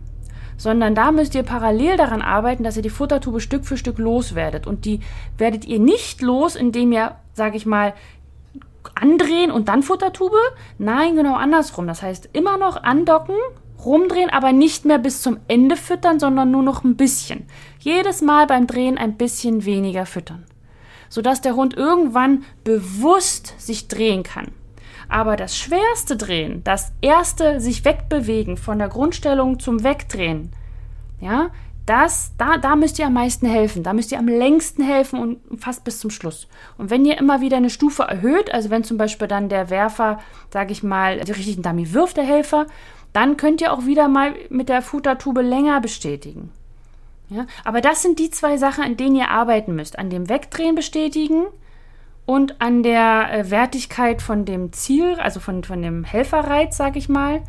sondern 0.63 0.95
da 0.95 1.11
müsst 1.11 1.35
ihr 1.35 1.43
parallel 1.43 1.97
daran 1.97 2.23
arbeiten, 2.23 2.63
dass 2.63 2.77
ihr 2.77 2.85
die 2.85 2.89
Futtertube 2.89 3.41
Stück 3.41 3.65
für 3.65 3.77
Stück 3.77 3.99
loswerdet. 3.99 4.65
Und 4.65 4.85
die 4.85 5.01
werdet 5.37 5.65
ihr 5.65 5.81
nicht 5.81 6.23
los, 6.23 6.55
indem 6.55 6.93
ihr, 6.93 7.17
sage 7.33 7.57
ich 7.57 7.67
mal, 7.67 7.95
andrehen 8.95 9.51
und 9.51 9.67
dann 9.67 9.83
Futtertube. 9.83 10.39
Nein, 10.79 11.17
genau 11.17 11.35
andersrum. 11.35 11.89
Das 11.89 12.01
heißt, 12.01 12.29
immer 12.33 12.59
noch 12.59 12.81
andocken, 12.81 13.35
rumdrehen, 13.85 14.31
aber 14.31 14.53
nicht 14.53 14.85
mehr 14.85 14.99
bis 14.99 15.21
zum 15.21 15.39
Ende 15.49 15.77
füttern, 15.77 16.21
sondern 16.21 16.53
nur 16.53 16.63
noch 16.63 16.85
ein 16.85 16.95
bisschen. 16.95 17.49
Jedes 17.81 18.23
Mal 18.23 18.47
beim 18.47 18.69
Drehen 18.69 18.99
ein 18.99 19.17
bisschen 19.17 19.65
weniger 19.65 20.07
füttern. 20.07 20.45
Sodass 21.09 21.41
der 21.41 21.57
Hund 21.57 21.77
irgendwann 21.77 22.45
bewusst 22.63 23.61
sich 23.61 23.89
drehen 23.89 24.23
kann. 24.23 24.53
Aber 25.13 25.37
das 25.37 25.59
schwerste 25.59 26.17
Drehen, 26.17 26.65
das 26.65 26.91
erste 27.03 27.61
sich 27.61 27.85
wegbewegen 27.85 28.57
von 28.57 28.79
der 28.79 28.89
Grundstellung 28.89 29.61
zum 29.61 29.85
Wegdrehen, 29.85 30.53
ja, 31.21 31.51
das, 31.85 32.33
da, 32.39 32.57
da 32.57 32.77
müsst 32.77 32.99
ihr 32.99 33.09
am 33.09 33.13
meisten 33.13 33.47
helfen. 33.47 33.83
Da 33.83 33.93
müsst 33.93 34.11
ihr 34.11 34.19
am 34.19 34.27
längsten 34.27 34.83
helfen 34.83 35.21
und 35.21 35.61
fast 35.61 35.85
bis 35.85 36.01
zum 36.01 36.09
Schluss. 36.09 36.49
Und 36.79 36.89
wenn 36.89 37.05
ihr 37.05 37.19
immer 37.19 37.43
wieder 37.43 37.59
eine 37.59 37.69
Stufe 37.69 38.05
erhöht, 38.05 38.55
also 38.55 38.71
wenn 38.71 38.85
zum 38.85 38.97
Beispiel 38.97 39.29
dann 39.29 39.51
der 39.51 39.69
Werfer, 39.69 40.19
sage 40.51 40.73
ich 40.73 40.83
mal, 40.83 41.21
die 41.21 41.33
richtigen 41.33 41.63
Dummy 41.63 41.93
wirft, 41.93 42.17
der 42.17 42.25
Helfer, 42.25 42.67
dann 43.13 43.37
könnt 43.37 43.61
ihr 43.61 43.75
auch 43.75 43.85
wieder 43.85 44.09
mal 44.09 44.33
mit 44.49 44.71
der 44.71 44.81
Futtertube 44.81 45.43
länger 45.43 45.83
bestätigen. 45.83 46.51
Ja? 47.29 47.45
Aber 47.65 47.83
das 47.83 48.01
sind 48.01 48.19
die 48.19 48.31
zwei 48.31 48.57
Sachen, 48.57 48.83
an 48.83 48.97
denen 48.97 49.17
ihr 49.17 49.29
arbeiten 49.29 49.75
müsst. 49.75 49.99
An 49.99 50.09
dem 50.09 50.31
Wegdrehen 50.31 50.75
bestätigen 50.75 51.45
und 52.25 52.61
an 52.61 52.83
der 52.83 53.33
äh, 53.33 53.51
Wertigkeit 53.51 54.23
von 54.23 54.45
dem 54.45 54.73
Ziel, 54.73 55.15
also 55.21 55.41
von, 55.41 55.65
von 55.65 55.83
dem 55.83 56.05
Helferreiz, 56.05 56.77
sage 56.77 56.99
ich 56.99 57.09
mal, 57.09 57.43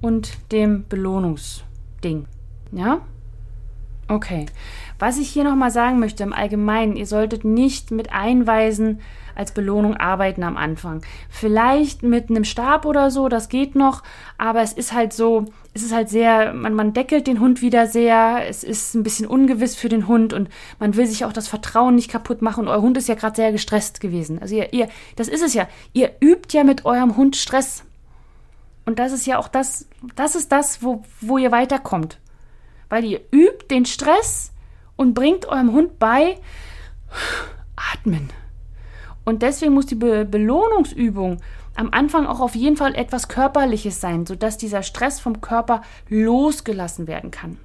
und 0.00 0.52
dem 0.52 0.86
Belohnungsding. 0.88 2.26
Ja? 2.70 3.00
Okay. 4.08 4.46
Was 4.98 5.18
ich 5.18 5.30
hier 5.30 5.44
nochmal 5.44 5.70
sagen 5.70 5.98
möchte 5.98 6.22
im 6.22 6.32
Allgemeinen, 6.32 6.96
ihr 6.96 7.06
solltet 7.06 7.44
nicht 7.44 7.90
mit 7.90 8.12
Einweisen 8.12 9.00
als 9.34 9.52
Belohnung 9.52 9.96
arbeiten 9.96 10.42
am 10.42 10.56
Anfang. 10.56 11.02
Vielleicht 11.28 12.02
mit 12.02 12.30
einem 12.30 12.44
Stab 12.44 12.84
oder 12.84 13.10
so, 13.10 13.28
das 13.28 13.48
geht 13.48 13.74
noch, 13.74 14.02
aber 14.38 14.60
es 14.60 14.72
ist 14.72 14.92
halt 14.92 15.12
so, 15.12 15.46
es 15.74 15.82
ist 15.82 15.92
halt 15.92 16.08
sehr, 16.08 16.52
man, 16.52 16.74
man 16.74 16.92
deckelt 16.92 17.26
den 17.26 17.40
Hund 17.40 17.62
wieder 17.62 17.86
sehr, 17.86 18.46
es 18.48 18.62
ist 18.62 18.94
ein 18.94 19.02
bisschen 19.02 19.26
ungewiss 19.26 19.74
für 19.74 19.88
den 19.88 20.06
Hund 20.06 20.32
und 20.32 20.48
man 20.78 20.96
will 20.96 21.06
sich 21.06 21.24
auch 21.24 21.32
das 21.32 21.48
Vertrauen 21.48 21.94
nicht 21.94 22.10
kaputt 22.10 22.42
machen 22.42 22.64
und 22.64 22.68
euer 22.68 22.82
Hund 22.82 22.98
ist 22.98 23.08
ja 23.08 23.14
gerade 23.14 23.36
sehr 23.36 23.52
gestresst 23.52 24.00
gewesen. 24.00 24.38
Also 24.40 24.54
ihr, 24.54 24.72
ihr, 24.72 24.88
das 25.16 25.28
ist 25.28 25.42
es 25.42 25.54
ja, 25.54 25.68
ihr 25.92 26.10
übt 26.20 26.56
ja 26.56 26.64
mit 26.64 26.84
eurem 26.84 27.16
Hund 27.16 27.36
Stress. 27.36 27.84
Und 28.84 28.98
das 28.98 29.12
ist 29.12 29.26
ja 29.26 29.38
auch 29.38 29.48
das, 29.48 29.86
das 30.16 30.34
ist 30.34 30.50
das, 30.50 30.82
wo, 30.82 31.04
wo 31.20 31.38
ihr 31.38 31.52
weiterkommt 31.52 32.18
weil 32.92 33.06
ihr 33.06 33.20
übt 33.32 33.68
den 33.70 33.86
Stress 33.86 34.52
und 34.96 35.14
bringt 35.14 35.46
eurem 35.46 35.72
Hund 35.72 35.98
bei, 35.98 36.36
atmen. 37.94 38.28
Und 39.24 39.40
deswegen 39.40 39.72
muss 39.72 39.86
die 39.86 39.94
Be 39.94 40.26
Belohnungsübung 40.26 41.38
am 41.74 41.90
Anfang 41.90 42.26
auch 42.26 42.40
auf 42.40 42.54
jeden 42.54 42.76
Fall 42.76 42.94
etwas 42.94 43.28
Körperliches 43.28 44.00
sein, 44.00 44.26
sodass 44.26 44.58
dieser 44.58 44.82
Stress 44.82 45.20
vom 45.20 45.40
Körper 45.40 45.82
losgelassen 46.08 47.06
werden 47.06 47.30
kann. 47.30 47.58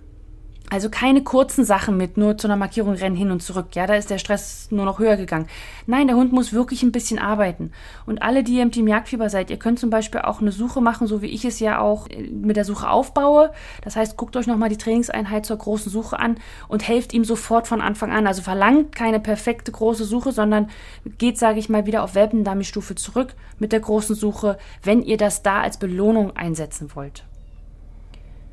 Also 0.70 0.90
keine 0.90 1.24
kurzen 1.24 1.64
Sachen 1.64 1.96
mit 1.96 2.18
nur 2.18 2.38
zu 2.38 2.48
einer 2.48 2.58
Markierung 2.58 2.96
rennen 2.96 3.16
hin 3.16 3.32
und 3.32 3.42
zurück. 3.42 3.68
Ja, 3.74 3.88
da 3.88 3.96
ist 3.96 4.10
der 4.10 4.18
Stress 4.18 4.68
nur 4.70 4.84
noch 4.84 5.00
höher 5.00 5.16
gegangen. 5.16 5.48
Nein, 5.86 6.08
der 6.08 6.18
Hund 6.18 6.34
muss 6.34 6.52
wirklich 6.52 6.84
ein 6.84 6.92
bisschen 6.92 7.20
arbeiten. 7.20 7.72
Und 8.06 8.22
alle, 8.22 8.44
die 8.44 8.56
ihr 8.56 8.64
im 8.64 8.72
Team 8.72 8.86
Jagdfieber 8.86 9.30
seid, 9.30 9.50
ihr 9.50 9.60
könnt 9.60 9.80
zum 9.80 9.90
Beispiel 9.90 10.22
auch 10.22 10.42
eine 10.42 10.52
Suche 10.52 10.82
machen, 10.82 11.08
so 11.08 11.22
wie 11.22 11.28
ich 11.28 11.46
es 11.46 11.62
ja 11.62 11.80
auch 11.80 12.10
äh, 12.10 12.22
mit 12.24 12.58
der 12.58 12.66
Suche 12.66 12.90
aufbaue. 12.90 13.52
Das 13.82 13.96
heißt, 13.96 14.18
guckt 14.18 14.36
euch 14.36 14.46
nochmal 14.46 14.68
die 14.68 14.76
Trainingseinheit 14.76 15.46
zur 15.46 15.56
großen 15.56 15.90
Suche 15.90 16.20
an 16.20 16.38
und 16.68 16.86
helft 16.86 17.14
ihm 17.14 17.24
sofort 17.24 17.66
von 17.66 17.80
Anfang 17.80 18.12
an. 18.12 18.28
Also 18.28 18.42
verlangt 18.42 18.94
keine 18.94 19.22
perfekte 19.22 19.72
große 19.72 20.04
Suche, 20.04 20.34
sondern 20.34 20.70
geht, 21.18 21.38
sage 21.38 21.60
ich 21.60 21.70
mal, 21.70 21.86
wieder 21.86 22.04
auf 22.04 22.14
Welpendummy-Stufe 22.14 22.96
zurück 22.96 23.36
mit 23.58 23.72
der 23.72 23.80
großen 23.80 24.16
Suche, 24.16 24.58
wenn 24.84 25.02
ihr 25.02 25.16
das 25.16 25.44
da 25.44 25.62
als 25.62 25.78
Belohnung 25.78 26.36
einsetzen 26.36 26.92
wollt. 26.94 27.24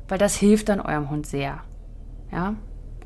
Weil 0.07 0.17
das 0.17 0.35
hilft 0.35 0.69
dann 0.69 0.79
eurem 0.79 1.09
Hund 1.09 1.27
sehr. 1.27 1.61
Ja, 2.35 2.53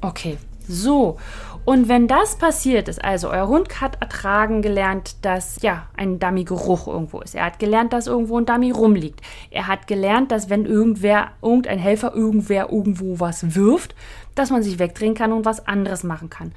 okay. 0.02 0.38
So, 0.68 1.18
und 1.65 1.88
wenn 1.88 2.08
das 2.08 2.38
passiert 2.38 2.88
ist, 2.88 3.04
also 3.04 3.30
euer 3.30 3.48
Hund 3.48 3.80
hat 3.80 4.02
ertragen 4.02 4.63
gelernt, 4.63 5.24
dass 5.24 5.62
ja 5.62 5.88
ein 5.96 6.18
Dummy-Geruch 6.18 6.88
irgendwo 6.88 7.22
ist. 7.22 7.36
Er 7.36 7.46
hat 7.46 7.60
gelernt, 7.60 7.94
dass 7.94 8.08
irgendwo 8.08 8.39
ein 8.39 8.48
Dummy 8.48 8.72
rumliegt. 8.72 9.22
Er 9.52 9.68
hat 9.68 9.86
gelernt, 9.86 10.32
dass 10.32 10.50
wenn 10.50 10.65
irgendwer, 10.65 11.30
irgendein 11.44 11.78
Helfer 11.78 12.15
irgendwer 12.15 12.72
irgendwo 12.72 13.20
was 13.20 13.56
wirft, 13.56 13.94
dass 14.34 14.50
man 14.50 14.63
sich 14.63 14.80
wegdrehen 14.80 15.13
kann 15.13 15.32
und 15.32 15.46
was 15.46 15.68
anderes 15.68 16.04
machen 16.04 16.32
kann. 16.32 16.54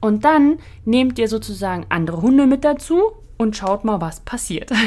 Und 0.00 0.24
dann 0.24 0.58
nehmt 0.84 1.18
ihr 1.20 1.28
sozusagen 1.28 1.86
andere 1.88 2.22
Hunde 2.22 2.46
mit 2.48 2.64
dazu 2.64 3.12
und 3.38 3.56
schaut 3.56 3.84
mal, 3.84 4.00
was 4.00 4.20
passiert. 4.20 4.70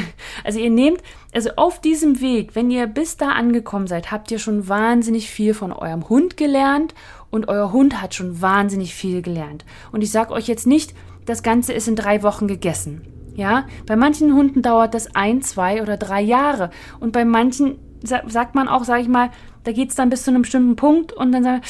Also 0.44 0.60
ihr 0.60 0.70
nehmt, 0.70 1.02
also 1.34 1.50
auf 1.58 1.82
diesem 1.82 2.22
Weg, 2.22 2.56
wenn 2.56 2.72
ihr 2.72 2.88
bis 2.88 3.18
da 3.18 3.30
angekommen 3.30 3.88
seid, 3.88 4.10
habt 4.10 4.32
ihr 4.32 4.40
schon 4.40 4.70
wahnsinnig 4.70 5.30
viel 5.30 5.54
von 5.54 5.74
eurem 5.74 6.08
Hund 6.08 6.38
gelernt 6.38 6.96
und 7.32 7.48
euer 7.48 7.72
Hund 7.72 8.02
hat 8.02 8.16
schon 8.16 8.42
wahnsinnig 8.42 8.94
viel 8.94 9.22
gelernt. 9.22 9.66
Und 9.92 10.02
ich 10.02 10.12
sage 10.12 10.34
euch 10.34 10.48
jetzt 10.48 10.68
nicht, 10.68 10.94
das 11.26 11.44
Ganze 11.44 11.74
ist 11.74 11.88
in 11.88 11.96
drei 11.96 12.24
Wochen 12.24 12.48
gegessen. 12.48 13.02
Ja, 13.36 13.66
bei 13.86 13.96
manchen 13.96 14.34
Hunden 14.34 14.62
dauert 14.62 14.94
das 14.94 15.16
ein, 15.16 15.42
zwei 15.42 15.82
oder 15.82 15.96
drei 15.96 16.22
Jahre. 16.22 16.72
Und 17.00 17.14
bei 17.14 17.24
manchen 17.24 17.80
sagt 18.02 18.56
man 18.56 18.68
auch, 18.68 18.84
sage 18.84 19.02
ich 19.02 19.08
mal, 19.08 19.30
da 19.64 19.72
geht 19.72 19.90
es 19.90 19.96
dann 19.96 20.10
bis 20.10 20.24
zu 20.24 20.32
einem 20.32 20.42
bestimmten 20.42 20.76
Punkt 20.76 21.14
und 21.14 21.32
dann 21.32 21.44
sagt 21.44 21.66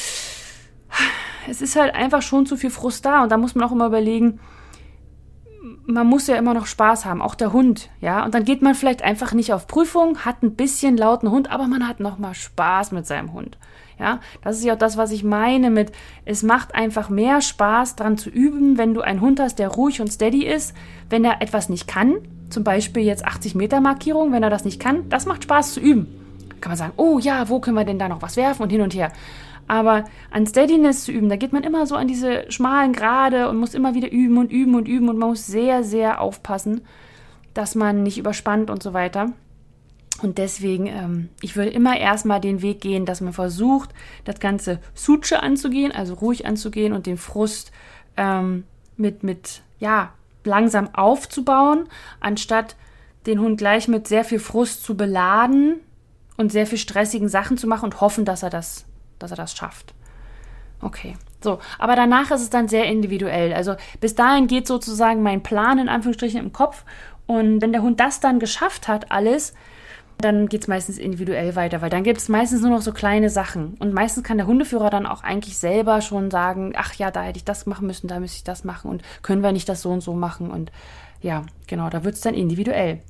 es 1.48 1.62
ist 1.62 1.76
halt 1.76 1.94
einfach 1.94 2.22
schon 2.22 2.46
zu 2.46 2.56
viel 2.56 2.70
Frust 2.70 3.04
da. 3.04 3.22
Und 3.22 3.32
da 3.32 3.36
muss 3.36 3.54
man 3.54 3.66
auch 3.66 3.72
immer 3.72 3.86
überlegen, 3.86 4.40
man 5.84 6.06
muss 6.06 6.26
ja 6.26 6.36
immer 6.36 6.54
noch 6.54 6.66
Spaß 6.66 7.04
haben, 7.04 7.20
auch 7.22 7.34
der 7.34 7.52
Hund, 7.52 7.90
ja. 8.00 8.24
Und 8.24 8.34
dann 8.34 8.44
geht 8.44 8.62
man 8.62 8.74
vielleicht 8.74 9.02
einfach 9.02 9.32
nicht 9.32 9.52
auf 9.52 9.66
Prüfung, 9.66 10.18
hat 10.18 10.42
ein 10.42 10.54
bisschen 10.54 10.96
lauten 10.96 11.30
Hund, 11.30 11.50
aber 11.50 11.66
man 11.66 11.86
hat 11.86 12.00
noch 12.00 12.18
mal 12.18 12.34
Spaß 12.34 12.92
mit 12.92 13.06
seinem 13.06 13.32
Hund. 13.32 13.58
Ja, 14.00 14.20
das 14.42 14.56
ist 14.56 14.64
ja 14.64 14.74
auch 14.74 14.78
das, 14.78 14.96
was 14.96 15.12
ich 15.12 15.24
meine 15.24 15.70
mit, 15.70 15.92
es 16.24 16.42
macht 16.42 16.74
einfach 16.74 17.10
mehr 17.10 17.42
Spaß, 17.42 17.96
dran 17.96 18.16
zu 18.16 18.30
üben, 18.30 18.78
wenn 18.78 18.94
du 18.94 19.02
einen 19.02 19.20
Hund 19.20 19.38
hast, 19.38 19.58
der 19.58 19.68
ruhig 19.68 20.00
und 20.00 20.10
steady 20.10 20.46
ist, 20.46 20.74
wenn 21.10 21.22
er 21.22 21.42
etwas 21.42 21.68
nicht 21.68 21.86
kann, 21.86 22.16
zum 22.48 22.64
Beispiel 22.64 23.02
jetzt 23.02 23.26
80 23.26 23.54
Meter 23.54 23.82
Markierung, 23.82 24.32
wenn 24.32 24.42
er 24.42 24.48
das 24.48 24.64
nicht 24.64 24.80
kann, 24.80 25.08
das 25.10 25.26
macht 25.26 25.44
Spaß 25.44 25.74
zu 25.74 25.80
üben. 25.80 26.06
Kann 26.62 26.70
man 26.70 26.78
sagen, 26.78 26.94
oh 26.96 27.18
ja, 27.18 27.50
wo 27.50 27.60
können 27.60 27.76
wir 27.76 27.84
denn 27.84 27.98
da 27.98 28.08
noch 28.08 28.22
was 28.22 28.36
werfen 28.38 28.62
und 28.62 28.70
hin 28.70 28.80
und 28.80 28.94
her. 28.94 29.12
Aber 29.68 30.04
an 30.30 30.46
Steadiness 30.46 31.04
zu 31.04 31.12
üben, 31.12 31.28
da 31.28 31.36
geht 31.36 31.52
man 31.52 31.62
immer 31.62 31.86
so 31.86 31.94
an 31.94 32.08
diese 32.08 32.50
schmalen 32.50 32.94
Grade 32.94 33.50
und 33.50 33.58
muss 33.58 33.74
immer 33.74 33.94
wieder 33.94 34.10
üben 34.10 34.38
und 34.38 34.50
üben 34.50 34.74
und 34.74 34.88
üben 34.88 35.10
und 35.10 35.18
man 35.18 35.28
muss 35.28 35.46
sehr, 35.46 35.84
sehr 35.84 36.22
aufpassen, 36.22 36.80
dass 37.52 37.74
man 37.74 38.02
nicht 38.02 38.18
überspannt 38.18 38.70
und 38.70 38.82
so 38.82 38.94
weiter. 38.94 39.32
Und 40.22 40.38
deswegen, 40.38 40.86
ähm, 40.86 41.28
ich 41.40 41.56
würde 41.56 41.70
immer 41.70 41.98
erstmal 41.98 42.40
den 42.40 42.62
Weg 42.62 42.80
gehen, 42.80 43.06
dass 43.06 43.20
man 43.20 43.32
versucht, 43.32 43.90
das 44.24 44.38
Ganze 44.38 44.78
Suche 44.94 45.42
anzugehen, 45.42 45.92
also 45.92 46.14
ruhig 46.14 46.46
anzugehen 46.46 46.92
und 46.92 47.06
den 47.06 47.16
Frust 47.16 47.72
ähm, 48.16 48.64
mit, 48.96 49.22
mit, 49.22 49.62
ja, 49.78 50.12
langsam 50.44 50.94
aufzubauen, 50.94 51.88
anstatt 52.20 52.76
den 53.26 53.40
Hund 53.40 53.58
gleich 53.58 53.88
mit 53.88 54.08
sehr 54.08 54.24
viel 54.24 54.38
Frust 54.38 54.84
zu 54.84 54.96
beladen 54.96 55.76
und 56.36 56.52
sehr 56.52 56.66
viel 56.66 56.78
stressigen 56.78 57.28
Sachen 57.28 57.58
zu 57.58 57.66
machen 57.66 57.84
und 57.84 58.00
hoffen, 58.00 58.24
dass 58.24 58.42
er 58.42 58.50
das, 58.50 58.86
dass 59.18 59.30
er 59.30 59.36
das 59.36 59.54
schafft. 59.54 59.94
Okay. 60.80 61.16
So, 61.42 61.58
aber 61.78 61.96
danach 61.96 62.30
ist 62.30 62.42
es 62.42 62.50
dann 62.50 62.68
sehr 62.68 62.84
individuell. 62.84 63.54
Also 63.54 63.76
bis 64.00 64.14
dahin 64.14 64.46
geht 64.46 64.66
sozusagen 64.66 65.22
mein 65.22 65.42
Plan 65.42 65.78
in 65.78 65.88
Anführungsstrichen 65.88 66.40
im 66.40 66.52
Kopf. 66.52 66.84
Und 67.26 67.62
wenn 67.62 67.72
der 67.72 67.82
Hund 67.82 68.00
das 68.00 68.20
dann 68.20 68.40
geschafft 68.40 68.88
hat, 68.88 69.10
alles, 69.10 69.54
dann 70.20 70.48
geht 70.48 70.62
es 70.62 70.68
meistens 70.68 70.98
individuell 70.98 71.56
weiter, 71.56 71.82
weil 71.82 71.90
dann 71.90 72.04
gibt 72.04 72.18
es 72.18 72.28
meistens 72.28 72.62
nur 72.62 72.70
noch 72.70 72.82
so 72.82 72.92
kleine 72.92 73.30
Sachen. 73.30 73.74
Und 73.78 73.92
meistens 73.92 74.24
kann 74.24 74.38
der 74.38 74.46
Hundeführer 74.46 74.90
dann 74.90 75.06
auch 75.06 75.22
eigentlich 75.22 75.58
selber 75.58 76.00
schon 76.00 76.30
sagen, 76.30 76.72
ach 76.76 76.94
ja, 76.94 77.10
da 77.10 77.22
hätte 77.22 77.38
ich 77.38 77.44
das 77.44 77.66
machen 77.66 77.86
müssen, 77.86 78.08
da 78.08 78.20
müsste 78.20 78.36
ich 78.36 78.44
das 78.44 78.64
machen 78.64 78.90
und 78.90 79.02
können 79.22 79.42
wir 79.42 79.52
nicht 79.52 79.68
das 79.68 79.82
so 79.82 79.90
und 79.90 80.02
so 80.02 80.14
machen. 80.14 80.50
Und 80.50 80.70
ja, 81.20 81.44
genau, 81.66 81.90
da 81.90 82.04
wird 82.04 82.14
es 82.14 82.20
dann 82.20 82.34
individuell. 82.34 83.00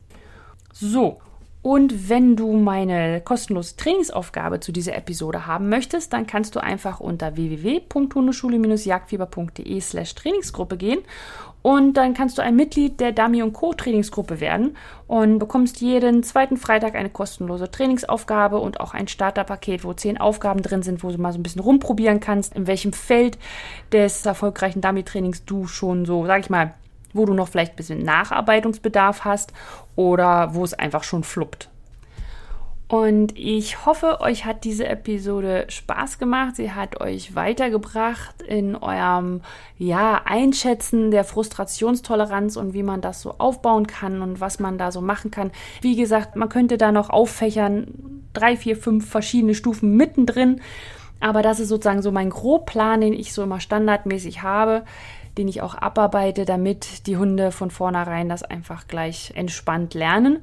So, 0.72 1.20
und 1.62 2.08
wenn 2.08 2.36
du 2.36 2.54
meine 2.54 3.20
kostenlose 3.20 3.76
Trainingsaufgabe 3.76 4.60
zu 4.60 4.72
dieser 4.72 4.96
Episode 4.96 5.46
haben 5.46 5.68
möchtest, 5.68 6.14
dann 6.14 6.26
kannst 6.26 6.56
du 6.56 6.62
einfach 6.62 7.00
unter 7.00 7.36
www.hundeschule-jagdfieber.de 7.36 9.80
slash 9.80 10.14
Trainingsgruppe 10.14 10.78
gehen 10.78 11.00
und 11.62 11.94
dann 11.94 12.14
kannst 12.14 12.38
du 12.38 12.42
ein 12.42 12.56
Mitglied 12.56 13.00
der 13.00 13.12
Dami 13.12 13.40
Co. 13.50 13.74
Trainingsgruppe 13.74 14.40
werden 14.40 14.76
und 15.06 15.38
bekommst 15.38 15.80
jeden 15.80 16.22
zweiten 16.22 16.56
Freitag 16.56 16.94
eine 16.94 17.10
kostenlose 17.10 17.70
Trainingsaufgabe 17.70 18.58
und 18.58 18.80
auch 18.80 18.94
ein 18.94 19.08
Starterpaket, 19.08 19.84
wo 19.84 19.92
zehn 19.92 20.18
Aufgaben 20.18 20.62
drin 20.62 20.82
sind, 20.82 21.02
wo 21.02 21.10
du 21.10 21.18
mal 21.18 21.32
so 21.32 21.38
ein 21.38 21.42
bisschen 21.42 21.62
rumprobieren 21.62 22.20
kannst, 22.20 22.54
in 22.54 22.66
welchem 22.66 22.92
Feld 22.92 23.38
des 23.92 24.24
erfolgreichen 24.24 24.80
Dummy-Trainings 24.80 25.44
du 25.44 25.66
schon 25.66 26.04
so, 26.04 26.24
sag 26.26 26.40
ich 26.40 26.50
mal, 26.50 26.74
wo 27.12 27.26
du 27.26 27.34
noch 27.34 27.48
vielleicht 27.48 27.72
ein 27.72 27.76
bisschen 27.76 28.04
Nacharbeitungsbedarf 28.04 29.24
hast 29.24 29.52
oder 29.96 30.54
wo 30.54 30.64
es 30.64 30.74
einfach 30.74 31.02
schon 31.02 31.24
fluppt. 31.24 31.68
Und 32.90 33.38
ich 33.38 33.86
hoffe, 33.86 34.20
euch 34.20 34.44
hat 34.44 34.64
diese 34.64 34.84
Episode 34.84 35.66
Spaß 35.68 36.18
gemacht. 36.18 36.56
Sie 36.56 36.72
hat 36.72 37.00
euch 37.00 37.36
weitergebracht 37.36 38.42
in 38.42 38.74
eurem 38.74 39.42
ja, 39.78 40.22
Einschätzen 40.24 41.12
der 41.12 41.22
Frustrationstoleranz 41.22 42.56
und 42.56 42.74
wie 42.74 42.82
man 42.82 43.00
das 43.00 43.22
so 43.22 43.36
aufbauen 43.38 43.86
kann 43.86 44.22
und 44.22 44.40
was 44.40 44.58
man 44.58 44.76
da 44.76 44.90
so 44.90 45.00
machen 45.00 45.30
kann. 45.30 45.52
Wie 45.82 45.94
gesagt, 45.94 46.34
man 46.34 46.48
könnte 46.48 46.78
da 46.78 46.90
noch 46.90 47.10
auffächern, 47.10 48.24
drei, 48.32 48.56
vier, 48.56 48.76
fünf 48.76 49.08
verschiedene 49.08 49.54
Stufen 49.54 49.96
mittendrin. 49.96 50.60
Aber 51.20 51.42
das 51.42 51.60
ist 51.60 51.68
sozusagen 51.68 52.02
so 52.02 52.10
mein 52.10 52.30
Grobplan, 52.30 53.02
den 53.02 53.12
ich 53.12 53.32
so 53.32 53.44
immer 53.44 53.60
standardmäßig 53.60 54.42
habe 54.42 54.82
den 55.38 55.46
ich 55.46 55.62
auch 55.62 55.76
abarbeite, 55.76 56.44
damit 56.44 57.06
die 57.06 57.16
Hunde 57.16 57.52
von 57.52 57.70
vornherein 57.70 58.28
das 58.28 58.42
einfach 58.42 58.88
gleich 58.88 59.32
entspannt 59.36 59.94
lernen. 59.94 60.40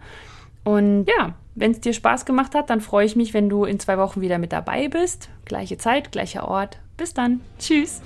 Und 0.67 1.05
ja, 1.05 1.33
wenn 1.55 1.71
es 1.71 1.79
dir 1.79 1.93
Spaß 1.93 2.25
gemacht 2.25 2.53
hat, 2.53 2.69
dann 2.69 2.81
freue 2.81 3.05
ich 3.05 3.15
mich, 3.15 3.33
wenn 3.33 3.47
du 3.47 3.63
in 3.63 3.79
zwei 3.79 3.97
Wochen 3.97 4.19
wieder 4.19 4.37
mit 4.37 4.51
dabei 4.51 4.89
bist. 4.89 5.29
Gleiche 5.45 5.77
Zeit, 5.77 6.11
gleicher 6.11 6.45
Ort. 6.45 6.77
Bis 6.97 7.13
dann. 7.13 7.39
Tschüss. 7.57 8.01